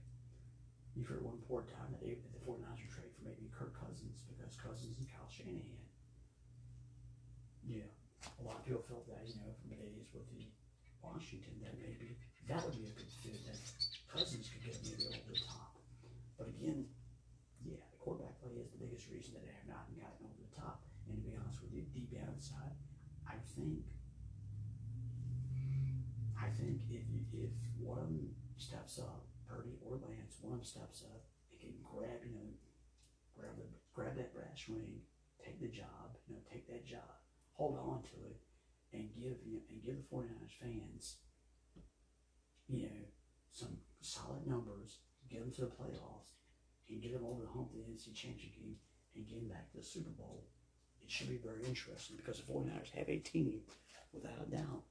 You've 0.99 1.07
heard 1.07 1.24
one 1.24 1.39
report 1.39 1.71
time 1.71 1.95
that, 1.95 2.03
they, 2.03 2.19
the 2.19 2.43
49ers 2.43 2.84
would 2.84 2.91
trade 2.91 3.15
for 3.15 3.24
maybe 3.24 3.47
Kirk 3.55 3.71
Cousins 3.71 4.28
because 4.28 4.59
Cousins 4.59 4.99
and 4.99 5.07
Kyle 5.07 5.32
Shanahan. 5.32 5.80
Yeah, 7.63 7.88
a 8.36 8.43
lot 8.43 8.59
of 8.59 8.67
people 8.67 8.84
felt 8.84 9.07
that, 9.07 9.24
you 9.24 9.39
know, 9.39 9.55
from 9.63 9.71
the 9.71 9.80
days 9.80 10.11
with 10.11 10.28
the 10.28 10.43
Washington, 10.99 11.55
that 11.63 11.80
maybe 11.80 12.19
that 12.51 12.59
would 12.67 12.76
be 12.76 12.84
a 12.84 12.93
good 12.93 13.07
fit, 13.24 13.39
that 13.47 13.55
Cousins 14.11 14.51
could 14.51 14.67
get 14.67 14.76
maybe 14.84 15.07
over 15.07 15.32
the 15.32 15.39
top. 15.47 15.80
But 16.36 16.51
again, 16.51 16.84
yeah, 17.63 17.80
the 17.91 17.99
quarterback 17.99 18.36
play 18.43 18.59
is 18.59 18.71
the 18.76 18.82
biggest 18.84 19.07
reason 19.07 19.34
that 19.39 19.43
they 19.47 19.55
have 19.55 19.69
not 19.71 19.88
gotten 19.95 20.28
over 20.28 20.39
the 20.43 20.51
top. 20.51 20.84
And 21.07 21.15
to 21.15 21.24
be 21.24 21.36
honest 21.39 21.63
with 21.63 21.71
I 23.27 23.35
think, 23.55 23.85
I 26.35 26.49
think 26.49 26.81
if 26.89 27.03
you 27.07 27.23
one 27.83 27.99
of 27.99 28.07
them 28.07 28.35
steps 28.57 28.99
up, 28.99 29.27
Purdy 29.47 29.75
or 29.83 29.99
Lance, 29.99 30.39
one 30.41 30.63
steps 30.63 31.03
up 31.03 31.23
and 31.51 31.59
can 31.59 31.75
grab, 31.83 32.23
you 32.25 32.33
know, 32.33 32.49
grab 33.35 33.55
the 33.57 33.67
grab 33.93 34.15
that 34.17 34.33
brass 34.33 34.65
ring, 34.67 35.03
take 35.43 35.61
the 35.61 35.67
job, 35.67 36.17
you 36.27 36.35
know, 36.35 36.41
take 36.51 36.67
that 36.67 36.85
job, 36.87 37.21
hold 37.51 37.77
on 37.77 38.01
to 38.03 38.17
it, 38.31 38.39
and 38.93 39.13
give 39.13 39.37
you 39.45 39.59
know, 39.59 39.65
and 39.69 39.83
give 39.83 39.97
the 39.97 40.07
49ers 40.09 40.57
fans, 40.59 41.17
you 42.67 42.83
know, 42.83 43.03
some 43.51 43.77
solid 44.01 44.47
numbers, 44.47 44.99
get 45.29 45.41
them 45.41 45.51
to 45.51 45.61
the 45.61 45.77
playoffs, 45.77 46.33
and 46.89 47.01
get 47.01 47.13
them 47.13 47.25
over 47.25 47.43
the 47.43 47.51
hump 47.51 47.69
of 47.71 47.77
the 47.77 47.83
NFC 47.83 48.13
Championship 48.15 48.55
game, 48.55 48.75
and 49.15 49.27
get 49.27 49.35
them 49.35 49.49
back 49.49 49.69
to 49.71 49.77
the 49.77 49.83
Super 49.83 50.11
Bowl. 50.11 50.47
It 51.03 51.11
should 51.11 51.29
be 51.29 51.37
very 51.37 51.63
interesting 51.67 52.17
because 52.17 52.39
the 52.39 52.47
49ers 52.51 52.91
have 52.95 53.09
a 53.09 53.19
team, 53.19 53.59
without 54.13 54.39
a 54.41 54.49
doubt, 54.49 54.83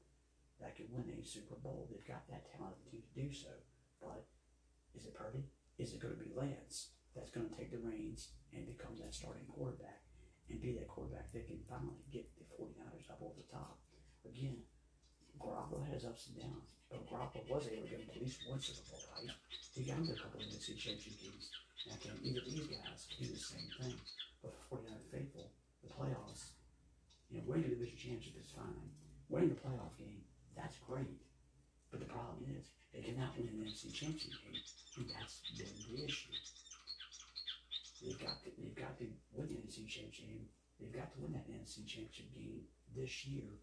that 0.61 0.77
could 0.77 0.93
win 0.93 1.09
a 1.11 1.25
Super 1.25 1.57
Bowl. 1.57 1.89
They've 1.91 2.07
got 2.07 2.29
that 2.29 2.47
talented 2.53 2.85
team 2.91 3.03
to 3.03 3.13
do 3.17 3.33
so. 3.33 3.51
But 4.01 4.25
is 4.95 5.07
it 5.07 5.15
Purdy? 5.15 5.45
Is 5.79 5.93
it 5.93 6.01
going 6.01 6.15
to 6.15 6.21
be 6.23 6.31
Lance 6.37 6.91
that's 7.17 7.31
going 7.31 7.49
to 7.49 7.57
take 7.57 7.73
the 7.73 7.83
reins 7.83 8.29
and 8.53 8.67
become 8.67 8.95
that 9.01 9.15
starting 9.15 9.49
quarterback 9.51 10.05
and 10.51 10.61
be 10.61 10.73
that 10.77 10.89
quarterback 10.89 11.33
that 11.33 11.49
can 11.49 11.59
finally 11.69 11.99
get 12.13 12.29
the 12.37 12.47
49ers 12.55 13.11
up 13.11 13.19
over 13.25 13.35
the 13.35 13.49
top? 13.51 13.79
Again, 14.23 14.63
Garoppolo 15.41 15.83
has 15.91 16.05
ups 16.05 16.29
and 16.31 16.39
downs, 16.39 16.69
but 16.91 17.03
Garoppolo 17.09 17.43
was 17.51 17.67
able 17.67 17.89
to 17.89 17.91
get 17.91 18.07
at 18.07 18.23
least 18.23 18.47
one 18.47 18.61
Super 18.61 18.85
Bowl, 18.91 19.03
right? 19.17 19.33
He 19.75 19.83
got 19.83 19.99
him 19.99 20.13
a 20.13 20.15
couple 20.15 20.39
of 20.39 20.47
NFC 20.47 20.77
championship 20.79 21.19
games. 21.19 21.51
Now, 21.89 21.99
can 21.99 22.15
either 22.23 22.39
of 22.39 22.47
these 22.47 22.71
guys 22.71 23.09
do 23.19 23.27
the 23.27 23.41
same 23.41 23.67
thing? 23.81 23.99
But 24.43 24.55
for 24.69 24.79
49 24.79 24.95
faithful, 25.11 25.51
the 25.83 25.91
playoffs, 25.91 26.55
you 27.31 27.39
know, 27.39 27.45
winning 27.47 27.71
the 27.71 27.77
division 27.77 27.99
championship 27.99 28.39
is 28.41 28.51
fine. 28.55 28.91
Winning 29.29 29.51
the 29.51 29.61
playoff 29.61 29.95
game, 29.99 30.23
that's 30.57 30.79
great. 30.87 31.21
But 31.91 32.01
the 32.01 32.09
problem 32.09 32.47
is, 32.57 32.73
they 32.95 33.01
cannot 33.01 33.37
win 33.37 33.49
an 33.49 33.67
NFC 33.67 33.93
championship 33.93 34.39
game, 34.45 34.63
and 34.99 35.07
that's 35.13 35.43
been 35.59 35.73
the 35.89 36.05
issue. 36.05 36.33
They've 38.03 38.19
got 38.19 38.43
to, 38.45 38.51
they've 38.59 38.75
got 38.75 38.99
to 38.99 39.07
win 39.33 39.49
the 39.49 39.59
NFC 39.61 39.87
championship 39.89 40.29
game. 40.29 40.49
They've 40.81 40.93
got 40.93 41.13
to 41.15 41.19
win 41.21 41.33
that 41.33 41.49
NFC 41.49 41.87
championship 41.87 42.35
game 42.35 42.67
this 42.97 43.25
year 43.25 43.63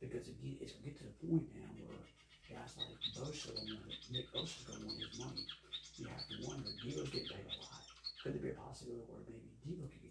because 0.00 0.28
again, 0.28 0.60
it's 0.60 0.76
gonna 0.76 0.92
get 0.92 0.98
to 1.00 1.08
the 1.08 1.16
point 1.24 1.48
now 1.56 1.70
where 1.80 2.04
guys 2.52 2.76
like 2.76 2.92
Bosa, 3.16 3.56
and 3.56 3.80
Nick 4.12 4.28
Bosa's 4.32 4.68
gonna 4.68 4.84
win 4.84 5.00
his 5.00 5.16
money. 5.16 5.44
You 5.96 6.06
have 6.12 6.24
to 6.28 6.36
wonder, 6.44 6.68
Deebo's 6.84 7.08
getting 7.08 7.32
paid 7.32 7.48
a 7.48 7.56
lot. 7.64 7.80
Could 8.20 8.36
there 8.36 8.44
be 8.44 8.52
a 8.52 8.60
possibility 8.60 9.08
where 9.08 9.24
maybe 9.24 9.48
Debo 9.64 9.88
could 9.88 10.04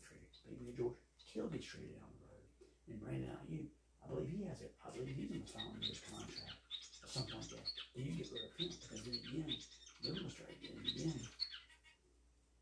Kittle 1.36 1.51
gets 1.51 1.67
traded 1.67 1.99
down 1.99 2.07
the 2.15 2.31
road. 2.31 2.47
And 2.88 2.95
Brandon 3.03 3.36
Aiyuk, 3.43 3.67
I 3.99 4.07
believe 4.07 4.31
he 4.31 4.47
has 4.47 4.63
it. 4.63 4.71
I 4.79 4.88
believe 4.95 5.19
he's 5.19 5.36
in 5.36 5.43
the 5.43 5.51
final 5.51 5.75
year's 5.83 5.99
contract 6.07 6.63
or 7.03 7.11
something 7.11 7.36
like 7.36 7.51
that. 7.51 7.67
Do 7.91 7.99
you 7.99 8.15
get 8.15 8.31
rid 8.31 8.47
of 8.47 8.55
him? 8.55 8.71
Because 8.71 9.03
then 9.03 9.19
again, 9.19 9.51
Bill 9.99 10.15
was 10.23 10.31
traded. 10.31 10.71
Again, 10.79 11.19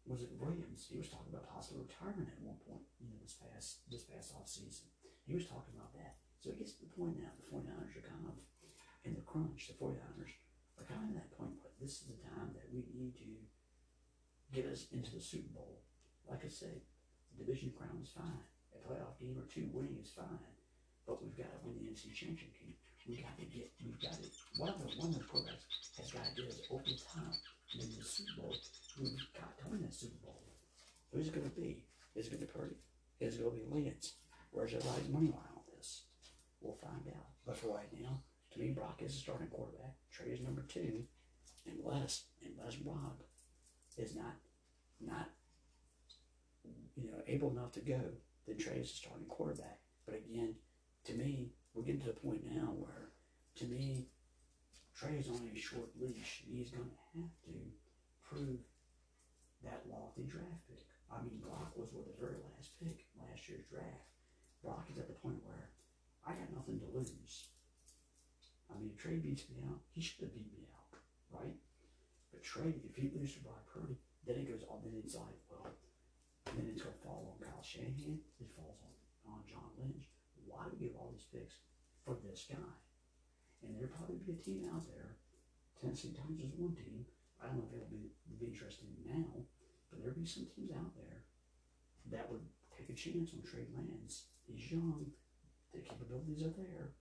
was 0.09 0.26
it 0.26 0.34
Williams? 0.41 0.89
He 0.89 0.97
was 0.97 1.05
talking 1.05 1.30
about 1.30 1.45
possible 1.53 1.86
retirement 1.86 2.34
at 2.34 2.41
one 2.41 2.57
point, 2.65 2.82
you 2.97 3.13
know, 3.13 3.21
this 3.21 3.38
past 3.38 3.86
this 3.93 4.09
past 4.09 4.34
off 4.34 4.49
season. 4.49 4.89
He 5.30 5.38
was 5.38 5.45
talking 5.45 5.78
about 5.78 5.93
that. 5.93 6.17
So 6.41 6.49
it 6.49 6.57
gets 6.57 6.74
to 6.82 6.89
the 6.89 6.97
point 6.97 7.21
now, 7.21 7.30
the 7.38 7.45
49ers 7.53 7.93
are 7.93 8.09
kind 8.09 8.26
of 8.26 8.41
in 9.05 9.13
the 9.13 9.21
crunch. 9.21 9.69
The 9.69 9.78
49ers 9.78 10.34
are 10.82 10.89
kind 10.89 11.13
of 11.13 11.21
at 11.21 11.30
that 11.30 11.38
point 11.38 11.61
where 11.61 11.78
this 11.78 12.01
is 12.01 12.09
the 12.09 12.17
time 12.26 12.57
that 12.57 12.74
we 12.74 12.89
need 12.89 13.13
to 13.21 13.38
get 14.49 14.65
us 14.65 14.89
into 14.89 15.13
the 15.13 15.21
Super 15.21 15.53
Bowl. 15.53 15.86
Like 16.26 16.41
I 16.41 16.49
said, 16.49 16.82
the 17.38 17.45
division 17.45 17.69
crown 17.78 18.01
is 18.01 18.09
fine. 18.09 18.43
A 18.74 18.80
playoff 18.82 19.15
game 19.34 19.42
or 19.42 19.50
two 19.50 19.66
winning 19.74 19.98
is 19.98 20.14
fine. 20.14 20.54
But 21.08 21.22
we've 21.22 21.36
got 21.36 21.50
to 21.50 21.60
win 21.66 21.76
the 21.82 21.90
NFC 21.90 22.14
Championship 22.14 22.54
game. 22.56 22.78
We've 23.10 23.20
got 23.20 23.36
to 23.36 23.46
get, 23.46 23.68
we've 23.84 24.00
got 24.00 24.14
to, 24.14 24.30
one 24.56 24.70
of 24.70 24.80
the, 24.80 24.88
one 24.96 25.10
of 25.10 25.20
the 25.20 25.26
has 26.00 26.12
got 26.12 26.24
to 26.24 26.32
get 26.32 26.48
over 26.48 26.56
the 26.56 26.64
top 26.70 26.88
in 27.76 27.90
the 27.92 28.06
Super 28.06 28.40
Bowl. 28.40 28.56
We've 29.02 29.20
got 29.36 29.58
to 29.60 29.64
win 29.68 29.82
that 29.82 29.94
Super 29.94 30.16
Bowl. 30.24 30.40
Who's 31.12 31.28
it 31.28 31.36
going 31.36 31.50
to 31.50 31.56
be? 31.60 31.84
Is 32.16 32.28
it 32.28 32.32
going 32.32 32.42
to 32.42 32.48
be 32.48 32.54
Purdy? 32.54 32.76
Is 33.20 33.36
it 33.36 33.44
going 33.44 33.58
to 33.58 33.62
be 33.62 33.68
Lance? 33.70 34.14
Where's 34.52 34.74
everybody's 34.74 35.10
money 35.10 35.28
line 35.28 35.54
on 35.58 35.64
this? 35.76 36.04
We'll 36.62 36.80
find 36.80 37.04
out. 37.10 37.28
But 37.46 37.58
for 37.58 37.76
right 37.76 37.92
now, 38.00 38.22
to 38.54 38.60
me, 38.60 38.70
Brock 38.70 39.02
is 39.02 39.14
the 39.14 39.20
starting 39.20 39.48
quarterback. 39.48 39.96
Trey 40.12 40.28
is 40.28 40.40
number 40.40 40.62
two, 40.62 41.04
unless 41.66 42.24
unless 42.46 42.76
Brock 42.76 43.20
is 43.98 44.16
not 44.16 44.36
not 45.02 45.30
you 46.96 47.12
know 47.12 47.18
able 47.28 47.50
enough 47.52 47.72
to 47.74 47.82
go, 47.82 48.00
then 48.48 48.58
Trey 48.58 48.80
is 48.80 48.91
the 48.91 48.98
starting 48.98 49.28
quarterback. 49.28 49.80
But 50.06 50.16
again, 50.16 50.56
to 51.06 51.14
me, 51.14 51.52
we're 51.74 51.84
getting 51.84 52.02
to 52.02 52.08
the 52.08 52.20
point 52.20 52.44
now 52.46 52.74
where, 52.76 53.10
to 53.58 53.66
me, 53.66 54.08
Trey 54.96 55.18
is 55.18 55.30
on 55.30 55.41
a 55.48 55.58
short 55.58 55.89
leash. 56.00 56.44
He's 56.46 56.70
going 56.70 56.89
to 56.89 57.20
have 57.20 57.32
to 57.46 57.56
prove 58.24 58.60
that 59.64 59.84
lofty 59.89 60.24
draft 60.24 60.68
pick. 60.68 60.86
I 61.12 61.22
mean, 61.24 61.39
Brock 61.39 61.74
was 61.76 61.94
with 61.94 62.06
the 62.06 62.20
very 62.20 62.38
last 62.54 62.76
pick 62.80 63.06
last 63.18 63.48
year's 63.48 63.66
draft. 63.72 64.10
Brock 64.64 64.88
is 64.91 64.98
at 64.98 65.08
the 65.08 65.20
point 65.20 65.39
where 65.44 65.70
I 66.26 66.34
got 66.34 66.54
nothing 66.56 66.80
to 66.80 66.88
lose. 66.98 67.48
I 68.72 68.80
mean, 68.80 68.91
if 68.94 68.98
Trey 69.02 69.18
beats 69.18 69.44
me 69.50 69.64
out, 69.70 69.80
he 69.91 70.02
should 70.02 70.22
have 70.22 70.34
beat 70.34 70.52
me 70.52 70.66
out, 70.74 71.00
right? 71.30 71.56
But 72.32 72.44
Trey, 72.44 72.74
if 72.89 72.96
he 72.96 73.12
loses 73.14 73.36
to 73.36 73.44
Brock 73.44 73.64
Purdy, 73.72 73.98
then 74.26 74.38
it 74.38 74.50
goes 74.50 74.64
on. 74.70 74.80
Like, 74.84 74.96
well, 75.14 75.34
then 76.52 76.68
it's 76.68 76.84
going 76.84 76.96
to 76.96 77.04
fall 77.04 77.34
on 77.34 77.39
Kyle 77.39 77.64
Shanahan. 77.64 78.20
It 78.39 78.52
falls 78.56 78.80
on, 78.84 78.94
on 79.32 79.39
John 79.48 79.72
Lynch. 79.80 80.12
Why 80.46 80.68
do 80.68 80.76
we 80.76 80.88
give 80.88 80.96
all 81.00 81.12
these 81.12 81.28
picks 81.32 81.64
for 82.04 82.20
this 82.20 82.46
guy? 82.50 82.74
And 83.64 83.76
there'll 83.76 83.96
probably 83.96 84.20
be 84.20 84.36
a 84.36 84.44
team 84.44 84.68
out 84.68 84.84
there. 84.86 85.16
Tennessee 85.80 86.12
Titans 86.12 86.44
is 86.44 86.60
one 86.60 86.76
team. 86.76 87.08
I 87.39 87.48
don't 87.48 87.60
know 87.60 87.68
if 87.68 87.76
it'll 87.76 87.91
be, 87.91 88.12
be 88.28 88.48
interesting 88.48 88.91
now, 89.08 89.44
but 89.91 90.00
there'll 90.00 90.16
be 90.16 90.28
some 90.28 90.48
teams 90.52 90.72
out 90.72 90.96
there 90.96 91.24
that 92.12 92.28
would 92.32 92.44
take 92.72 92.91
a 92.91 92.96
chance 92.96 93.32
on 93.32 93.44
Trey 93.44 93.68
Lance. 93.72 94.32
He's 94.48 94.72
young. 94.72 95.12
The 95.72 95.80
capabilities 95.80 96.44
are 96.44 96.56
there. 96.56 96.94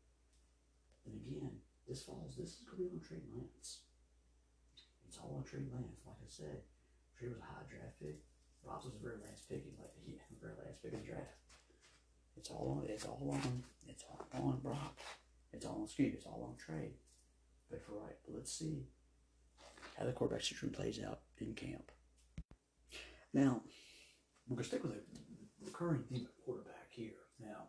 And 1.06 1.14
again, 1.18 1.50
this 1.86 2.02
falls, 2.02 2.38
this 2.38 2.58
is 2.58 2.64
going 2.66 2.78
to 2.78 2.82
be 2.88 2.94
on 2.94 3.02
Trey 3.02 3.22
Lance. 3.34 3.82
It's 5.06 5.18
all 5.18 5.36
on 5.38 5.44
Trey 5.44 5.66
Lance. 5.70 6.06
Like 6.06 6.22
I 6.22 6.30
said, 6.30 6.62
Trey 7.18 7.28
was 7.28 7.38
a 7.38 7.42
high 7.42 7.66
draft 7.68 7.98
pick. 8.00 8.22
Ross 8.64 8.84
was 8.84 8.94
very 9.02 9.16
last 9.28 9.48
pick 9.48 9.64
in 9.64 9.72
like 9.78 9.94
the 10.06 10.18
very 10.40 10.54
last 10.64 10.82
pick 10.82 10.92
in 10.92 11.00
the 11.00 11.06
draft. 11.06 11.36
It's 12.36 12.50
all 12.50 12.80
on 12.82 12.88
it's 12.88 13.04
all 13.04 13.28
on 13.30 13.62
it's 13.88 14.04
all 14.04 14.26
on 14.48 14.60
Brock. 14.60 14.98
It's 15.52 15.66
all 15.66 15.76
on 15.76 15.84
excuse, 15.84 16.14
it's 16.14 16.26
all 16.26 16.48
on 16.48 16.56
Trey. 16.56 16.92
But 17.70 17.82
for 17.84 17.92
right, 17.92 18.16
but 18.24 18.34
let's 18.34 18.52
see 18.52 18.84
how 19.98 20.06
the 20.06 20.12
quarterback 20.12 20.42
situation 20.42 20.70
plays 20.70 21.00
out 21.04 21.20
in 21.38 21.54
camp. 21.54 21.90
Now, 23.34 23.62
we're 24.46 24.56
gonna 24.56 24.66
stick 24.68 24.82
with 24.82 24.92
the 24.92 25.00
recurring 25.64 26.04
theme 26.04 26.26
of 26.26 26.44
quarterback 26.44 26.88
here. 26.90 27.12
Now, 27.40 27.68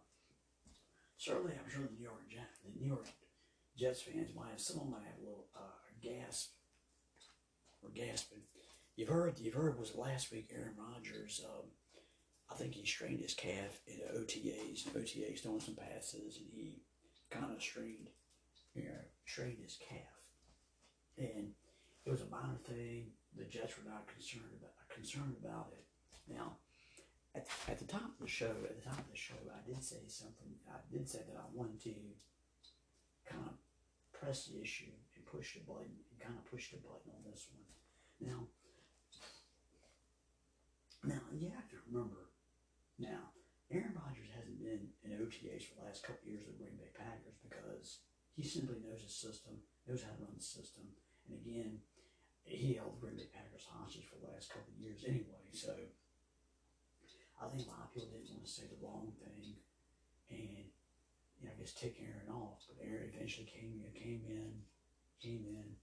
certainly 1.17 1.53
I'm 1.53 1.69
sure 1.69 1.83
the 1.83 1.95
New 1.97 2.03
York 2.03 2.29
Jets, 2.29 2.59
the 2.63 2.79
New 2.79 2.87
York 2.87 3.07
Jets 3.77 4.01
fans 4.01 4.35
might 4.35 4.51
have 4.51 4.59
some 4.59 4.77
of 4.77 4.83
them 4.83 4.91
might 4.91 5.07
have 5.07 5.19
a 5.19 5.25
little 5.25 5.47
uh, 5.55 5.83
gasp 6.01 6.51
or 7.81 7.89
gasping. 7.89 8.41
You've 8.95 9.09
heard 9.09 9.39
you've 9.39 9.55
heard 9.55 9.79
was 9.79 9.95
last 9.95 10.31
week 10.31 10.51
Aaron 10.53 10.75
Rodgers. 10.77 11.41
Um, 11.43 11.65
I 12.51 12.55
think 12.55 12.75
he 12.75 12.85
strained 12.85 13.21
his 13.21 13.33
calf 13.33 13.81
in 13.87 13.99
OTAs. 14.15 14.83
OTAs 14.93 15.39
throwing 15.39 15.59
some 15.59 15.75
passes, 15.75 16.37
and 16.37 16.47
he 16.53 16.81
kind 17.31 17.51
of 17.51 17.61
strained, 17.61 18.09
you 18.75 18.83
know, 18.83 19.01
strained 19.25 19.57
his 19.63 19.79
calf. 19.89 20.13
And 21.17 21.53
it 22.05 22.09
was 22.11 22.21
a 22.21 22.29
minor 22.29 22.59
thing. 22.67 23.07
The 23.35 23.45
Jets 23.45 23.77
were 23.77 23.89
not 23.89 24.05
concerned 24.07 24.53
about 24.59 24.77
concerned 24.93 25.35
about 25.43 25.73
it. 25.73 25.85
Now, 26.31 26.57
at, 27.35 27.47
at 27.67 27.79
the 27.79 27.85
top 27.85 28.13
of 28.13 28.19
the 28.21 28.27
show, 28.27 28.53
at 28.69 28.77
the 28.77 28.85
top 28.87 28.99
of 28.99 29.09
the 29.09 29.17
show, 29.17 29.41
I 29.49 29.67
did 29.67 29.83
say 29.83 30.05
something. 30.07 30.53
I 30.69 30.77
did 30.91 31.09
say 31.09 31.19
that 31.25 31.37
I 31.37 31.49
wanted 31.51 31.81
to 31.81 31.93
kind 33.25 33.43
of 33.49 33.57
press 34.13 34.45
the 34.45 34.61
issue 34.61 34.93
and 35.15 35.25
push 35.25 35.55
the 35.55 35.65
button 35.65 35.97
and 36.11 36.21
kind 36.21 36.37
of 36.37 36.45
push 36.45 36.69
the 36.69 36.77
button 36.77 37.09
on 37.09 37.25
this 37.25 37.47
one. 37.49 37.65
Now, 38.21 38.47
now 41.03 41.21
you 41.35 41.51
have 41.51 41.67
to 41.69 41.83
remember. 41.87 42.31
Now, 42.99 43.35
Aaron 43.71 43.95
Rodgers 43.95 44.31
hasn't 44.31 44.61
been 44.61 44.87
in 45.03 45.17
OTAs 45.19 45.67
for 45.67 45.81
the 45.81 45.85
last 45.87 46.03
couple 46.03 46.29
years 46.29 46.45
the 46.45 46.55
Green 46.55 46.77
Bay 46.77 46.93
Packers 46.95 47.35
because 47.43 48.05
he 48.35 48.43
simply 48.43 48.79
knows 48.79 49.01
his 49.01 49.15
system, 49.15 49.59
knows 49.87 50.03
how 50.03 50.15
to 50.15 50.23
run 50.23 50.37
the 50.37 50.43
system, 50.43 50.87
and 51.27 51.39
again, 51.39 51.79
he 52.43 52.75
held 52.75 52.95
the 52.95 53.01
Green 53.01 53.17
Bay 53.17 53.31
Packers 53.31 53.65
hostage 53.65 54.07
for 54.07 54.19
the 54.19 54.31
last 54.31 54.51
couple 54.51 54.71
of 54.71 54.79
years 54.79 55.03
anyway. 55.07 55.43
So 55.51 55.73
I 57.39 57.47
think 57.49 57.67
a 57.67 57.71
lot 57.71 57.87
of 57.87 57.93
people 57.95 58.11
didn't 58.13 58.31
want 58.31 58.45
to 58.45 58.51
say 58.51 58.67
the 58.67 58.79
wrong 58.83 59.11
thing, 59.19 59.59
and 60.31 60.67
you 61.39 61.43
know, 61.43 61.51
I 61.51 61.59
guess 61.59 61.73
take 61.73 61.99
Aaron 61.99 62.31
off. 62.31 62.63
But 62.67 62.83
Aaron 62.83 63.11
eventually 63.11 63.47
came 63.47 63.79
in, 63.79 63.89
came 63.95 64.23
in, 64.27 64.63
came 65.19 65.43
in, 65.49 65.75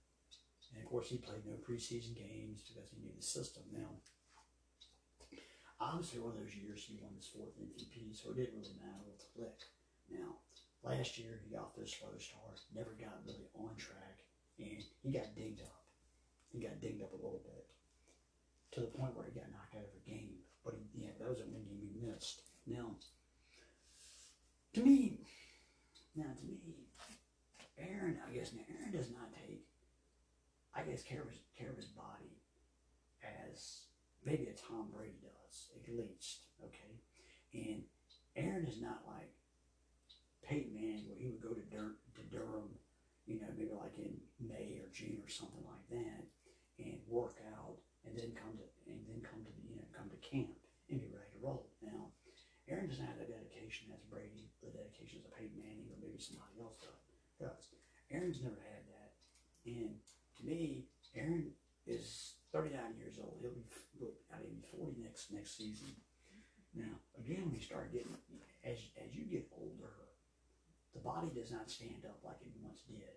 and 0.73 0.79
of 0.81 0.87
course 0.89 1.09
he 1.09 1.17
played 1.17 1.45
no 1.45 1.57
preseason 1.61 2.15
games 2.17 2.65
because 2.65 2.89
he 2.89 3.01
knew 3.01 3.13
the 3.15 3.25
system. 3.25 3.63
Now, 3.73 4.01
obviously, 5.81 6.21
one 6.21 6.37
of 6.37 6.39
those 6.39 6.53
years 6.55 6.85
he 6.85 7.01
won 7.01 7.17
his 7.17 7.27
fourth 7.27 7.57
MVP, 7.57 8.13
so 8.13 8.29
it 8.29 8.37
didn't 8.37 8.55
really 8.61 8.77
matter 8.77 9.01
what 9.01 9.17
the 9.17 9.33
click. 9.33 9.59
Now, 10.13 10.37
last 10.85 11.17
year 11.17 11.41
he 11.41 11.49
got 11.49 11.73
this 11.75 11.97
slow 11.97 12.13
start, 12.21 12.61
never 12.71 12.93
got 13.01 13.25
really 13.25 13.49
on 13.57 13.73
track 13.75 14.21
and 14.61 14.83
he 15.01 15.11
got 15.11 15.35
dinged 15.35 15.61
up. 15.61 15.83
He 16.51 16.59
got 16.59 16.81
dinged 16.81 17.01
up 17.01 17.13
a 17.13 17.15
little 17.15 17.41
bit 17.43 17.65
to 18.71 18.79
the 18.81 18.93
point 18.93 19.15
where 19.15 19.25
he 19.25 19.31
got 19.31 19.51
knocked 19.51 19.75
out 19.75 19.89
of 19.89 19.95
a 19.97 20.09
game. 20.09 20.37
But 20.63 20.75
he, 20.75 21.03
yeah, 21.03 21.11
that 21.19 21.29
was 21.29 21.39
a 21.39 21.49
one 21.49 21.65
game 21.65 21.81
he 21.81 22.05
missed. 22.05 22.41
Now, 22.67 22.95
to 24.73 24.81
me, 24.81 25.25
now 26.15 26.29
to 26.37 26.45
me, 26.45 26.59
Aaron, 27.77 28.19
I 28.27 28.33
guess 28.33 28.53
now 28.53 28.61
Aaron 28.77 28.91
does 28.91 29.09
not 29.09 29.33
take, 29.33 29.65
I 30.75 30.83
guess, 30.83 31.01
care 31.01 31.21
of 31.21 31.29
his, 31.29 31.39
care 31.57 31.69
of 31.69 31.77
his 31.77 31.87
body 31.87 32.37
as 33.23 33.87
maybe 34.25 34.47
a 34.47 34.53
Tom 34.53 34.89
Brady 34.93 35.17
at 35.91 35.99
least. 35.99 36.47
Okay, 36.63 36.95
and 37.53 37.83
Aaron 38.35 38.65
is 38.65 38.79
not 38.81 39.03
like 39.07 39.31
Peyton 40.47 40.73
Manning, 40.73 41.07
where 41.11 41.19
he 41.19 41.27
would 41.27 41.43
go 41.43 41.51
to, 41.51 41.65
Dur- 41.67 41.99
to 42.15 42.23
Durham, 42.31 42.71
you 43.27 43.39
know, 43.39 43.51
maybe 43.57 43.75
like 43.75 43.97
in 43.99 44.15
May 44.39 44.79
or 44.79 44.87
June 44.93 45.19
or 45.19 45.29
something 45.29 45.63
like 45.67 45.85
that, 45.91 46.23
and 46.79 46.99
work 47.07 47.37
out, 47.57 47.75
and 48.07 48.15
then 48.15 48.31
come 48.37 48.55
to 48.55 48.65
and 48.87 48.99
then 49.07 49.19
come 49.21 49.43
to 49.43 49.51
you 49.67 49.75
know 49.75 49.87
come 49.91 50.07
to 50.07 50.19
camp 50.23 50.55
and 50.89 50.99
be 50.99 51.11
ready 51.11 51.31
to 51.35 51.41
roll. 51.43 51.67
Now, 51.83 52.11
Aaron 52.69 52.87
doesn't 52.87 53.05
have 53.05 53.19
the 53.19 53.27
dedication 53.27 53.91
as 53.91 54.01
Brady, 54.07 54.47
the 54.63 54.71
dedication 54.71 55.19
as 55.23 55.27
a 55.27 55.33
Peyton 55.35 55.59
Manning, 55.59 55.91
or 55.91 55.99
maybe 55.99 56.19
somebody 56.19 56.55
else 56.63 56.79
does. 57.39 57.75
Aaron's 58.11 58.43
never 58.43 58.59
had 58.59 58.83
that, 58.91 59.11
and 59.67 59.95
to 60.39 60.41
me, 60.43 60.87
Aaron 61.15 61.51
is 61.87 62.35
39 62.51 62.75
years 62.99 63.15
old. 63.19 63.39
He'll 63.41 63.55
be 63.55 63.63
I 64.41 64.77
40 64.77 65.01
next 65.01 65.31
next 65.31 65.57
season. 65.57 65.93
Now, 66.73 66.95
again, 67.19 67.45
when 67.45 67.55
you 67.55 67.61
start 67.61 67.91
getting 67.91 68.15
as 68.63 68.77
as 68.97 69.13
you 69.13 69.25
get 69.25 69.47
older, 69.53 70.09
the 70.93 70.99
body 70.99 71.29
does 71.33 71.51
not 71.51 71.69
stand 71.69 72.05
up 72.05 72.19
like 72.23 72.41
it 72.41 72.51
once 72.61 72.81
did. 72.87 73.15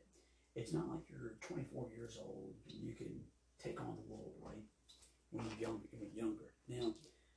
It's 0.54 0.72
not 0.72 0.88
like 0.88 1.10
you're 1.10 1.34
24 1.40 1.90
years 1.96 2.18
old 2.22 2.54
and 2.70 2.78
you 2.78 2.94
can 2.94 3.10
take 3.58 3.80
on 3.80 3.98
the 3.98 4.06
world, 4.06 4.34
right? 4.42 4.62
When 5.30 5.46
you're 5.50 5.70
young, 5.70 5.80
when 5.90 6.06
you're 6.06 6.24
younger. 6.24 6.54
Now, 6.68 6.94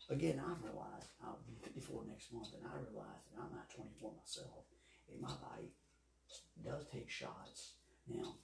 again, 0.10 0.38
I've 0.38 0.62
realized 0.62 1.10
I'll 1.24 1.42
be 1.48 1.58
54 1.64 2.06
next 2.08 2.32
month, 2.32 2.54
and 2.54 2.62
I 2.62 2.78
realize 2.78 3.26
that 3.34 3.42
I'm 3.42 3.56
not 3.56 3.74
24 3.74 4.14
myself, 4.14 4.70
and 5.10 5.22
my 5.22 5.34
body 5.42 5.74
does 6.64 6.86
take 6.94 7.10
shots. 7.10 7.74
Now, 8.08 8.38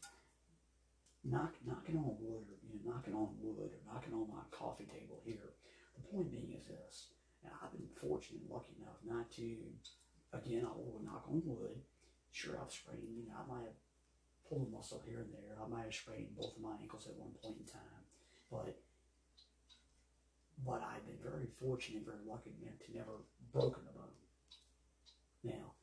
knock, 1.24 1.56
knocking 1.66 1.98
on 1.98 2.16
wood, 2.20 2.46
or 2.52 2.58
you 2.64 2.76
know, 2.76 2.94
knocking 2.94 3.16
on 3.16 3.36
wood, 3.40 3.72
or 3.72 3.82
knocking 3.88 4.14
on 4.14 4.28
my 4.28 4.44
coffee 4.52 4.88
table 4.88 5.20
here. 5.24 5.56
The 5.96 6.04
point 6.12 6.32
being 6.32 6.54
is 6.54 6.66
this: 6.68 7.08
and 7.44 7.52
I've 7.62 7.72
been 7.72 7.88
fortunate, 8.00 8.42
and 8.42 8.52
lucky 8.52 8.76
enough 8.80 9.00
not 9.06 9.32
to. 9.40 9.58
Again, 10.34 10.66
I 10.66 10.74
will 10.74 11.02
knock 11.06 11.26
on 11.30 11.42
wood. 11.46 11.78
Sure, 12.32 12.58
I've 12.58 12.74
sprained. 12.74 13.06
You 13.14 13.30
know, 13.30 13.38
I 13.38 13.46
might 13.46 13.70
have 13.70 13.78
pulled 14.50 14.68
a 14.68 14.76
muscle 14.76 15.02
here 15.06 15.22
and 15.22 15.30
there. 15.30 15.62
I 15.62 15.70
might 15.70 15.86
have 15.86 15.94
sprained 15.94 16.36
both 16.36 16.58
of 16.58 16.62
my 16.62 16.74
ankles 16.82 17.06
at 17.06 17.16
one 17.16 17.38
point 17.42 17.62
in 17.62 17.68
time, 17.70 18.04
but 18.50 18.74
but 20.66 20.82
I've 20.82 21.06
been 21.06 21.22
very 21.22 21.48
fortunate, 21.60 21.98
and 21.98 22.06
very 22.06 22.26
lucky 22.28 22.54
man, 22.62 22.74
to 22.86 22.98
never 22.98 23.26
broken 23.52 23.84
a 23.90 23.94
bone. 23.98 24.18
Now, 25.44 25.74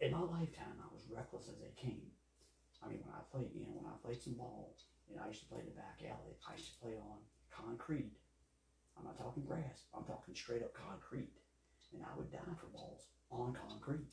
in 0.00 0.12
my 0.12 0.22
lifetime, 0.22 0.80
I 0.80 0.88
was 0.92 1.04
reckless 1.10 1.48
as 1.48 1.58
they 1.60 1.74
came. 1.76 2.11
I 2.82 2.90
mean, 2.90 3.00
when 3.06 3.14
I 3.14 3.22
played, 3.30 3.54
you 3.54 3.62
know, 3.62 3.78
when 3.78 3.86
I 3.86 3.94
played 4.02 4.20
some 4.20 4.34
ball, 4.34 4.74
and 5.08 5.20
I 5.20 5.28
used 5.30 5.46
to 5.46 5.48
play 5.48 5.62
in 5.62 5.70
the 5.70 5.78
back 5.78 6.02
alley, 6.02 6.34
I 6.42 6.58
used 6.58 6.74
to 6.74 6.78
play 6.82 6.94
on 6.98 7.22
concrete. 7.52 8.10
I'm 8.98 9.04
not 9.04 9.16
talking 9.16 9.44
grass. 9.46 9.86
I'm 9.94 10.04
talking 10.04 10.34
straight 10.34 10.62
up 10.62 10.74
concrete. 10.74 11.30
And 11.92 12.02
I 12.02 12.12
would 12.16 12.32
die 12.32 12.56
for 12.56 12.72
balls 12.72 13.06
on 13.30 13.52
concrete. 13.52 14.08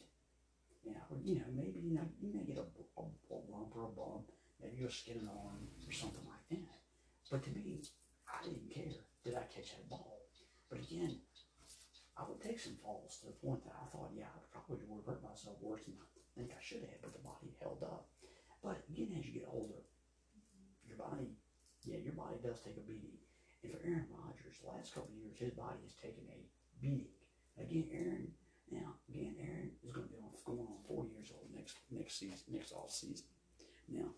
And 0.85 0.95
I 0.95 1.03
would, 1.09 1.23
you 1.23 1.39
know, 1.39 1.49
maybe 1.55 1.79
you 1.79 1.95
know, 1.95 2.07
you 2.19 2.31
may 2.31 2.43
get 2.43 2.59
a, 2.59 2.67
a, 2.99 3.03
a 3.03 3.37
lump 3.47 3.75
or 3.75 3.87
a 3.87 3.93
bump, 3.95 4.31
maybe 4.59 4.79
you're 4.79 4.91
skin 4.91 5.23
an 5.23 5.31
arm 5.31 5.67
or 5.87 5.91
something 5.91 6.23
like 6.27 6.43
that. 6.51 6.79
But 7.31 7.43
to 7.43 7.51
me, 7.51 7.79
I 8.27 8.43
didn't 8.43 8.67
care. 8.71 8.99
Did 9.23 9.35
I 9.35 9.43
catch 9.47 9.71
that 9.75 9.87
ball? 9.89 10.19
But 10.69 10.79
again, 10.79 11.19
I 12.17 12.23
would 12.27 12.41
take 12.41 12.59
some 12.59 12.75
falls 12.83 13.19
to 13.19 13.31
the 13.31 13.39
point 13.39 13.63
that 13.63 13.75
I 13.75 13.87
thought, 13.91 14.11
yeah, 14.15 14.27
I 14.27 14.39
probably 14.51 14.83
would 14.87 15.03
have 15.03 15.07
hurt 15.07 15.23
myself 15.23 15.55
worse 15.61 15.83
than 15.85 15.95
I 15.95 16.31
think 16.35 16.51
I 16.51 16.61
should 16.63 16.83
have, 16.83 16.99
but 17.01 17.13
the 17.13 17.23
body 17.23 17.55
held 17.59 17.83
up. 17.83 18.07
But 18.63 18.83
again, 18.91 19.15
as 19.17 19.25
you 19.25 19.33
get 19.39 19.47
older, 19.47 19.81
your 20.87 20.97
body, 20.97 21.31
yeah, 21.85 21.97
your 22.03 22.13
body 22.13 22.35
does 22.43 22.59
take 22.59 22.77
a 22.77 22.83
beating. 22.83 23.17
And 23.63 23.71
for 23.71 23.79
Aaron 23.83 24.07
Rodgers, 24.11 24.59
the 24.59 24.71
last 24.71 24.93
couple 24.93 25.11
years, 25.15 25.39
his 25.39 25.55
body 25.55 25.79
has 25.83 25.95
taken 25.95 26.23
a 26.27 26.39
beating. 26.81 27.11
Again, 27.59 27.87
Aaron, 27.91 28.27
now, 28.71 28.95
again, 29.09 29.35
Aaron 29.39 29.71
is 29.83 29.91
going 29.91 30.07
to 30.07 30.13
be 30.13 30.19
on, 30.19 30.31
going 30.45 30.59
on 30.59 30.79
four 30.87 31.05
years 31.07 31.31
old 31.33 31.47
next 31.55 31.75
next 31.91 32.19
season, 32.19 32.39
next 32.51 32.71
off 32.71 32.91
season. 32.91 33.27
Now, 33.87 34.11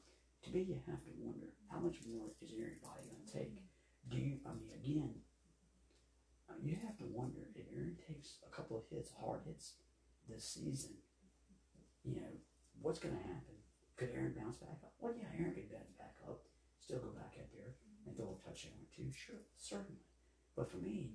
to 0.44 0.50
me, 0.52 0.62
you 0.62 0.82
have 0.90 1.04
to 1.06 1.14
wonder 1.22 1.48
how 1.70 1.80
much 1.80 1.98
more 2.10 2.28
is 2.42 2.52
Aaron's 2.58 2.82
body 2.82 3.08
going 3.08 3.26
to 3.26 3.32
take? 3.32 3.54
Do 4.10 4.18
you, 4.18 4.38
I 4.46 4.52
mean, 4.58 4.74
again, 4.74 5.14
uh, 6.50 6.58
you 6.62 6.78
have 6.84 6.98
to 6.98 7.06
wonder 7.06 7.48
if 7.56 7.66
Aaron 7.74 7.98
takes 8.08 8.42
a 8.46 8.50
couple 8.50 8.78
of 8.78 8.84
hits, 8.90 9.12
hard 9.22 9.42
hits 9.46 9.74
this 10.28 10.44
season, 10.44 10.98
you 12.04 12.16
know, 12.16 12.34
what's 12.82 13.00
going 13.00 13.16
to 13.16 13.22
happen? 13.22 13.61
Could 13.98 14.12
Aaron 14.16 14.34
bounce 14.38 14.58
back 14.58 14.82
up? 14.84 14.94
Well, 15.00 15.14
yeah, 15.14 15.30
Aaron 15.38 15.54
could 15.54 15.70
bounce 15.70 15.94
back 15.98 16.18
up, 16.28 16.42
still 16.80 17.00
go 17.00 17.14
back 17.14 17.38
up 17.38 17.50
there 17.54 17.78
and 18.06 18.16
throw 18.18 18.34
a 18.34 18.40
touchdown 18.42 18.78
or 18.82 18.90
two. 18.90 19.12
Sure, 19.14 19.42
certainly. 19.58 20.02
But 20.56 20.70
for 20.70 20.78
me, 20.78 21.14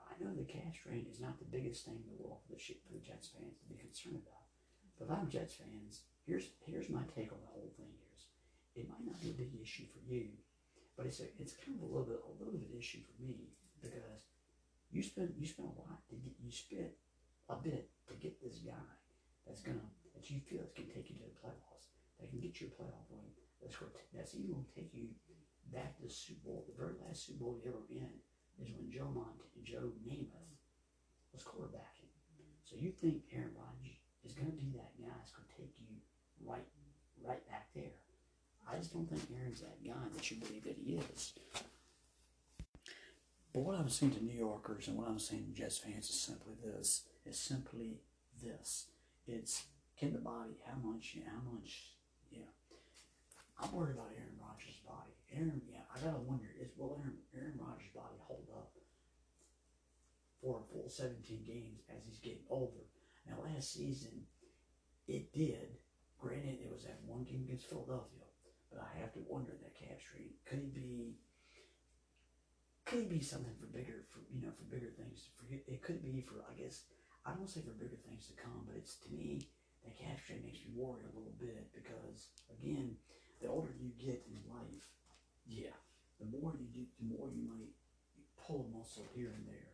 I 0.00 0.16
know 0.22 0.32
the 0.34 0.48
calf 0.48 0.74
strain 0.74 1.06
is 1.10 1.20
not 1.20 1.38
the 1.38 1.52
biggest 1.52 1.84
thing 1.84 2.00
in 2.00 2.08
the 2.08 2.18
world 2.18 2.40
for 2.42 2.56
the 2.56 2.58
for 2.58 2.92
the 2.96 3.04
Jets 3.04 3.28
fans 3.28 3.60
to 3.60 3.68
be 3.68 3.76
concerned 3.76 4.18
about. 4.24 4.48
But 4.98 5.06
if 5.06 5.10
I'm 5.14 5.30
Jets 5.30 5.54
fans, 5.54 6.08
here's 6.26 6.50
here's 6.64 6.88
my 6.90 7.04
take 7.14 7.30
on 7.30 7.38
the 7.44 7.52
whole 7.52 7.70
thing. 7.76 7.92
Is 8.16 8.26
it 8.74 8.88
might 8.88 9.04
not 9.04 9.20
be 9.20 9.30
a 9.30 9.38
big 9.38 9.54
issue 9.60 9.86
for 9.92 10.02
you, 10.02 10.34
but 10.96 11.06
it's 11.06 11.20
a, 11.20 11.28
it's 11.38 11.54
kind 11.54 11.78
of 11.78 11.84
a 11.84 11.90
little 11.92 12.08
bit 12.08 12.18
a 12.18 12.34
little 12.42 12.58
bit 12.58 12.74
issue 12.74 13.04
for 13.04 13.16
me 13.22 13.52
because 13.78 13.94
you 14.90 15.02
spend 15.02 15.34
you 15.38 15.46
spend 15.46 15.68
a 15.68 15.78
lot 15.78 16.02
to 16.08 16.16
get 16.16 16.34
you 16.42 16.50
spent 16.50 16.92
a 17.48 17.56
bit 17.56 17.90
to 18.08 18.14
get 18.14 18.42
this 18.42 18.58
guy 18.64 18.88
that's 19.46 19.60
gonna 19.60 19.86
that 20.18 20.26
you 20.26 20.42
feel 20.42 20.66
gonna 20.74 20.90
take 20.90 21.06
you 21.06 21.14
to 21.22 21.30
the 21.30 21.38
playoffs, 21.38 21.94
that 22.18 22.26
can 22.26 22.42
get 22.42 22.58
you 22.58 22.66
a 22.66 22.74
playoff 22.74 23.06
win. 23.06 23.30
That's 23.62 23.78
going 23.78 23.94
that's 24.10 24.34
even 24.34 24.58
gonna 24.58 24.74
take 24.74 24.90
you 24.90 25.14
back 25.70 25.94
to 25.96 26.02
the 26.02 26.10
Super 26.10 26.50
Bowl. 26.50 26.66
The 26.66 26.74
very 26.74 26.98
last 27.06 27.26
Super 27.30 27.46
Bowl 27.46 27.62
you 27.62 27.70
ever 27.70 27.86
in 27.86 28.10
is 28.58 28.74
when 28.74 28.90
Joe 28.90 29.06
Mont 29.14 29.38
Joe 29.62 29.94
Namath 30.02 30.58
was 31.32 31.46
quarterbacking. 31.46 32.10
So 32.64 32.74
you 32.74 32.90
think 33.00 33.22
Aaron 33.30 33.54
Rodgers 33.54 34.02
is 34.26 34.34
gonna 34.34 34.58
be 34.58 34.74
that 34.74 34.98
guy 34.98 35.14
that's 35.14 35.30
gonna 35.30 35.54
take 35.54 35.78
you 35.78 36.02
right 36.42 36.66
right 37.22 37.46
back 37.46 37.70
there. 37.74 38.02
I 38.66 38.76
just 38.76 38.92
don't 38.92 39.08
think 39.08 39.22
Aaron's 39.38 39.62
that 39.62 39.78
guy 39.86 40.02
that 40.14 40.30
you 40.30 40.36
believe 40.38 40.64
that 40.64 40.76
he 40.76 40.98
is. 40.98 41.34
But 43.54 43.60
what 43.60 43.78
I'm 43.78 43.88
saying 43.88 44.12
to 44.12 44.24
New 44.24 44.36
Yorkers 44.36 44.88
and 44.88 44.98
what 44.98 45.08
I'm 45.08 45.18
saying 45.18 45.46
to 45.46 45.52
Jets 45.52 45.78
fans 45.78 46.10
is 46.10 46.20
simply 46.20 46.54
this. 46.62 47.04
It's 47.24 47.38
simply 47.38 48.00
this. 48.42 48.86
It's 49.26 49.64
can 49.98 50.12
the 50.12 50.22
body, 50.22 50.54
how 50.62 50.78
much, 50.78 51.18
how 51.26 51.42
much, 51.50 51.98
yeah. 52.30 52.46
I'm 53.58 53.72
worried 53.74 53.98
about 53.98 54.14
Aaron 54.14 54.38
Rodgers' 54.38 54.78
body. 54.86 55.10
Aaron, 55.34 55.60
yeah, 55.66 55.82
I 55.90 55.98
gotta 55.98 56.22
wonder, 56.22 56.46
is 56.54 56.70
will 56.78 57.02
Aaron, 57.02 57.18
Aaron 57.34 57.58
Rodgers' 57.58 57.90
body 57.90 58.14
hold 58.22 58.46
up 58.54 58.70
for 60.40 60.62
a 60.62 60.72
full 60.72 60.88
17 60.88 61.42
games 61.42 61.82
as 61.90 62.06
he's 62.06 62.22
getting 62.22 62.46
older? 62.48 62.86
Now, 63.26 63.42
last 63.42 63.74
season, 63.74 64.22
it 65.08 65.32
did. 65.32 65.82
Granted, 66.18 66.62
it 66.62 66.70
was 66.70 66.84
that 66.84 67.02
one 67.04 67.24
game 67.24 67.42
against 67.44 67.68
Philadelphia, 67.68 68.26
but 68.70 68.80
I 68.80 69.00
have 69.00 69.12
to 69.14 69.20
wonder 69.26 69.52
that 69.52 69.74
calf 69.74 69.98
strain. 70.00 70.30
Could 70.46 70.60
he 70.62 70.70
be 70.70 71.18
could 72.88 73.08
be 73.10 73.20
something 73.20 73.52
for 73.60 73.66
bigger, 73.66 74.06
for 74.08 74.20
you 74.32 74.40
know, 74.40 74.52
for 74.56 74.64
bigger 74.64 74.90
things. 74.96 75.28
For 75.36 75.44
it 75.52 75.82
could 75.82 76.02
be 76.02 76.24
for, 76.24 76.40
I 76.48 76.56
guess, 76.56 76.84
I 77.26 77.34
don't 77.34 77.50
say 77.50 77.60
for 77.60 77.76
bigger 77.76 78.00
things 78.08 78.26
to 78.28 78.32
come, 78.32 78.64
but 78.66 78.76
it's 78.76 78.96
to 79.04 79.12
me 79.12 79.44
that 79.96 80.18
strain 80.20 80.44
makes 80.44 80.60
me 80.60 80.72
worry 80.76 81.02
a 81.04 81.14
little 81.16 81.34
bit 81.40 81.68
because 81.72 82.28
again, 82.52 82.96
the 83.40 83.48
older 83.48 83.72
you 83.78 83.90
get 83.96 84.20
in 84.28 84.40
life, 84.50 84.86
yeah, 85.46 85.74
the 86.20 86.26
more 86.28 86.52
you 86.58 86.66
do, 86.74 86.84
the 86.98 87.08
more 87.08 87.30
you 87.30 87.46
might 87.46 87.72
pull 88.36 88.68
a 88.68 88.70
muscle 88.76 89.06
here 89.14 89.32
and 89.36 89.46
there. 89.46 89.72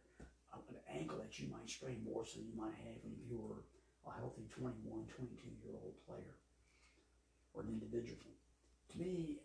Uh, 0.52 0.62
an 0.70 0.78
ankle 0.86 1.18
that 1.18 1.38
you 1.38 1.50
might 1.50 1.66
sprain 1.66 1.98
more 2.04 2.26
so 2.26 2.38
you 2.38 2.54
might 2.54 2.76
have 2.86 2.98
when 3.02 3.16
you 3.18 3.34
were 3.34 3.64
a 4.06 4.12
healthy 4.14 4.46
21, 4.50 4.84
22 4.84 5.50
year 5.64 5.74
old 5.80 5.96
player 6.06 6.36
or 7.54 7.62
an 7.62 7.70
individual. 7.70 8.30
To 8.92 8.94
me, 8.98 9.40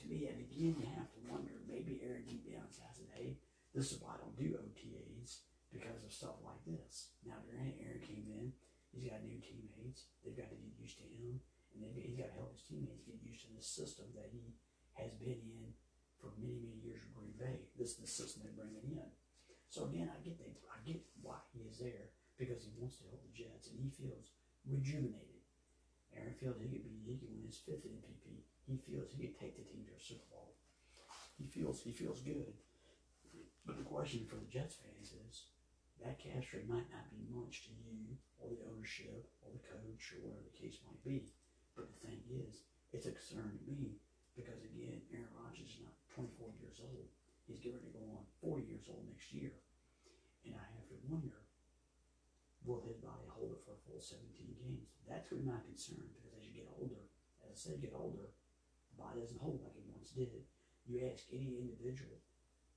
to 0.00 0.04
me, 0.08 0.28
and 0.28 0.40
again, 0.40 0.76
you 0.76 0.88
have 0.96 1.08
to 1.16 1.20
wonder, 1.30 1.56
maybe 1.68 2.00
Aaron 2.04 2.24
deep 2.28 2.44
down 2.52 2.68
says, 2.68 3.00
hey, 3.14 3.38
this 3.72 3.92
is 3.92 4.00
why 4.00 4.16
I 4.16 4.20
don't 4.20 4.36
do 4.36 4.56
OTAs 4.56 5.44
because 5.72 6.04
of 6.04 6.12
stuff 6.12 6.36
like 6.44 6.60
this. 6.64 7.12
Now, 7.24 7.36
Aaron 7.52 8.00
came 8.04 8.24
in, 8.28 8.52
he's 8.96 9.12
got 9.12 9.20
new 9.22 9.36
teammates, 9.38 10.08
they've 10.24 10.34
got 10.34 10.48
to 10.48 10.56
get 10.56 10.80
used 10.80 10.96
to 10.98 11.06
him, 11.06 11.38
and 11.76 11.84
he's 12.00 12.16
got 12.16 12.32
to 12.32 12.36
help 12.40 12.56
his 12.56 12.64
teammates 12.64 13.04
get 13.04 13.20
used 13.20 13.44
to 13.44 13.52
the 13.52 13.60
system 13.60 14.08
that 14.16 14.32
he 14.32 14.56
has 14.96 15.12
been 15.20 15.44
in 15.44 15.76
for 16.16 16.32
many, 16.40 16.56
many 16.56 16.80
years 16.80 17.04
with 17.04 17.14
Green 17.14 17.36
Bay. 17.36 17.68
This 17.76 18.00
is 18.00 18.00
the 18.00 18.08
system 18.08 18.42
they're 18.42 18.56
bringing 18.56 18.96
in. 18.96 19.10
So 19.68 19.84
again, 19.84 20.08
I 20.08 20.16
get 20.24 20.40
that, 20.40 20.56
I 20.72 20.80
get 20.88 21.04
why 21.20 21.36
he 21.52 21.68
is 21.68 21.76
there 21.76 22.16
because 22.40 22.64
he 22.64 22.72
wants 22.80 22.96
to 22.98 23.08
help 23.12 23.20
the 23.20 23.36
Jets 23.36 23.68
and 23.68 23.76
he 23.76 23.92
feels 23.92 24.32
rejuvenated. 24.64 25.44
Aaron 26.16 26.32
feels 26.40 26.56
he 26.56 26.72
could 26.72 26.88
be, 26.88 26.96
he 27.04 27.20
could 27.20 27.28
win 27.28 27.44
his 27.44 27.60
fifth 27.60 27.84
MVP 27.84 28.26
he 28.66 28.76
feels 28.82 29.14
he 29.14 29.22
could 29.22 29.38
take 29.38 29.54
the 29.54 29.62
team 29.62 29.86
to 29.86 29.94
a 29.94 30.02
Super 30.02 30.26
Bowl. 30.30 30.58
He 31.38 31.46
feels 31.46 31.82
he 31.82 31.92
feels 31.92 32.20
good. 32.20 32.52
But 33.64 33.78
the 33.78 33.86
question 33.86 34.26
for 34.26 34.36
the 34.36 34.50
Jets 34.50 34.74
fans 34.74 35.14
is 35.14 35.46
that 36.04 36.20
straight 36.20 36.68
might 36.68 36.88
not 36.92 37.08
be 37.10 37.24
much 37.32 37.66
to 37.66 37.72
you 37.72 38.16
or 38.38 38.52
the 38.52 38.66
ownership 38.68 39.26
or 39.42 39.50
the 39.52 39.64
coach 39.64 40.12
or 40.12 40.22
whatever 40.22 40.44
the 40.44 40.58
case 40.60 40.78
might 40.84 41.00
be. 41.02 41.24
But 41.74 41.88
the 41.88 42.00
thing 42.08 42.20
is, 42.32 42.64
it's 42.92 43.08
a 43.08 43.12
concern 43.12 43.56
to 43.56 43.64
me 43.68 43.96
because 44.36 44.60
again, 44.60 45.00
Aaron 45.12 45.32
Rodgers 45.32 45.76
is 45.76 45.84
not 45.84 45.96
24 46.12 46.52
years 46.60 46.80
old. 46.84 47.08
He's 47.48 47.62
getting 47.62 47.80
ready 47.80 47.92
to 47.92 47.98
go 48.00 48.04
on 48.12 48.24
40 48.44 48.68
years 48.68 48.86
old 48.92 49.06
next 49.08 49.32
year. 49.32 49.52
And 50.44 50.54
I 50.54 50.64
have 50.76 50.86
to 50.92 50.98
wonder, 51.08 51.42
will 52.62 52.84
his 52.84 52.98
body 53.00 53.26
hold 53.32 53.54
it 53.56 53.62
for 53.64 53.74
a 53.74 53.82
full 53.86 54.02
17 54.02 54.22
games? 54.60 54.92
That's 55.08 55.30
really 55.32 55.46
my 55.46 55.58
concern 55.64 56.06
because 56.12 56.36
as 56.36 56.44
you 56.46 56.62
get 56.62 56.70
older, 56.76 57.02
as 57.42 57.50
I 57.50 57.56
said, 57.56 57.82
get 57.82 57.96
older, 57.96 58.28
the 58.92 58.96
body 58.98 59.22
doesn't 59.22 59.42
hold 59.42 59.62
like 59.62 59.74
it 59.78 59.86
once 59.90 60.12
did. 60.12 60.44
You 60.86 61.02
ask 61.10 61.26
any 61.34 61.58
individual, 61.58 62.18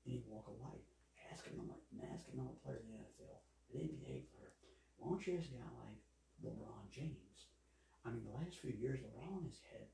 any 0.06 0.26
walk 0.26 0.50
of 0.50 0.58
life, 0.62 0.86
ask 1.30 1.46
another, 1.50 1.78
ask 2.10 2.26
another 2.34 2.58
player 2.66 2.82
in 2.82 2.90
the 2.90 2.98
NFL, 3.02 3.38
an 3.74 3.86
NBA 3.86 4.30
player, 4.34 4.54
you 5.28 5.38
ask 5.38 5.52
a 5.52 5.60
guy 5.60 5.74
like 5.84 6.00
LeBron 6.44 6.88
James? 6.92 7.52
I 8.06 8.12
mean, 8.12 8.24
the 8.24 8.38
last 8.38 8.60
few 8.62 8.72
years, 8.72 9.04
LeBron 9.04 9.44
has 9.44 9.60
had 9.72 9.88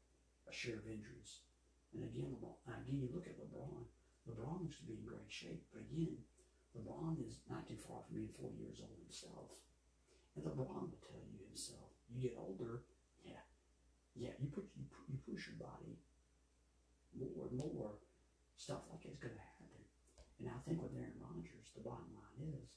a 0.45 0.53
share 0.53 0.77
of 0.77 0.85
injuries. 0.85 1.45
And 1.93 2.03
again, 2.03 2.35
LeBron, 2.37 2.85
again, 2.85 3.01
you 3.01 3.09
look 3.09 3.25
at 3.25 3.39
LeBron, 3.39 3.89
LeBron 4.29 4.61
looks 4.61 4.77
to 4.81 4.85
be 4.85 4.97
in 4.97 5.05
great 5.05 5.29
shape, 5.29 5.65
but 5.73 5.85
again, 5.85 6.17
LeBron 6.75 7.17
is 7.23 7.39
not 7.49 7.65
too 7.65 7.79
far 7.79 8.03
from 8.03 8.19
being 8.19 8.35
40 8.35 8.57
years 8.59 8.81
old 8.83 8.99
himself. 8.99 9.53
And 10.35 10.43
LeBron 10.43 10.91
will 10.91 11.03
tell 11.05 11.23
you 11.31 11.39
himself, 11.47 11.95
you 12.11 12.21
get 12.21 12.35
older, 12.37 12.83
yeah, 13.23 13.45
yeah, 14.13 14.35
you 14.37 14.51
put 14.51 14.67
you, 14.75 14.85
you 15.07 15.17
push 15.23 15.47
your 15.47 15.57
body 15.57 15.95
more 17.15 17.47
and 17.47 17.55
more, 17.55 17.95
stuff 18.59 18.83
like 18.91 19.07
it's 19.07 19.19
going 19.19 19.33
to 19.33 19.39
happen. 19.39 19.71
And 20.39 20.51
I 20.51 20.59
think 20.67 20.83
with 20.83 20.91
Aaron 20.99 21.15
Rodgers, 21.15 21.71
the 21.71 21.83
bottom 21.87 22.11
line 22.11 22.51
is, 22.51 22.75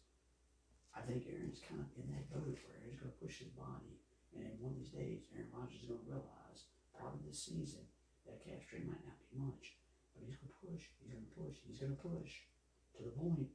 I 0.98 1.06
think 1.06 1.30
Aaron's 1.30 1.62
kind 1.62 1.78
of 1.78 1.86
in 1.94 2.10
that 2.10 2.26
boat 2.34 2.58
where 2.66 2.82
he's 2.82 2.98
going 2.98 3.14
to 3.14 3.22
push 3.22 3.38
his 3.38 3.54
body, 3.54 4.02
and 4.34 4.58
one 4.58 4.74
of 4.74 4.78
these 4.82 4.90
days, 4.90 5.22
Aaron 5.30 5.54
Rodgers 5.54 5.86
is 5.86 5.86
going 5.86 6.02
to 6.02 6.10
realize, 6.10 6.66
probably 6.90 7.22
this 7.22 7.38
season, 7.38 7.86
that 8.26 8.42
calf 8.42 8.66
strain 8.66 8.90
might 8.90 9.06
not 9.06 9.14
be 9.22 9.38
much, 9.38 9.78
but 10.12 10.26
he's 10.26 10.34
going 10.42 10.50
to 10.50 10.58
push, 10.58 10.90
he's 10.98 11.14
going 11.14 11.22
to 11.22 11.34
push, 11.38 11.56
he's 11.62 11.78
going 11.78 11.94
to 11.94 12.02
push 12.02 12.50
to 12.98 13.06
the 13.06 13.14
point 13.14 13.46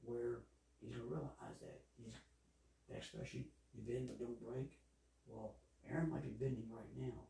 where 0.00 0.48
he's 0.80 0.96
going 0.96 1.04
to 1.04 1.12
realize 1.12 1.60
that 1.60 1.84
he's, 2.00 2.16
that 2.88 3.04
especially 3.04 3.52
you 3.76 3.84
bend 3.84 4.08
but 4.08 4.16
don't 4.16 4.40
break. 4.40 4.80
Well, 5.28 5.60
Aaron 5.84 6.08
might 6.08 6.24
be 6.24 6.32
bending 6.40 6.72
right 6.72 6.90
now, 6.96 7.28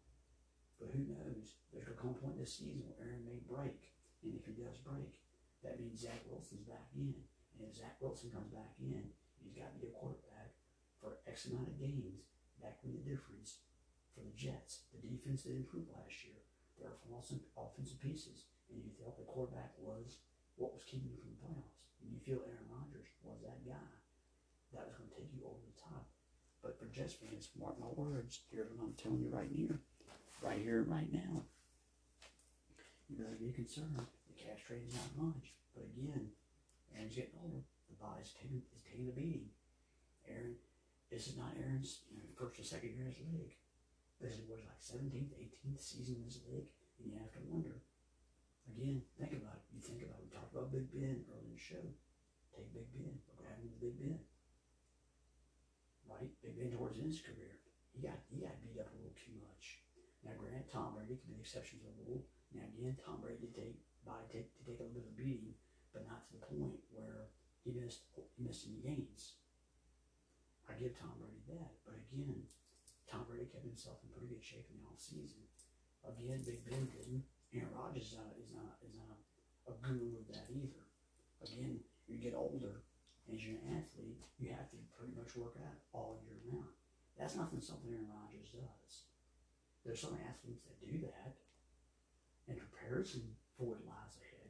but 0.79 0.95
who 0.95 1.11
knows? 1.11 1.59
There's 1.75 1.85
going 1.85 1.99
to 1.99 2.01
come 2.01 2.15
a 2.15 2.23
point 2.23 2.39
this 2.39 2.55
season 2.55 2.87
where 2.87 3.03
Aaron 3.03 3.27
may 3.27 3.43
break, 3.51 3.83
and 4.23 4.31
if 4.39 4.47
he 4.47 4.55
does 4.55 4.79
break, 4.81 5.19
that 5.67 5.83
means 5.83 6.07
Zach 6.07 6.23
Wilson's 6.31 6.65
back 6.65 6.87
in. 6.95 7.19
And 7.59 7.69
if 7.69 7.77
Zach 7.77 8.01
Wilson 8.01 8.31
comes 8.33 8.49
back 8.49 8.73
in, 8.81 9.11
he's 9.41 9.57
got 9.57 9.73
to 9.73 9.81
be 9.81 9.89
a 9.89 9.97
quarterback 9.97 10.55
for 11.01 11.19
X 11.27 11.49
amount 11.49 11.69
of 11.73 11.81
games. 11.81 12.29
That 12.61 12.77
can 12.81 12.93
be 12.93 13.01
the 13.01 13.09
difference 13.17 13.65
for 14.13 14.21
the 14.21 14.37
Jets. 14.37 14.85
The 14.93 15.01
defense 15.01 15.49
did 15.49 15.57
improve 15.57 15.89
last 15.97 16.13
year. 16.29 16.37
There 16.77 16.89
are 16.89 17.25
some 17.25 17.41
offensive 17.57 18.01
pieces, 18.01 18.49
and 18.69 18.81
you 18.81 18.93
felt 18.97 19.17
the 19.17 19.29
quarterback 19.29 19.77
was 19.81 20.21
what 20.57 20.73
was 20.73 20.85
keeping 20.85 21.13
you 21.13 21.21
from 21.21 21.33
the 21.37 21.41
playoffs. 21.45 21.81
And 22.01 22.13
you 22.13 22.21
feel 22.25 22.41
Aaron 22.45 22.69
Rodgers 22.73 23.09
was 23.21 23.41
that 23.45 23.61
guy 23.65 23.93
that 24.73 24.89
was 24.89 24.97
going 24.97 25.09
to 25.13 25.17
take 25.17 25.33
you 25.37 25.45
over 25.45 25.61
the 25.61 25.77
top. 25.77 26.09
But 26.65 26.81
for 26.81 26.89
Jets 26.93 27.17
fans, 27.17 27.53
mark 27.57 27.81
my 27.81 27.93
words. 27.93 28.41
Here's 28.53 28.69
what 28.73 28.85
I'm 28.85 28.97
telling 28.97 29.25
you 29.25 29.33
right 29.33 29.49
here, 29.53 29.81
right 30.41 30.61
here, 30.61 30.85
right 30.85 31.09
now. 31.13 31.45
You 33.09 33.17
better 33.17 33.37
be 33.41 33.53
concerned. 33.53 33.97
The 33.97 34.37
cash 34.37 34.65
trade 34.65 34.89
is 34.89 34.97
not 34.97 35.33
much, 35.33 35.53
but 35.75 35.85
again, 35.85 36.33
Aaron's 36.97 37.17
getting 37.17 37.37
older. 37.43 37.65
The 37.91 37.99
body's 37.99 38.33
taking 38.33 38.63
is 38.71 38.87
taking 38.87 39.11
a 39.11 39.15
beating. 39.15 39.51
Aaron, 40.31 40.55
this 41.11 41.27
is 41.27 41.37
not 41.37 41.59
Aaron's 41.59 42.07
you 42.07 42.23
know, 42.23 42.31
first 42.39 42.63
or 42.63 42.65
second 42.65 42.95
year 42.95 43.11
in 43.11 43.19
his 43.19 43.27
league. 43.35 43.59
This 44.23 44.39
is 44.39 44.47
what 44.47 44.63
like 44.63 44.79
17th, 44.79 45.35
18th 45.35 45.81
season 45.81 46.23
in 46.23 46.25
this 46.29 46.45
league, 46.47 46.71
and 47.01 47.11
you 47.11 47.17
have 47.19 47.33
to 47.35 47.43
wonder. 47.49 47.83
Again, 48.69 49.03
think 49.19 49.35
about 49.35 49.59
it. 49.59 49.67
You 49.75 49.83
think 49.83 50.07
about 50.07 50.23
it. 50.23 50.29
We 50.29 50.31
talked 50.31 50.55
about 50.55 50.71
Big 50.71 50.93
Ben 50.95 51.27
earlier 51.27 51.51
in 51.51 51.57
the 51.57 51.59
show. 51.59 51.83
Take 52.55 52.71
Big 52.71 52.87
Ben. 52.95 53.19
Look 53.27 53.43
what 53.43 53.51
happened 53.51 53.75
to 53.75 53.81
Big 53.83 53.99
Ben. 53.99 54.21
Right? 56.07 56.31
Big 56.45 56.55
Ben 56.55 56.71
towards 56.71 57.01
his 57.01 57.19
career. 57.25 57.59
He 57.91 58.05
got 58.05 58.23
he 58.31 58.39
got 58.39 58.61
beat 58.63 58.79
up 58.79 58.93
a 58.93 58.97
little 59.01 59.17
too 59.19 59.35
much. 59.43 59.83
Now, 60.23 60.37
granted, 60.37 60.69
Tom 60.69 60.95
Brady 60.95 61.17
could 61.17 61.33
be 61.33 61.41
the 61.41 61.43
exception 61.43 61.81
to 61.81 61.89
the 61.89 61.97
rule. 62.05 62.23
Now, 62.53 62.69
again, 62.77 62.95
Tom 63.01 63.25
Brady 63.25 63.49
did 63.49 63.57
take 63.57 63.77
by 64.05 64.21
take 64.29 64.53
to 64.55 64.63
take 64.63 64.79
a 64.79 64.85
little 64.85 65.01
bit 65.01 65.09
of 65.09 65.17
beating, 65.17 65.57
but 65.97 66.05
not 66.07 66.29
to 66.29 66.37
the 66.37 66.45
point 66.45 66.77
where 66.93 67.33
he 67.65 67.73
missed 67.73 68.09
he 68.37 68.45
missed. 68.45 69.41
I 70.69 70.79
give 70.79 70.95
Tom 70.95 71.19
Brady 71.19 71.43
that, 71.51 71.75
but 71.83 71.99
again, 71.99 72.47
Tom 73.11 73.27
Brady 73.27 73.51
kept 73.51 73.67
himself 73.67 73.99
in 74.07 74.15
pretty 74.15 74.31
good 74.31 74.45
shape 74.45 74.71
in 74.71 74.79
the 74.79 74.87
off 74.87 75.03
season. 75.03 75.43
Again, 76.07 76.47
Big 76.47 76.63
Ben 76.65 76.87
didn't. 76.95 77.27
Aaron 77.51 77.75
Rodgers 77.75 78.15
is 78.15 78.17
not 78.17 78.33
is 78.39 78.55
not 78.55 78.79
is 78.87 78.95
not 78.95 79.19
a 79.67 79.75
guru 79.83 80.15
of 80.15 80.31
that 80.31 80.47
either. 80.49 80.87
Again, 81.43 81.83
you 82.07 82.23
get 82.23 82.39
older, 82.39 82.87
as 83.33 83.43
you're 83.43 83.59
an 83.67 83.83
athlete, 83.83 84.23
you 84.39 84.55
have 84.55 84.71
to 84.71 84.79
pretty 84.95 85.13
much 85.19 85.35
work 85.35 85.59
out 85.59 85.79
all 85.93 86.23
year 86.23 86.39
round. 86.47 86.71
That's 87.19 87.37
nothing 87.37 87.61
something 87.61 87.91
Aaron 87.91 88.09
Rodgers 88.09 88.55
does. 88.55 89.11
There's 89.85 90.01
some 90.01 90.17
athletes 90.23 90.65
that 90.65 90.79
do 90.81 91.03
that, 91.03 91.35
and 92.49 92.61
comparison 92.61 93.27
for 93.59 93.75
what 93.75 93.85
lies 93.85 94.17
ahead. 94.23 94.49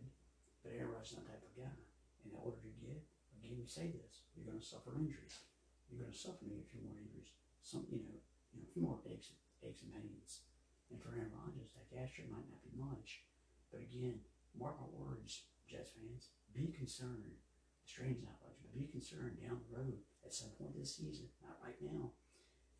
But 0.63 0.77
Aaron 0.77 0.93
Rodgers 0.93 1.17
is 1.17 1.19
not 1.19 1.27
that 1.33 1.41
type 1.41 1.51
of 1.51 1.65
guy. 1.65 1.90
And 2.25 2.33
the 2.33 2.41
older 2.41 2.61
you 2.63 2.75
get, 2.81 3.01
again, 3.41 3.57
we 3.57 3.67
say 3.67 3.93
this: 3.93 4.29
you're 4.37 4.47
going 4.47 4.61
to 4.61 4.65
suffer 4.65 4.97
injuries. 4.97 5.41
You're 5.89 6.07
going 6.07 6.15
to 6.15 6.17
suffer 6.17 6.47
maybe 6.47 6.63
a 6.63 6.71
few 6.71 6.83
more 6.85 6.95
injuries. 6.95 7.35
Some, 7.63 7.85
you 7.91 7.99
know, 7.99 8.19
you 8.55 8.63
know, 8.63 8.67
a 8.69 8.73
few 8.73 8.83
more 8.83 9.03
aches, 9.09 9.35
aches 9.65 9.83
and 9.83 9.93
pains. 9.93 10.47
And 10.91 10.99
for 10.99 11.15
Aaron 11.15 11.35
Rodgers, 11.35 11.75
that 11.75 11.91
gastro 11.91 12.27
might 12.31 12.47
not 12.51 12.63
be 12.67 12.75
much. 12.75 13.27
But 13.71 13.83
again, 13.87 14.23
mark 14.55 14.79
my 14.79 14.91
words, 14.91 15.47
Jets 15.71 15.95
fans, 15.95 16.35
be 16.51 16.75
concerned. 16.75 17.39
Strange 17.87 18.23
not 18.23 18.39
much, 18.43 18.59
but 18.63 18.75
be 18.75 18.87
concerned 18.91 19.39
down 19.43 19.63
the 19.67 19.75
road 19.75 19.99
at 20.23 20.35
some 20.35 20.51
point 20.59 20.75
this 20.79 20.95
season. 20.95 21.27
Not 21.43 21.59
right 21.63 21.79
now, 21.83 22.15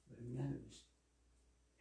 but 0.07 0.19
who 0.19 0.35
knows? 0.35 0.87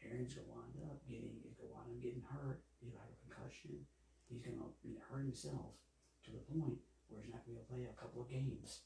Aaron's 0.02 0.34
gonna 0.34 0.50
wind 0.50 0.78
up 0.86 1.02
getting, 1.06 1.38
he's 1.46 1.58
gonna 1.58 1.74
wind 1.74 1.94
up 1.94 2.02
getting 2.02 2.26
hurt. 2.26 2.62
Gonna 2.82 2.98
have 2.98 3.12
a 3.12 3.22
concussion. 3.26 3.86
He's 4.30 4.42
gonna 4.42 4.66
hurt 5.10 5.26
himself 5.26 5.78
to 6.26 6.32
the 6.32 6.46
point 6.50 6.80
where 7.10 7.22
he's 7.22 7.34
not 7.34 7.46
be 7.46 7.54
able 7.54 7.66
to 7.66 7.72
play 7.74 7.86
a 7.90 8.00
couple 8.00 8.22
of 8.22 8.30
games. 8.30 8.86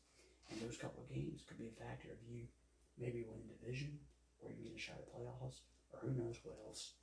And 0.49 0.59
those 0.59 0.77
couple 0.77 1.03
of 1.03 1.13
games 1.13 1.43
could 1.47 1.57
be 1.57 1.67
a 1.71 1.79
factor 1.79 2.09
of 2.11 2.19
you 2.27 2.47
maybe 2.97 3.25
winning 3.27 3.49
division, 3.49 3.99
or 4.39 4.51
you 4.51 4.63
get 4.63 4.75
a 4.75 4.79
shot 4.79 4.99
at 4.99 5.09
playoffs, 5.09 5.61
or 5.91 5.99
who 5.99 6.13
knows 6.13 6.37
what 6.43 6.57
else 6.65 6.93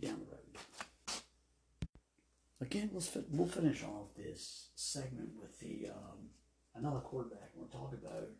down 0.00 0.20
the 0.20 0.30
road. 0.30 1.22
Again, 2.60 2.90
let's 2.92 3.08
fi- 3.08 3.26
we'll 3.30 3.48
finish 3.48 3.82
off 3.82 4.14
this 4.16 4.70
segment 4.76 5.30
with 5.40 5.58
the 5.58 5.90
um, 5.90 6.30
another 6.74 7.00
quarterback. 7.00 7.50
We'll 7.54 7.68
talk 7.68 7.92
about 7.92 8.30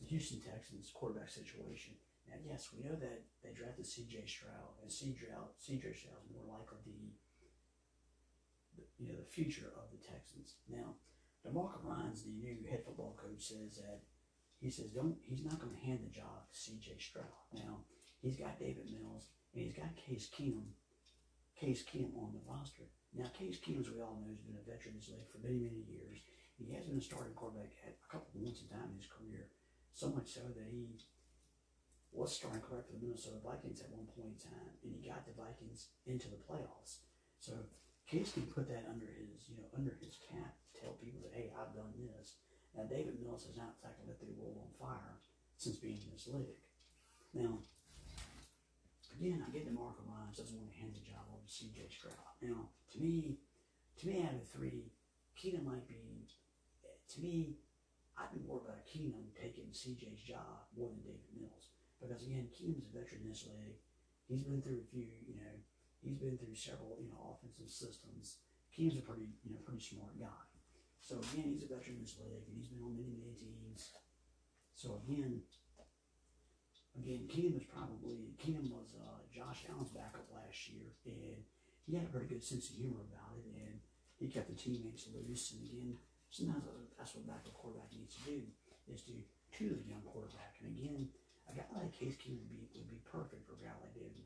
the 0.00 0.06
Houston 0.06 0.40
Texans 0.40 0.90
quarterback 0.92 1.28
situation. 1.28 1.94
Now, 2.28 2.36
yes, 2.46 2.70
we 2.72 2.82
know 2.82 2.96
that 2.96 3.24
they 3.42 3.52
drafted 3.52 3.86
C.J. 3.86 4.24
Stroud, 4.26 4.80
and 4.80 4.90
C.J. 4.90 5.26
C.J. 5.58 5.92
Stroud 5.92 6.16
is 6.24 6.32
more 6.32 6.48
likely 6.48 6.80
the, 6.86 7.12
the 8.78 8.84
you 8.98 9.12
know 9.12 9.18
the 9.18 9.28
future 9.28 9.70
of 9.76 9.92
the 9.92 10.00
Texans. 10.00 10.54
Now, 10.70 10.96
DeMarco 11.46 11.82
Ryans, 11.82 12.24
the 12.24 12.30
new 12.30 12.56
head 12.70 12.84
football 12.84 13.18
coach, 13.18 13.42
says 13.42 13.76
that 13.82 14.00
he 14.60 14.70
says 14.70 14.92
don't 14.92 15.16
he's 15.26 15.44
not 15.44 15.58
going 15.58 15.74
to 15.74 15.86
hand 15.86 16.00
the 16.04 16.14
job 16.14 16.46
to 16.46 16.58
C.J. 16.58 16.98
Stroud. 16.98 17.26
Now, 17.52 17.82
he's 18.20 18.38
got 18.38 18.60
Davis 18.60 18.94
Mills 18.94 19.26
and 19.54 19.64
he's 19.64 19.74
got 19.74 19.96
Case 19.96 20.30
Keenum, 20.30 20.70
Case 21.58 21.82
Keenum 21.82 22.14
on 22.16 22.32
the 22.32 22.46
roster. 22.46 22.86
Now, 23.12 23.26
Case 23.34 23.58
Keenum, 23.58 23.80
as 23.82 23.90
we 23.90 24.00
all 24.00 24.22
know, 24.22 24.30
has 24.30 24.40
been 24.46 24.56
a 24.56 24.64
veteran 24.64 24.94
in 24.94 25.00
this 25.02 25.10
league 25.10 25.28
for 25.28 25.42
many, 25.42 25.58
many 25.58 25.82
years. 25.84 26.22
He 26.56 26.72
has 26.72 26.86
been 26.86 26.98
a 26.98 27.02
starting 27.02 27.34
quarterback 27.34 27.74
at 27.82 27.98
a 27.98 28.06
couple 28.06 28.30
of 28.30 28.38
points 28.38 28.62
in 28.62 28.70
time 28.70 28.94
in 28.94 29.02
his 29.02 29.10
career, 29.10 29.50
so 29.92 30.14
much 30.14 30.30
so 30.30 30.46
that 30.46 30.70
he 30.70 30.94
was 32.14 32.30
starting 32.30 32.62
quarterback 32.62 32.86
for 32.86 32.94
the 32.94 33.02
Minnesota 33.02 33.42
Vikings 33.42 33.82
at 33.82 33.90
one 33.90 34.06
point 34.14 34.38
in 34.38 34.40
time, 34.40 34.72
and 34.84 34.94
he 34.94 35.02
got 35.02 35.26
the 35.26 35.34
Vikings 35.34 35.90
into 36.06 36.30
the 36.30 36.38
playoffs. 36.38 37.02
So 37.40 37.66
Case 38.08 38.32
can 38.32 38.44
put 38.52 38.68
that 38.68 38.84
under 38.88 39.06
his, 39.06 39.48
you 39.48 39.56
know, 39.56 39.68
under 39.72 39.96
his 40.00 40.20
cap 40.28 40.52
tell 40.76 40.98
people 41.00 41.24
that, 41.24 41.32
hey, 41.32 41.48
I've 41.56 41.72
done 41.72 41.96
this. 41.96 42.36
Now, 42.76 42.84
Davis 42.84 43.16
Mills 43.20 43.48
has 43.48 43.56
not 43.56 43.76
exactly 43.76 44.04
let 44.08 44.20
the 44.20 44.28
world 44.36 44.60
on 44.60 44.72
fire 44.76 45.16
since 45.56 45.76
being 45.76 46.00
in 46.00 46.12
this 46.12 46.28
league. 46.28 46.60
Now, 47.32 47.60
again, 49.16 49.40
I 49.40 49.48
get 49.52 49.64
that 49.64 49.72
Marco 49.72 50.04
Ryans 50.04 50.36
doesn't 50.36 50.56
want 50.56 50.72
to 50.72 50.80
hand 50.80 50.92
the 50.92 51.04
job 51.04 51.24
over 51.32 51.40
to 51.40 51.52
C.J. 51.52 51.88
Stroud. 51.88 52.36
Now, 52.40 52.68
to 52.92 52.98
me, 53.00 53.40
to 54.00 54.08
me, 54.08 54.20
out 54.20 54.36
of 54.36 54.44
the 54.44 54.50
three, 54.52 54.92
Keenum 55.36 55.64
might 55.64 55.88
be. 55.88 56.28
To 57.12 57.20
me, 57.20 57.60
I'd 58.16 58.32
be 58.32 58.40
more 58.48 58.60
about 58.64 58.88
Keenum 58.88 59.32
taking 59.36 59.68
C.J.'s 59.72 60.20
job 60.24 60.64
more 60.76 60.88
than 60.88 61.04
Davis 61.04 61.32
Mills 61.36 61.72
because 62.02 62.26
again, 62.26 62.50
Keenum's 62.50 62.90
a 62.90 62.98
veteran 62.98 63.22
in 63.22 63.30
this 63.30 63.46
league. 63.46 63.78
He's 64.26 64.42
been 64.42 64.60
through 64.60 64.82
a 64.82 64.90
few, 64.90 65.06
you 65.22 65.38
know, 65.38 65.54
He's 66.02 66.18
been 66.18 66.36
through 66.36 66.58
several, 66.58 66.98
you 66.98 67.08
know, 67.08 67.38
offensive 67.38 67.70
systems. 67.70 68.42
Keenum's 68.74 68.98
a 68.98 69.06
pretty, 69.06 69.30
you 69.46 69.54
know, 69.54 69.62
pretty 69.62 69.82
smart 69.82 70.18
guy. 70.18 70.42
So 70.98 71.18
again, 71.18 71.54
he's 71.54 71.62
a 71.62 71.70
veteran 71.70 71.98
in 71.98 72.02
this 72.02 72.18
league, 72.18 72.46
and 72.46 72.58
he's 72.58 72.70
been 72.70 72.82
on 72.82 72.94
many, 72.94 73.14
many 73.14 73.34
teams. 73.38 73.94
So 74.74 74.98
again, 75.06 75.42
again, 76.98 77.30
Keenum 77.30 77.54
was 77.54 77.66
probably 77.70 78.34
Keenum 78.38 78.70
was 78.70 78.98
uh, 78.98 79.22
Josh 79.30 79.66
Allen's 79.70 79.94
backup 79.94 80.26
last 80.34 80.70
year, 80.70 80.90
and 81.06 81.42
he 81.86 81.94
had 81.94 82.06
a 82.06 82.10
pretty 82.10 82.26
good 82.26 82.42
sense 82.42 82.70
of 82.70 82.76
humor 82.76 83.06
about 83.06 83.38
it, 83.38 83.46
and 83.50 83.78
he 84.18 84.26
kept 84.26 84.50
the 84.50 84.58
teammates 84.58 85.06
loose. 85.10 85.54
And 85.54 85.66
again, 85.66 85.98
sometimes 86.30 86.66
that's 86.98 87.14
what 87.14 87.26
backup 87.26 87.54
quarterback 87.54 87.90
needs 87.94 88.18
to 88.18 88.22
do 88.26 88.38
is 88.90 89.02
to 89.06 89.14
to 89.58 89.64
the 89.68 89.86
young 89.86 90.02
quarterback. 90.02 90.58
And 90.62 90.74
again, 90.74 91.10
a 91.46 91.52
guy 91.54 91.66
like 91.74 91.92
Case 91.94 92.18
Keenum 92.18 92.42
would 92.42 92.50
be 92.50 92.66
would 92.74 92.90
be 92.90 93.02
perfect 93.06 93.46
for 93.46 93.54
a 93.54 93.62
guy 93.62 93.74
like 93.82 93.94
Davis 93.94 94.22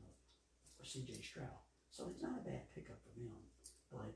or 0.79 0.85
C.J. 0.85 1.21
Stroud. 1.21 1.66
So 1.91 2.11
it's 2.13 2.21
not 2.21 2.39
a 2.39 2.49
bad 2.49 2.69
pickup 2.73 3.01
for 3.01 3.13
them, 3.17 3.41
but 3.91 4.13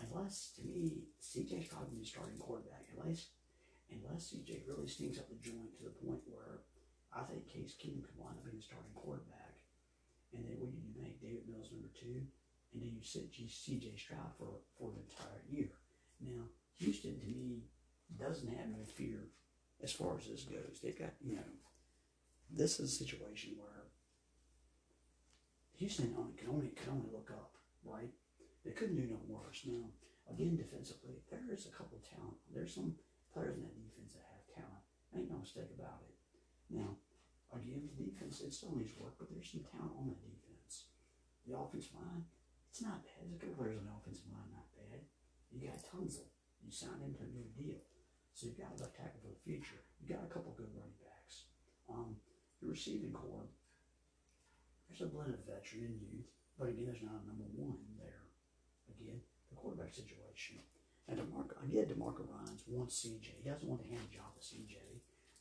unless 0.00 0.52
to 0.56 0.62
me 0.64 1.04
CJ's 1.22 1.68
probably 1.68 1.98
the 2.00 2.06
starting 2.06 2.38
quarterback 2.38 2.88
unless 2.96 3.28
unless 3.90 4.32
CJ 4.32 4.66
really 4.68 4.86
stinks 4.86 5.18
up 5.18 5.28
the 5.28 5.36
joint 5.42 5.76
to 5.76 5.84
the 5.84 5.96
point 6.06 6.20
where 6.26 6.62
I 7.12 7.22
think 7.26 7.48
Case 7.48 7.74
Keenum 7.74 8.06
could 8.06 8.16
wind 8.16 8.38
up 8.38 8.44
being 8.44 8.56
the 8.56 8.62
starting 8.62 8.94
quarterback. 8.94 9.58
And 10.32 10.46
then 10.46 10.56
what 10.62 10.70
do 10.70 10.78
you 10.78 10.94
make 10.94 11.20
Davis 11.20 11.50
Mills 11.50 11.74
number 11.74 11.90
two? 11.98 12.22
And 12.72 12.82
then 12.82 12.94
you 12.94 13.02
sit 13.02 13.32
CJ 13.34 13.98
Stroud 13.98 14.30
for, 14.38 14.62
for 14.78 14.94
an 14.94 15.02
entire 15.02 15.42
year? 15.50 15.74
Now, 16.22 16.46
Houston 16.78 17.18
to 17.18 17.26
me 17.26 17.66
doesn't 18.18 18.46
have 18.46 18.70
no 18.70 18.84
fear 18.86 19.26
as 19.82 19.92
far 19.92 20.18
as 20.18 20.28
this 20.28 20.44
goes. 20.44 20.78
They've 20.82 20.98
got, 20.98 21.14
you 21.20 21.36
know, 21.36 21.50
this 22.50 22.78
is 22.78 22.92
a 22.92 23.04
situation 23.04 23.54
where 23.58 23.79
Houston 25.80 26.12
can 26.36 26.52
only 26.52 26.76
can 26.76 26.92
only 26.92 27.08
look 27.08 27.32
up, 27.32 27.56
right? 27.88 28.12
They 28.64 28.76
couldn't 28.76 29.00
do 29.00 29.08
no 29.08 29.16
worse. 29.24 29.64
Now, 29.64 29.88
again, 30.28 30.60
defensively, 30.60 31.24
there 31.32 31.40
is 31.48 31.64
a 31.64 31.72
couple 31.72 31.96
of 31.96 32.04
talent. 32.04 32.36
There's 32.52 32.76
some 32.76 33.00
players 33.32 33.56
in 33.56 33.64
that 33.64 33.80
defense 33.80 34.12
that 34.12 34.28
have 34.28 34.44
talent. 34.52 34.84
Ain't 35.16 35.32
no 35.32 35.40
mistake 35.40 35.72
about 35.72 36.04
it. 36.04 36.12
Now, 36.68 37.00
again, 37.56 37.88
the 37.88 37.96
defense, 37.96 38.44
it 38.44 38.52
still 38.52 38.76
needs 38.76 38.92
work, 39.00 39.16
but 39.16 39.32
there's 39.32 39.48
some 39.48 39.64
talent 39.72 39.96
on 39.96 40.12
that 40.12 40.20
defense. 40.20 40.92
The 41.48 41.56
offensive 41.56 41.96
line, 41.96 42.28
it's 42.68 42.84
not 42.84 43.00
bad. 43.00 43.24
There's 43.24 43.40
a 43.40 43.40
couple 43.40 43.64
players 43.64 43.80
on 43.80 43.88
the 43.88 43.96
offensive 43.96 44.28
line, 44.28 44.52
not 44.52 44.68
bad. 44.76 45.00
You 45.48 45.64
got 45.64 45.80
Tunsil. 45.80 46.28
You 46.60 46.68
signed 46.68 47.00
him 47.00 47.16
to 47.16 47.24
a 47.24 47.32
new 47.32 47.48
deal. 47.56 47.80
So 48.36 48.52
you've 48.52 48.60
got 48.60 48.76
a 48.76 48.84
left 48.84 49.00
tackle 49.00 49.24
for 49.24 49.32
the 49.32 49.44
future. 49.48 49.80
You 49.96 50.12
got 50.12 50.28
a 50.28 50.30
couple 50.30 50.52
good 50.52 50.70
running 50.76 51.00
backs. 51.00 51.48
Um, 51.88 52.20
the 52.60 52.68
receiving 52.68 53.16
core, 53.16 53.48
there's 54.90 55.06
a 55.06 55.14
blend 55.14 55.30
of 55.30 55.46
veteran 55.46 55.94
and 55.94 56.02
youth, 56.02 56.26
but 56.58 56.66
again, 56.66 56.90
there's 56.90 57.06
not 57.06 57.22
a 57.22 57.30
number 57.30 57.46
one 57.54 57.78
there. 57.94 58.26
Again, 58.90 59.22
the 59.48 59.54
quarterback 59.54 59.94
situation. 59.94 60.58
And 61.06 61.22
DeMarco, 61.22 61.54
get 61.70 61.90
DeMarco 61.90 62.26
Ryans 62.26 62.66
wants 62.66 62.98
CJ. 63.06 63.38
He 63.38 63.46
doesn't 63.46 63.70
want 63.70 63.86
to 63.86 63.90
hand 63.90 64.02
the 64.02 64.18
job 64.18 64.34
to 64.34 64.42
CJ. 64.42 64.74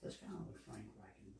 That's 0.05 0.21
kind 0.21 0.37
of 0.37 0.45
what 0.45 0.61
Frank 0.63 0.85
Reich 0.95 1.17
and, 1.25 1.33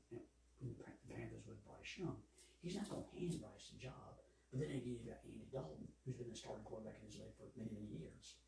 the 0.60 0.84
Panthers 1.08 1.48
with 1.48 1.64
Bryce 1.64 1.96
Young. 1.96 2.20
He's 2.60 2.76
not 2.76 2.90
going 2.90 3.06
to 3.06 3.16
hand 3.16 3.40
Bryce 3.40 3.72
the 3.72 3.80
job. 3.80 4.20
But 4.52 4.66
then 4.66 4.74
again, 4.74 4.98
you've 4.98 5.08
got 5.08 5.24
Andy 5.24 5.48
Dalton, 5.54 5.88
who's 6.04 6.18
been 6.18 6.34
the 6.34 6.36
starting 6.36 6.66
quarterback 6.66 6.98
in 7.00 7.08
his 7.08 7.22
league 7.22 7.38
for 7.38 7.48
many, 7.54 7.70
many 7.70 7.90
years. 8.02 8.42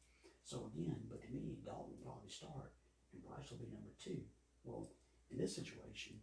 So 0.43 0.67
again, 0.73 0.97
but 1.05 1.21
to 1.21 1.29
me, 1.29 1.61
Dalton 1.61 1.95
will 1.95 2.03
probably 2.03 2.33
start, 2.33 2.73
and 3.13 3.21
Bryce 3.21 3.53
will 3.53 3.61
be 3.61 3.69
number 3.69 3.93
two. 4.01 4.25
Well, 4.65 4.89
in 5.29 5.37
this 5.37 5.55
situation, 5.55 6.19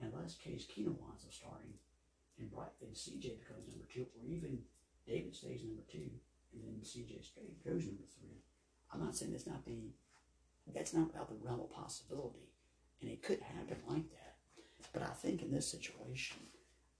unless 0.00 0.40
Case 0.40 0.66
Keenum 0.66 0.98
winds 0.98 1.28
up 1.28 1.32
starting, 1.36 1.76
and 2.38 2.50
Bright 2.50 2.74
and 2.80 2.94
CJ 2.94 3.40
becomes 3.40 3.66
number 3.68 3.86
two, 3.92 4.06
or 4.16 4.26
even 4.26 4.58
Davis 5.06 5.38
stays 5.38 5.64
number 5.64 5.82
two, 5.90 6.10
and 6.52 6.62
then 6.62 6.80
CJ 6.82 7.18
goes 7.64 7.86
number 7.86 8.06
three. 8.18 8.42
I'm 8.92 9.04
not 9.04 9.16
saying 9.16 9.32
it's 9.34 9.46
not 9.46 9.64
the 9.64 9.92
that's 10.74 10.92
not 10.92 11.16
out 11.16 11.28
the 11.28 11.40
realm 11.40 11.60
of 11.60 11.72
possibility, 11.72 12.52
and 13.00 13.10
it 13.10 13.22
could 13.22 13.40
happen 13.40 13.78
like 13.88 14.08
that. 14.10 14.36
But 14.92 15.02
I 15.02 15.12
think 15.16 15.42
in 15.42 15.50
this 15.50 15.70
situation, 15.70 16.36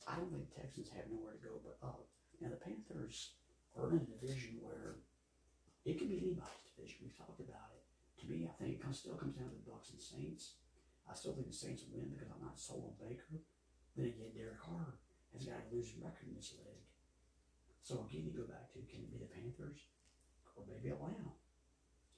I 0.08 0.16
don't 0.16 0.32
think 0.32 0.48
Texans 0.54 0.88
have 0.96 1.10
nowhere 1.10 1.36
to 1.36 1.44
go 1.44 1.60
but 1.60 1.76
up. 1.86 2.08
Now 2.40 2.48
the 2.48 2.56
Panthers 2.56 3.36
are 3.76 3.90
in 3.92 4.00
a 4.00 4.12
division 4.18 4.58
where 4.62 4.96
it 5.84 5.98
could 5.98 6.08
be 6.08 6.20
anybody's 6.20 6.64
division. 6.74 7.04
We've 7.04 7.18
talked 7.18 7.40
about 7.40 7.76
it. 7.76 7.84
To 8.22 8.26
me, 8.26 8.48
I 8.48 8.54
think 8.56 8.80
it 8.80 8.94
still 8.94 9.14
comes 9.14 9.36
down 9.36 9.52
to 9.52 9.54
the 9.54 9.70
Bucks 9.70 9.90
and 9.90 10.00
Saints. 10.00 10.56
I 11.08 11.14
still 11.14 11.32
think 11.32 11.48
the 11.48 11.56
Saints 11.56 11.84
will 11.84 12.00
win 12.00 12.10
because 12.10 12.28
I'm 12.32 12.44
not 12.44 12.58
sold 12.58 12.88
on 12.88 13.08
Baker. 13.08 13.40
Then 13.96 14.06
again, 14.06 14.32
Derek 14.34 14.60
Carr 14.60 14.98
has 15.32 15.44
got 15.44 15.60
a 15.60 15.68
losing 15.72 16.00
record 16.00 16.28
in 16.28 16.36
this 16.36 16.54
league. 16.56 16.86
So 17.82 18.04
again, 18.04 18.28
you 18.28 18.34
go 18.36 18.48
back 18.48 18.68
to 18.72 18.84
can 18.84 19.04
it 19.04 19.12
be 19.12 19.20
the 19.20 19.30
Panthers 19.30 19.88
or 20.56 20.64
maybe 20.68 20.92
Atlanta? 20.92 21.32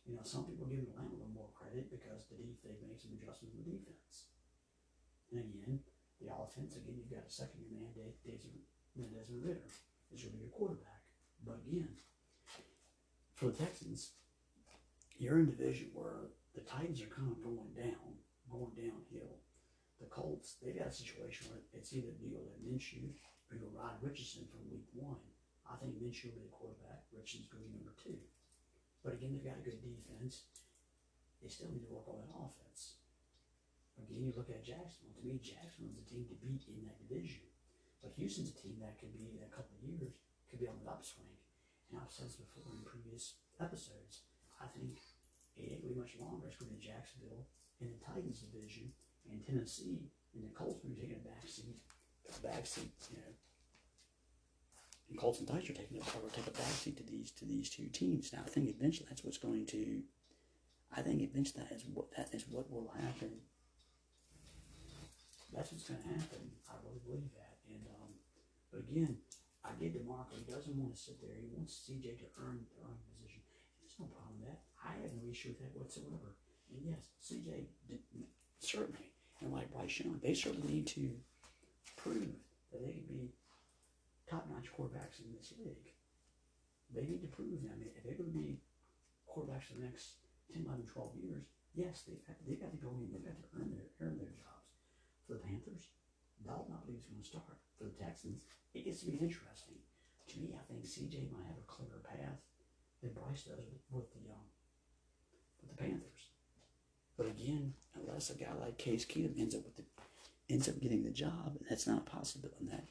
You 0.09 0.17
know, 0.17 0.25
some 0.25 0.49
people 0.49 0.67
give 0.67 0.83
Atlanta 0.83 1.13
a 1.13 1.19
little 1.21 1.37
more 1.37 1.55
credit 1.55 1.93
because 1.93 2.27
the 2.27 2.41
def- 2.41 2.63
they've 2.65 2.83
made 2.83 2.99
some 2.99 3.15
adjustments 3.15 3.55
in 3.55 3.63
the 3.63 3.79
defense. 3.79 4.35
And 5.31 5.47
again, 5.47 5.79
the 6.19 6.33
offense, 6.33 6.75
again, 6.75 6.99
you've 6.99 7.13
got 7.13 7.29
a 7.29 7.31
second 7.31 7.63
year 7.63 7.71
man, 7.71 7.95
Desmond, 8.27 8.67
Desmond 8.97 9.45
Ridder 9.45 9.71
is 10.11 10.27
going 10.27 10.35
to 10.35 10.43
be 10.43 10.51
a 10.51 10.57
quarterback. 10.57 11.07
But 11.47 11.63
again, 11.63 11.95
for 13.35 13.47
the 13.47 13.57
Texans, 13.57 14.19
you're 15.17 15.39
in 15.39 15.49
a 15.49 15.55
division 15.55 15.95
where 15.95 16.35
the 16.55 16.61
Titans 16.61 17.01
are 17.01 17.13
kind 17.15 17.31
of 17.31 17.41
going 17.43 17.73
down, 17.77 18.19
going 18.51 18.75
downhill. 18.75 19.39
The 20.01 20.09
Colts, 20.09 20.57
they've 20.59 20.77
got 20.77 20.89
a 20.89 20.93
situation 20.93 21.53
where 21.53 21.61
it's 21.77 21.93
either 21.93 22.17
deal 22.17 22.41
with 22.41 22.65
Minshew 22.65 23.13
or 23.53 23.61
you'll 23.61 23.77
ride 23.77 24.01
Richardson 24.01 24.49
from 24.49 24.65
week 24.73 24.89
one. 24.97 25.21
I 25.69 25.77
think 25.77 26.01
Minshew 26.01 26.33
will 26.33 26.41
be 26.41 26.49
the 26.49 26.57
quarterback. 26.57 27.05
Richardson's 27.13 27.53
going 27.53 27.63
to 27.63 27.69
be 27.69 27.77
number 27.77 27.93
two. 28.01 28.17
But 29.05 29.21
again, 29.21 29.37
they've 29.37 29.45
got 29.45 29.61
a 29.61 29.67
good 29.67 29.85
defense. 29.85 30.49
They 31.45 31.53
still 31.53 31.69
need 31.69 31.85
to 31.85 31.93
work 31.93 32.09
on 32.09 32.21
that 32.25 32.33
offense. 32.33 33.01
Again, 34.01 34.25
you 34.25 34.33
look 34.33 34.49
at 34.49 34.65
Jacksonville. 34.65 35.13
To 35.21 35.25
me, 35.25 35.37
Jacksonville's 35.41 36.01
a 36.01 36.07
team 36.09 36.25
to 36.33 36.37
beat 36.41 36.65
in 36.69 36.89
that 36.89 37.01
division. 37.05 37.45
But 38.01 38.17
Houston's 38.17 38.57
a 38.57 38.57
team 38.57 38.81
that 38.81 38.97
could 38.97 39.13
be, 39.13 39.37
in 39.37 39.45
a 39.45 39.53
couple 39.53 39.77
of 39.77 39.85
years, 39.85 40.17
could 40.49 40.65
be 40.65 40.69
on 40.69 40.81
the 40.81 40.89
upswing. 40.89 41.37
And 41.93 42.01
I've 42.01 42.09
said 42.09 42.33
this 42.33 42.41
before 42.41 42.73
in 42.73 42.81
previous 42.89 43.37
episodes. 43.61 44.25
I 44.57 44.69
think 44.73 45.05
it 45.57 45.69
ain't 45.69 45.85
going 45.85 45.93
to 45.93 45.97
be 45.97 46.01
much 46.01 46.17
longer. 46.17 46.49
It's 46.49 46.57
going 46.57 46.73
to 46.73 46.81
be 46.81 46.89
Jacksonville 46.89 47.45
in 47.85 47.93
the 47.93 48.01
Titans 48.01 48.41
division 48.41 48.97
and 49.31 49.45
Tennessee 49.47 50.11
and 50.35 50.45
the 50.45 50.55
Colts 50.55 50.81
be 50.85 50.95
taking 50.95 51.17
a 51.17 51.29
back 51.29 51.47
seat, 51.47 51.77
a 52.29 52.47
back 52.47 52.67
seat, 52.67 52.93
you 53.11 53.19
know, 53.19 53.35
and 55.11 55.19
Colts 55.19 55.41
and 55.41 55.49
Titans 55.49 55.71
are 55.71 55.75
taking 55.75 55.99
a, 55.99 56.05
take 56.31 56.47
a 56.47 56.51
backseat 56.51 56.97
to 56.99 57.03
these 57.03 57.31
to 57.33 57.45
these 57.45 57.69
two 57.69 57.89
teams. 57.89 58.33
Now 58.33 58.43
I 58.47 58.49
think 58.49 58.69
eventually 58.69 59.07
that's 59.09 59.25
what's 59.25 59.39
going 59.39 59.67
to. 59.67 60.03
I 60.97 61.03
think 61.03 61.23
eventually 61.23 61.65
that 61.69 61.75
is 61.75 61.85
what 61.93 62.11
that 62.17 62.31
is 62.33 62.45
what 62.49 62.71
will 62.71 62.93
happen. 62.95 63.43
That's 65.53 65.73
what's 65.73 65.91
going 65.91 66.03
to 66.03 66.09
happen. 66.15 66.55
I 66.71 66.79
really 66.87 67.03
believe 67.03 67.31
that. 67.35 67.59
And 67.67 67.83
um, 67.91 68.15
but 68.71 68.87
again, 68.87 69.19
I 69.67 69.75
get 69.83 69.99
DeMarco. 69.99 70.39
He 70.39 70.47
doesn't 70.47 70.79
want 70.79 70.95
to 70.95 71.01
sit 71.01 71.21
there. 71.21 71.35
He 71.35 71.51
wants 71.51 71.91
CJ 71.91 72.23
to 72.23 72.31
earn 72.39 72.63
the 72.63 72.71
earn 72.87 72.99
position. 73.11 73.43
There's 73.83 73.99
no 73.99 74.07
problem 74.07 74.39
with 74.39 74.55
that. 74.55 74.63
I 74.79 74.95
have 75.03 75.11
no 75.11 75.27
issue 75.27 75.51
with 75.51 75.67
that 75.67 75.75
whatsoever. 75.75 76.39
And 76.71 76.87
yes, 76.87 77.11
CJ 77.19 77.67
did, 77.91 77.99
certainly, 78.63 79.11
and 79.41 79.53
like 79.53 79.73
Bryce 79.73 80.01
Young, 80.01 80.21
they 80.23 80.35
certainly 80.35 80.69
need 80.69 80.87
to 80.89 81.11
prove 81.97 82.37
that 82.73 82.85
they 82.85 82.93
can 82.93 83.07
be 83.09 83.33
top-notch 84.29 84.71
quarterbacks 84.73 85.19
in 85.21 85.33
this 85.37 85.53
league. 85.59 85.93
They 86.95 87.03
need 87.03 87.23
to 87.23 87.31
prove, 87.31 87.63
that. 87.63 87.73
I 87.73 87.79
mean, 87.79 87.91
if 87.97 88.05
they're 88.05 88.19
going 88.19 88.31
to 88.31 88.39
be 88.39 88.61
quarterbacks 89.27 89.71
for 89.71 89.75
the 89.79 89.87
next 89.87 90.23
10, 90.53 90.67
11, 90.67 90.87
12 90.87 91.17
years, 91.23 91.45
yes, 91.75 92.03
they've 92.07 92.23
got, 92.27 92.37
they've 92.47 92.61
got 92.61 92.71
to 92.71 92.81
go 92.83 92.95
in, 92.99 93.11
they've 93.11 93.25
got 93.25 93.39
to 93.39 93.49
earn 93.59 93.71
their, 93.71 93.89
earn 94.03 94.19
their 94.19 94.35
jobs. 94.35 94.71
For 95.27 95.35
the 95.35 95.43
Panthers, 95.47 95.91
I 96.49 96.59
believe, 96.85 96.99
is 96.99 97.07
going 97.07 97.23
to 97.23 97.29
start. 97.29 97.59
For 97.79 97.85
the 97.85 97.97
Texans, 97.97 98.45
it 98.75 98.85
gets 98.85 99.01
to 99.01 99.07
be 99.07 99.17
interesting. 99.17 99.79
To 100.29 100.35
me, 100.39 100.53
I 100.53 100.63
think 100.69 100.85
CJ 100.85 101.33
might 101.33 101.47
have 101.47 101.59
a 101.59 101.67
clearer 101.67 102.03
path 102.05 102.39
than 103.03 103.13
Bryce 103.13 103.49
does 103.49 103.65
with, 103.65 103.83
with 103.91 104.09
the 104.13 104.31
um, 104.31 104.47
with 105.63 105.71
the 105.71 105.79
Panthers. 105.81 106.20
But 107.21 107.37
again, 107.37 107.75
unless 108.01 108.31
a 108.31 108.35
guy 108.35 108.49
like 108.59 108.79
Case 108.79 109.05
Keenum 109.05 109.39
ends 109.39 109.55
up 109.55 109.61
with 109.63 109.77
the 109.77 109.85
ends 110.49 110.71
up 110.71 110.81
getting 110.81 111.05
the 111.05 111.11
job, 111.13 111.53
and 111.53 111.67
that's 111.69 111.87
not 111.87 112.09
a 112.09 112.11
possibility. 112.11 112.65
That 112.65 112.89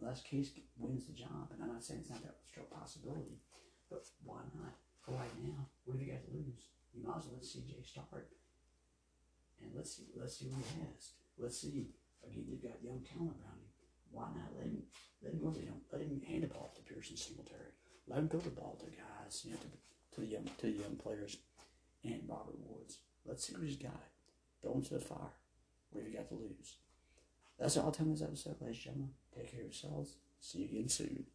unless 0.00 0.22
Case 0.22 0.52
wins 0.78 1.06
the 1.06 1.12
job, 1.12 1.50
and 1.50 1.60
I'm 1.60 1.72
not 1.72 1.82
saying 1.82 2.06
it's 2.06 2.10
not 2.10 2.22
that 2.22 2.38
a 2.54 2.72
possibility, 2.72 3.42
but 3.90 4.06
why 4.22 4.46
not? 4.54 4.78
For 5.02 5.10
right 5.18 5.34
now, 5.42 5.66
what 5.84 5.98
have 5.98 6.06
you 6.06 6.12
got 6.12 6.22
to 6.22 6.38
lose? 6.38 6.70
You 6.94 7.02
might 7.02 7.18
as 7.18 7.26
well 7.26 7.34
let 7.34 7.42
CJ 7.42 7.82
start, 7.82 8.30
and 9.60 9.72
let's 9.74 9.96
see, 9.96 10.06
let's 10.14 10.38
see 10.38 10.46
what 10.46 10.62
he 10.70 10.86
has. 10.86 11.10
Let's 11.36 11.58
see. 11.58 11.90
Again, 12.22 12.46
you've 12.46 12.62
got 12.62 12.78
young 12.78 13.02
talent 13.02 13.42
around 13.42 13.58
him. 13.58 13.74
Why 14.12 14.30
not 14.38 14.54
let 14.54 14.70
him 14.70 14.86
let 15.18 15.32
him 15.34 15.40
go? 15.42 15.50
You 15.58 15.66
know, 15.66 15.82
let 15.90 16.00
him 16.00 16.22
hand 16.22 16.44
the 16.44 16.46
ball 16.46 16.70
to 16.76 16.82
Pearson 16.86 17.16
Singletary. 17.16 17.74
Let 18.06 18.20
him 18.20 18.28
throw 18.28 18.38
the 18.38 18.54
ball 18.54 18.78
to 18.78 18.86
guys, 18.86 19.42
you 19.42 19.50
know, 19.50 19.58
to, 19.58 20.14
to 20.14 20.20
the 20.20 20.30
young 20.30 20.46
to 20.62 20.66
the 20.70 20.78
young 20.78 20.94
players, 20.94 21.38
and 22.04 22.22
Robert 22.30 22.54
Woods. 22.62 22.98
Let's 23.26 23.46
see 23.46 23.54
what 23.54 23.62
he's 23.64 23.76
got. 23.76 24.00
Throw 24.60 24.74
him 24.74 24.82
to 24.82 24.94
the 24.94 25.00
fire. 25.00 25.32
What 25.90 26.02
have 26.04 26.12
you 26.12 26.18
got 26.18 26.28
to 26.28 26.34
lose? 26.34 26.76
That's 27.58 27.76
all 27.76 27.92
you 27.92 28.10
this 28.10 28.22
episode, 28.22 28.56
ladies 28.60 28.76
and 28.76 28.84
gentlemen. 28.84 29.10
Take 29.34 29.50
care 29.50 29.60
of 29.60 29.66
yourselves. 29.66 30.16
See 30.40 30.58
you 30.58 30.64
again 30.64 30.88
soon. 30.88 31.26